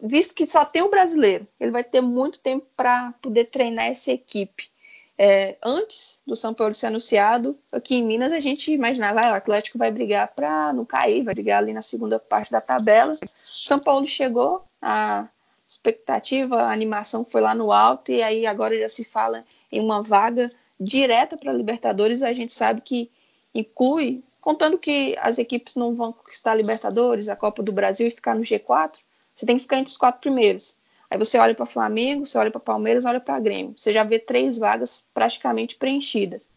visto 0.00 0.34
que 0.34 0.44
só 0.44 0.64
tem 0.64 0.82
o 0.82 0.90
brasileiro, 0.90 1.46
ele 1.60 1.70
vai 1.70 1.84
ter 1.84 2.00
muito 2.00 2.40
tempo 2.40 2.66
para 2.76 3.12
poder 3.22 3.44
treinar 3.44 3.86
essa 3.86 4.10
equipe. 4.10 4.71
É, 5.18 5.56
antes 5.62 6.22
do 6.26 6.34
São 6.34 6.54
Paulo 6.54 6.72
ser 6.72 6.86
anunciado, 6.86 7.58
aqui 7.70 7.96
em 7.96 8.04
Minas 8.04 8.32
a 8.32 8.40
gente 8.40 8.72
imaginava 8.72 9.20
ah, 9.20 9.32
o 9.32 9.34
Atlético 9.34 9.78
vai 9.78 9.90
brigar 9.90 10.28
para 10.34 10.72
não 10.72 10.84
cair, 10.84 11.22
vai 11.22 11.34
brigar 11.34 11.62
ali 11.62 11.72
na 11.72 11.82
segunda 11.82 12.18
parte 12.18 12.50
da 12.50 12.60
tabela. 12.60 13.18
São 13.46 13.78
Paulo 13.78 14.06
chegou, 14.06 14.64
a 14.80 15.28
expectativa, 15.66 16.62
a 16.62 16.72
animação 16.72 17.24
foi 17.24 17.40
lá 17.40 17.54
no 17.54 17.70
alto 17.72 18.10
e 18.10 18.22
aí 18.22 18.46
agora 18.46 18.78
já 18.78 18.88
se 18.88 19.04
fala 19.04 19.44
em 19.70 19.80
uma 19.80 20.02
vaga 20.02 20.50
direta 20.80 21.36
para 21.36 21.52
Libertadores. 21.52 22.22
A 22.22 22.32
gente 22.32 22.52
sabe 22.52 22.80
que 22.80 23.10
inclui, 23.54 24.24
contando 24.40 24.78
que 24.78 25.16
as 25.20 25.38
equipes 25.38 25.76
não 25.76 25.94
vão 25.94 26.12
conquistar 26.12 26.52
a 26.52 26.56
Libertadores, 26.56 27.28
a 27.28 27.36
Copa 27.36 27.62
do 27.62 27.72
Brasil 27.72 28.08
e 28.08 28.10
ficar 28.10 28.34
no 28.34 28.42
G4, 28.42 28.96
você 29.34 29.46
tem 29.46 29.56
que 29.56 29.62
ficar 29.62 29.78
entre 29.78 29.92
os 29.92 29.96
quatro 29.96 30.20
primeiros. 30.20 30.76
Aí 31.12 31.18
você 31.18 31.36
olha 31.36 31.54
para 31.54 31.66
Flamengo, 31.66 32.24
você 32.24 32.38
olha 32.38 32.50
para 32.50 32.58
Palmeiras, 32.58 33.04
olha 33.04 33.20
para 33.20 33.38
Grêmio. 33.38 33.74
Você 33.76 33.92
já 33.92 34.02
vê 34.02 34.18
três 34.18 34.56
vagas 34.56 35.06
praticamente 35.12 35.76
preenchidas. 35.76 36.48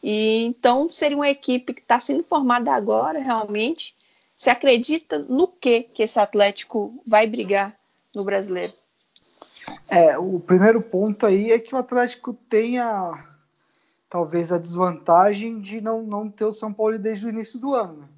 E 0.00 0.44
então 0.44 0.88
seria 0.88 1.16
uma 1.16 1.28
equipe 1.28 1.74
que 1.74 1.80
está 1.80 1.98
sendo 1.98 2.22
formada 2.22 2.70
agora, 2.72 3.18
realmente. 3.18 3.96
Se 4.36 4.50
acredita 4.50 5.18
no 5.18 5.48
que 5.48 5.82
que 5.82 6.04
esse 6.04 6.16
Atlético 6.20 7.02
vai 7.04 7.26
brigar 7.26 7.76
no 8.14 8.22
Brasileiro? 8.22 8.72
É, 9.90 10.16
o 10.16 10.38
primeiro 10.38 10.80
ponto 10.80 11.26
aí 11.26 11.50
é 11.50 11.58
que 11.58 11.74
o 11.74 11.78
Atlético 11.78 12.32
tenha 12.48 13.24
talvez 14.08 14.52
a 14.52 14.58
desvantagem 14.58 15.60
de 15.60 15.80
não, 15.80 16.04
não 16.04 16.30
ter 16.30 16.44
o 16.44 16.52
São 16.52 16.72
Paulo 16.72 17.00
desde 17.00 17.26
o 17.26 17.30
início 17.30 17.58
do 17.58 17.74
ano, 17.74 17.94
né? 17.94 18.08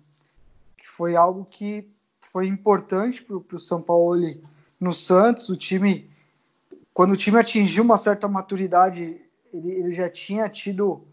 que 0.77 0.87
foi 0.87 1.17
algo 1.17 1.47
que 1.51 1.89
foi 2.21 2.47
importante 2.49 3.23
para 3.23 3.57
o 3.57 3.59
São 3.59 3.81
Paulo 3.81 4.15
no 4.81 4.93
Santos. 4.93 5.49
O 5.49 5.57
time, 5.57 6.11
quando 6.95 7.13
o 7.13 7.17
time 7.17 7.39
atingiu 7.39 7.85
uma 7.85 7.97
certa 7.97 8.27
maturidade, 8.27 9.21
ele, 9.53 9.71
ele 9.71 9.93
já 9.93 10.09
tinha 10.09 10.49
tido 10.49 11.05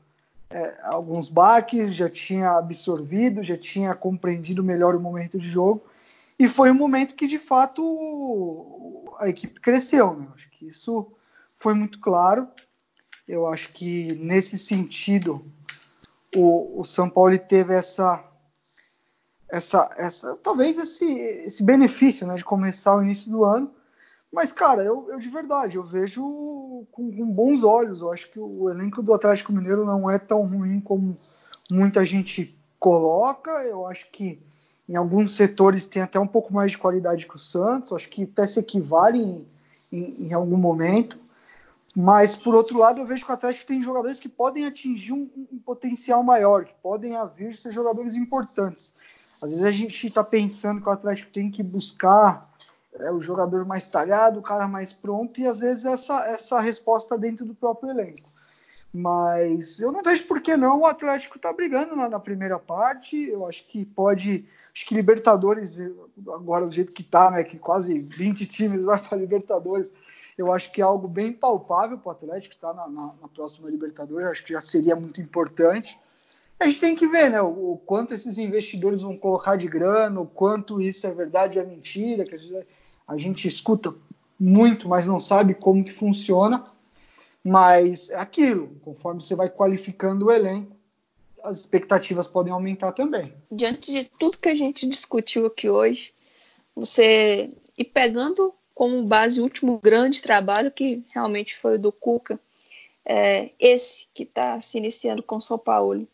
é, 0.50 0.80
alguns 0.84 1.28
baques, 1.28 1.94
já 1.94 2.10
tinha 2.10 2.52
absorvido, 2.52 3.44
já 3.44 3.58
tinha 3.58 3.94
compreendido 3.94 4.64
melhor 4.64 4.96
o 4.96 5.00
momento 5.00 5.38
de 5.38 5.48
jogo. 5.48 5.84
E 6.40 6.48
foi 6.48 6.72
um 6.72 6.76
momento 6.76 7.16
que, 7.16 7.28
de 7.28 7.40
fato, 7.40 9.14
a 9.20 9.28
equipe 9.28 9.60
cresceu. 9.60 10.16
Né? 10.16 10.28
Acho 10.36 10.50
que 10.52 10.68
isso 10.68 11.12
foi 11.60 11.74
muito 11.74 12.00
claro. 12.00 12.48
Eu 13.28 13.48
acho 13.48 13.74
que, 13.74 14.14
nesse 14.14 14.58
sentido, 14.58 15.44
o, 16.34 16.80
o 16.80 16.86
São 16.86 17.10
Paulo 17.10 17.38
teve 17.38 17.74
essa 17.74 18.24
essa, 19.50 19.90
essa 19.98 20.36
talvez 20.36 20.78
esse, 20.78 21.06
esse 21.06 21.64
benefício 21.64 22.28
né, 22.28 22.36
de 22.36 22.44
começar 22.44 22.96
o 22.96 23.04
início 23.04 23.32
do 23.32 23.44
ano. 23.44 23.72
Mas, 24.32 24.52
cara, 24.52 24.84
eu, 24.84 25.08
eu 25.10 25.20
de 25.20 25.30
verdade, 25.30 25.78
eu 25.78 25.84
vejo 25.84 26.22
com, 26.92 27.10
com, 27.12 27.26
bons 27.32 27.64
olhos. 27.64 28.02
Eu 28.02 28.12
acho 28.12 28.30
que 28.30 28.40
o 28.40 28.70
elenco 28.70 29.02
do 29.02 29.14
Atlético 29.14 29.54
Mineiro 29.54 29.86
não 29.86 30.10
é 30.12 30.20
tão 30.20 30.46
ruim 30.46 30.82
como 30.82 31.16
muita 31.72 32.06
gente 32.06 32.58
coloca. 32.78 33.52
Eu 33.64 33.86
acho 33.88 34.12
que 34.12 34.42
em 34.88 34.96
alguns 34.96 35.32
setores 35.32 35.88
tem 35.88 36.02
até 36.02 36.20
um 36.20 36.28
pouco 36.28 36.54
mais 36.54 36.72
de 36.72 36.78
qualidade 36.78 37.26
que 37.26 37.36
o 37.36 37.40
Santos. 37.40 37.92
Eu 37.92 37.98
acho 37.98 38.10
que 38.10 38.24
até 38.24 38.46
se 38.46 38.60
equivale 38.60 39.20
em, 39.20 39.48
em, 39.92 40.28
em, 40.28 40.34
algum 40.34 40.58
momento. 40.58 41.18
Mas, 41.96 42.36
por 42.36 42.54
outro 42.54 42.78
lado, 42.78 43.00
eu 43.00 43.06
vejo 43.06 43.26
que 43.26 43.32
o 43.32 43.34
Atlético 43.34 43.66
tem 43.66 43.82
jogadores 43.82 44.20
que 44.20 44.30
podem 44.30 44.66
atingir 44.66 45.14
um, 45.14 45.28
um 45.52 45.58
potencial 45.58 46.22
maior, 46.22 46.66
que 46.66 46.76
podem 46.76 47.14
vir 47.36 47.56
ser 47.56 47.72
jogadores 47.72 48.14
importantes. 48.14 48.94
Às 49.42 49.52
vezes 49.52 49.66
a 49.66 49.72
gente 49.72 50.08
está 50.08 50.24
pensando 50.24 50.82
que 50.82 50.90
o 50.90 50.92
Atlético 50.92 51.32
tem 51.32 51.52
que 51.52 51.62
buscar 51.62 52.50
é, 53.00 53.12
o 53.12 53.22
jogador 53.22 53.66
mais 53.66 53.90
talhado, 53.92 54.40
o 54.40 54.44
cara 54.44 54.68
mais 54.68 54.92
pronto, 54.92 55.40
e 55.40 55.48
às 55.48 55.60
vezes 55.60 55.86
essa, 55.86 56.26
essa 56.28 56.60
resposta 56.60 57.18
dentro 57.18 57.46
do 57.46 57.54
próprio 57.54 57.92
elenco. 57.92 58.28
Mas 58.94 59.80
eu 59.80 59.92
não 59.92 60.02
vejo 60.02 60.26
por 60.26 60.42
que 60.42 60.58
não 60.58 60.80
o 60.80 60.86
Atlético 60.86 61.38
está 61.38 61.52
brigando 61.54 61.96
lá 61.96 62.10
na 62.10 62.20
primeira 62.20 62.58
parte. 62.58 63.22
Eu 63.30 63.46
acho 63.46 63.68
que 63.68 63.86
pode. 63.86 64.48
Acho 64.74 64.86
que 64.86 64.96
Libertadores, 64.96 65.78
agora 66.34 66.66
do 66.66 66.72
jeito 66.72 66.94
que 66.94 67.02
está, 67.02 67.30
né? 67.30 67.44
Que 67.44 67.60
quase 67.60 68.00
20 68.00 68.46
times 68.48 68.86
vai 68.86 68.98
para 69.00 69.18
Libertadores. 69.18 69.94
Eu 70.38 70.52
acho 70.54 70.72
que 70.72 70.82
é 70.82 70.84
algo 70.84 71.08
bem 71.08 71.34
palpável 71.34 71.98
para 71.98 72.10
o 72.10 72.12
Atlético 72.12 72.56
estar 72.56 72.74
tá 72.74 72.74
na, 72.74 72.88
na, 72.88 73.14
na, 73.22 73.28
próxima 73.28 73.70
Libertadores. 73.70 74.30
Acho 74.30 74.46
que 74.46 74.54
já 74.54 74.62
seria 74.62 74.96
muito 74.96 75.22
importante 75.22 76.00
a 76.60 76.68
gente 76.68 76.80
tem 76.80 76.96
que 76.96 77.08
ver, 77.08 77.30
né, 77.30 77.42
o, 77.42 77.80
quanto 77.86 78.14
esses 78.14 78.38
investidores 78.38 79.02
vão 79.02 79.18
colocar 79.18 79.56
de 79.56 79.68
grana, 79.68 80.20
o 80.20 80.26
quanto 80.26 80.82
isso 80.82 81.06
é 81.06 81.12
verdade 81.12 81.60
ou 81.60 81.64
é 81.64 81.68
mentira, 81.68 82.24
que 82.24 82.36
a 83.08 83.18
gente 83.18 83.48
escuta 83.48 83.94
muito, 84.40 84.90
mas 84.90 85.06
não 85.06 85.20
sabe 85.20 85.54
como 85.54 85.84
que 85.84 85.92
funciona. 85.92 86.66
Mas 87.44 88.10
é 88.10 88.16
aquilo, 88.16 88.76
conforme 88.84 89.22
você 89.22 89.36
vai 89.36 89.50
qualificando 89.50 90.26
o 90.26 90.32
elenco, 90.32 90.76
as 91.44 91.60
expectativas 91.60 92.28
podem 92.28 92.52
aumentar 92.52 92.92
também. 92.92 93.34
Diante 93.52 93.92
de 93.92 94.04
tudo 94.20 94.38
que 94.38 94.50
a 94.50 94.56
gente 94.56 94.88
discutiu 94.88 95.46
aqui 95.46 95.70
hoje, 95.70 96.14
você 96.76 97.52
e 97.78 97.86
pegando 97.86 98.54
como 98.74 99.04
base 99.04 99.40
o 99.40 99.44
último 99.44 99.80
grande 99.82 100.22
trabalho 100.22 100.72
que 100.72 101.04
realmente 101.14 101.56
foi 101.56 101.76
o 101.76 101.80
do 101.80 101.92
Cuca, 101.92 102.40
é, 103.06 103.52
esse 103.60 104.08
que 104.14 104.24
está 104.24 104.60
se 104.60 104.78
iniciando 104.78 105.24
com 105.24 105.38
o 105.38 105.42
São 105.42 105.58
Paulo 105.58 106.08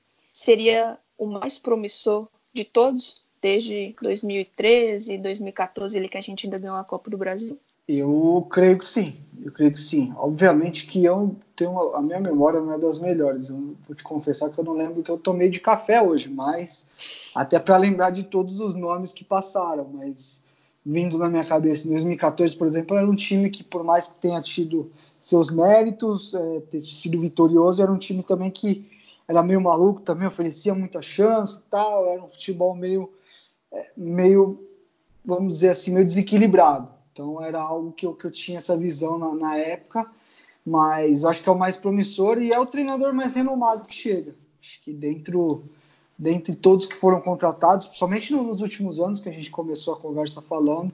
seria 0.44 0.98
o 1.18 1.26
mais 1.26 1.58
promissor 1.58 2.28
de 2.54 2.66
todos, 2.66 3.24
desde 3.42 3.96
2013, 4.02 5.18
2014, 5.18 5.98
ele 5.98 6.10
que 6.10 6.18
a 6.18 6.22
gente 6.22 6.46
ainda 6.46 6.60
ganhou 6.60 6.76
a 6.76 6.84
Copa 6.84 7.10
do 7.10 7.18
Brasil? 7.18 7.58
Eu 7.88 8.48
creio 8.50 8.78
que 8.78 8.86
sim, 8.86 9.16
eu 9.44 9.52
creio 9.52 9.74
que 9.74 9.80
sim. 9.80 10.14
Obviamente 10.18 10.88
que 10.88 11.04
eu 11.04 11.36
tenho 11.56 11.78
a 11.94 12.02
minha 12.02 12.20
memória 12.20 12.62
não 12.62 12.74
é 12.74 12.78
das 12.78 13.00
melhores. 13.00 13.50
Eu 13.50 13.76
vou 13.86 13.96
te 13.96 14.04
confessar 14.04 14.50
que 14.50 14.58
eu 14.58 14.64
não 14.64 14.74
lembro 14.74 15.04
que 15.04 15.12
eu 15.12 15.18
tomei 15.18 15.50
de 15.50 15.60
café 15.60 16.02
hoje, 16.02 16.30
mas 16.30 16.88
até 17.36 17.60
para 17.60 17.76
lembrar 17.76 18.12
de 18.12 18.24
todos 18.24 18.60
os 18.62 18.76
nomes 18.76 19.12
que 19.12 19.26
passaram, 19.26 19.90
mas 19.94 20.44
vindo 20.86 21.18
na 21.18 21.30
minha 21.30 21.44
cabeça, 21.44 21.88
em 21.88 21.92
2014, 21.92 22.56
por 22.56 22.68
exemplo, 22.68 22.98
era 22.98 23.10
um 23.10 23.16
time 23.16 23.50
que 23.50 23.64
por 23.64 23.84
mais 23.84 24.08
que 24.08 24.16
tenha 24.16 24.42
tido 24.42 24.92
seus 25.20 25.50
méritos, 25.50 26.34
é, 26.34 26.60
ter 26.62 26.82
sido 26.82 27.20
vitorioso, 27.20 27.82
era 27.82 27.92
um 27.92 27.98
time 27.98 28.24
também 28.24 28.52
que 28.52 28.86
era 29.28 29.42
meio 29.42 29.62
maluco 29.62 30.02
também, 30.02 30.28
oferecia 30.28 30.76
muita 30.76 31.02
chance 31.02 31.62
tal, 31.70 32.08
era 32.08 32.24
um 32.24 32.28
futebol 32.28 32.76
meio, 32.76 33.12
é, 33.72 33.92
meio, 33.96 34.68
vamos 35.24 35.56
dizer 35.56 35.70
assim, 35.70 35.92
meio 35.92 36.06
desequilibrado. 36.06 36.88
Então 37.12 37.42
era 37.42 37.62
algo 37.62 37.92
que 37.92 38.06
eu, 38.06 38.14
que 38.14 38.26
eu 38.26 38.32
tinha 38.32 38.58
essa 38.58 38.76
visão 38.76 39.18
na, 39.18 39.34
na 39.34 39.58
época, 39.58 40.10
mas 40.66 41.24
eu 41.24 41.30
acho 41.30 41.44
que 41.44 41.50
é 41.50 41.52
o 41.52 41.58
mais 41.58 41.78
promissor 41.78 42.42
e 42.42 42.52
é 42.52 42.60
o 42.60 42.66
treinador 42.66 43.14
mais 43.14 43.34
renomado 43.34 43.86
que 43.86 43.96
chega. 43.96 44.36
Acho 44.62 44.82
que 44.82 44.92
dentro, 44.92 45.64
dentre 46.18 46.56
todos 46.56 46.86
que 46.86 46.96
foram 46.96 47.22
contratados, 47.22 47.86
principalmente 47.86 48.34
nos 48.34 48.62
últimos 48.62 49.00
anos 49.00 49.20
que 49.20 49.30
a 49.30 49.32
gente 49.32 49.52
começou 49.52 49.94
a 49.94 50.00
conversa 50.00 50.42
falando, 50.42 50.92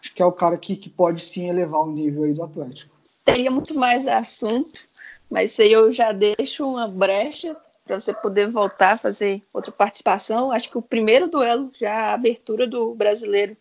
acho 0.00 0.14
que 0.14 0.22
é 0.22 0.26
o 0.26 0.32
cara 0.32 0.56
que, 0.56 0.74
que 0.74 0.90
pode 0.90 1.22
sim 1.22 1.48
elevar 1.48 1.82
o 1.82 1.92
nível 1.92 2.24
aí 2.24 2.32
do 2.32 2.42
Atlético. 2.42 2.94
Teria 3.24 3.50
muito 3.50 3.74
mais 3.74 4.06
assunto, 4.06 4.82
mas 5.30 5.58
aí 5.60 5.70
eu 5.70 5.92
já 5.92 6.12
deixo 6.12 6.66
uma 6.66 6.88
brecha 6.88 7.56
para 7.90 7.98
você 7.98 8.14
poder 8.14 8.48
voltar 8.48 8.92
a 8.92 8.96
fazer 8.96 9.42
outra 9.52 9.72
participação. 9.72 10.52
Acho 10.52 10.70
que 10.70 10.78
o 10.78 10.82
primeiro 10.82 11.26
duelo, 11.26 11.72
já 11.76 11.92
a 11.92 12.14
abertura 12.14 12.64
do 12.64 12.94
brasileiro, 12.94 13.56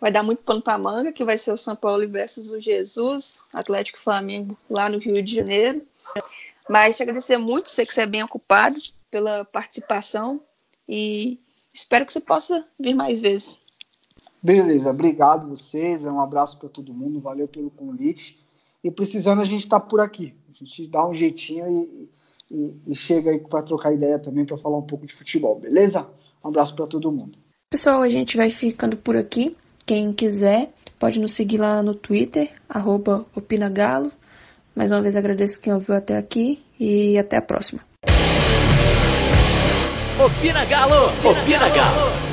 vai 0.00 0.12
dar 0.12 0.22
muito 0.22 0.44
pano 0.44 0.62
para 0.62 0.78
manga, 0.78 1.12
que 1.12 1.24
vai 1.24 1.36
ser 1.36 1.50
o 1.50 1.56
São 1.56 1.74
Paulo 1.74 2.08
versus 2.08 2.52
o 2.52 2.60
Jesus, 2.60 3.42
Atlético 3.52 3.98
Flamengo, 3.98 4.56
lá 4.70 4.88
no 4.88 4.98
Rio 4.98 5.20
de 5.20 5.34
Janeiro. 5.34 5.82
Mas 6.70 6.96
te 6.96 7.02
agradecer 7.02 7.36
muito, 7.36 7.68
sei 7.70 7.84
que 7.84 7.92
você 7.92 8.02
é 8.02 8.06
bem 8.06 8.22
ocupado 8.22 8.78
pela 9.10 9.44
participação 9.44 10.40
e 10.88 11.40
espero 11.72 12.06
que 12.06 12.12
você 12.12 12.20
possa 12.20 12.64
vir 12.78 12.94
mais 12.94 13.20
vezes. 13.20 13.58
Beleza, 14.40 14.90
obrigado 14.90 15.48
vocês, 15.48 16.04
um 16.04 16.20
abraço 16.20 16.56
para 16.58 16.68
todo 16.68 16.94
mundo, 16.94 17.18
valeu 17.18 17.48
pelo 17.48 17.72
convite. 17.72 18.38
E 18.84 18.88
precisando, 18.88 19.40
a 19.40 19.44
gente 19.44 19.64
está 19.64 19.80
por 19.80 20.00
aqui. 20.00 20.32
A 20.48 20.52
gente 20.52 20.86
dá 20.86 21.08
um 21.08 21.12
jeitinho 21.12 21.66
e, 21.68 22.08
e, 22.50 22.74
e 22.86 22.94
chega 22.94 23.30
aí 23.30 23.38
para 23.38 23.62
trocar 23.62 23.92
ideia 23.92 24.18
também, 24.18 24.44
para 24.44 24.56
falar 24.56 24.78
um 24.78 24.86
pouco 24.86 25.06
de 25.06 25.14
futebol, 25.14 25.58
beleza? 25.58 26.06
Um 26.44 26.48
abraço 26.48 26.74
para 26.74 26.86
todo 26.86 27.12
mundo. 27.12 27.38
Pessoal, 27.70 28.02
a 28.02 28.08
gente 28.08 28.36
vai 28.36 28.50
ficando 28.50 28.96
por 28.96 29.16
aqui. 29.16 29.56
Quem 29.84 30.12
quiser 30.12 30.70
pode 30.98 31.18
nos 31.18 31.34
seguir 31.34 31.58
lá 31.58 31.82
no 31.82 31.94
Twitter, 31.94 32.50
opinagalo. 33.34 34.10
Mais 34.74 34.90
uma 34.90 35.02
vez 35.02 35.16
agradeço 35.16 35.60
quem 35.60 35.72
ouviu 35.72 35.94
até 35.94 36.16
aqui 36.16 36.62
e 36.78 37.18
até 37.18 37.38
a 37.38 37.42
próxima. 37.42 37.80
Opina 40.24 40.64
Galo! 40.64 41.06
Opina 41.24 41.68
Galo! 41.68 42.27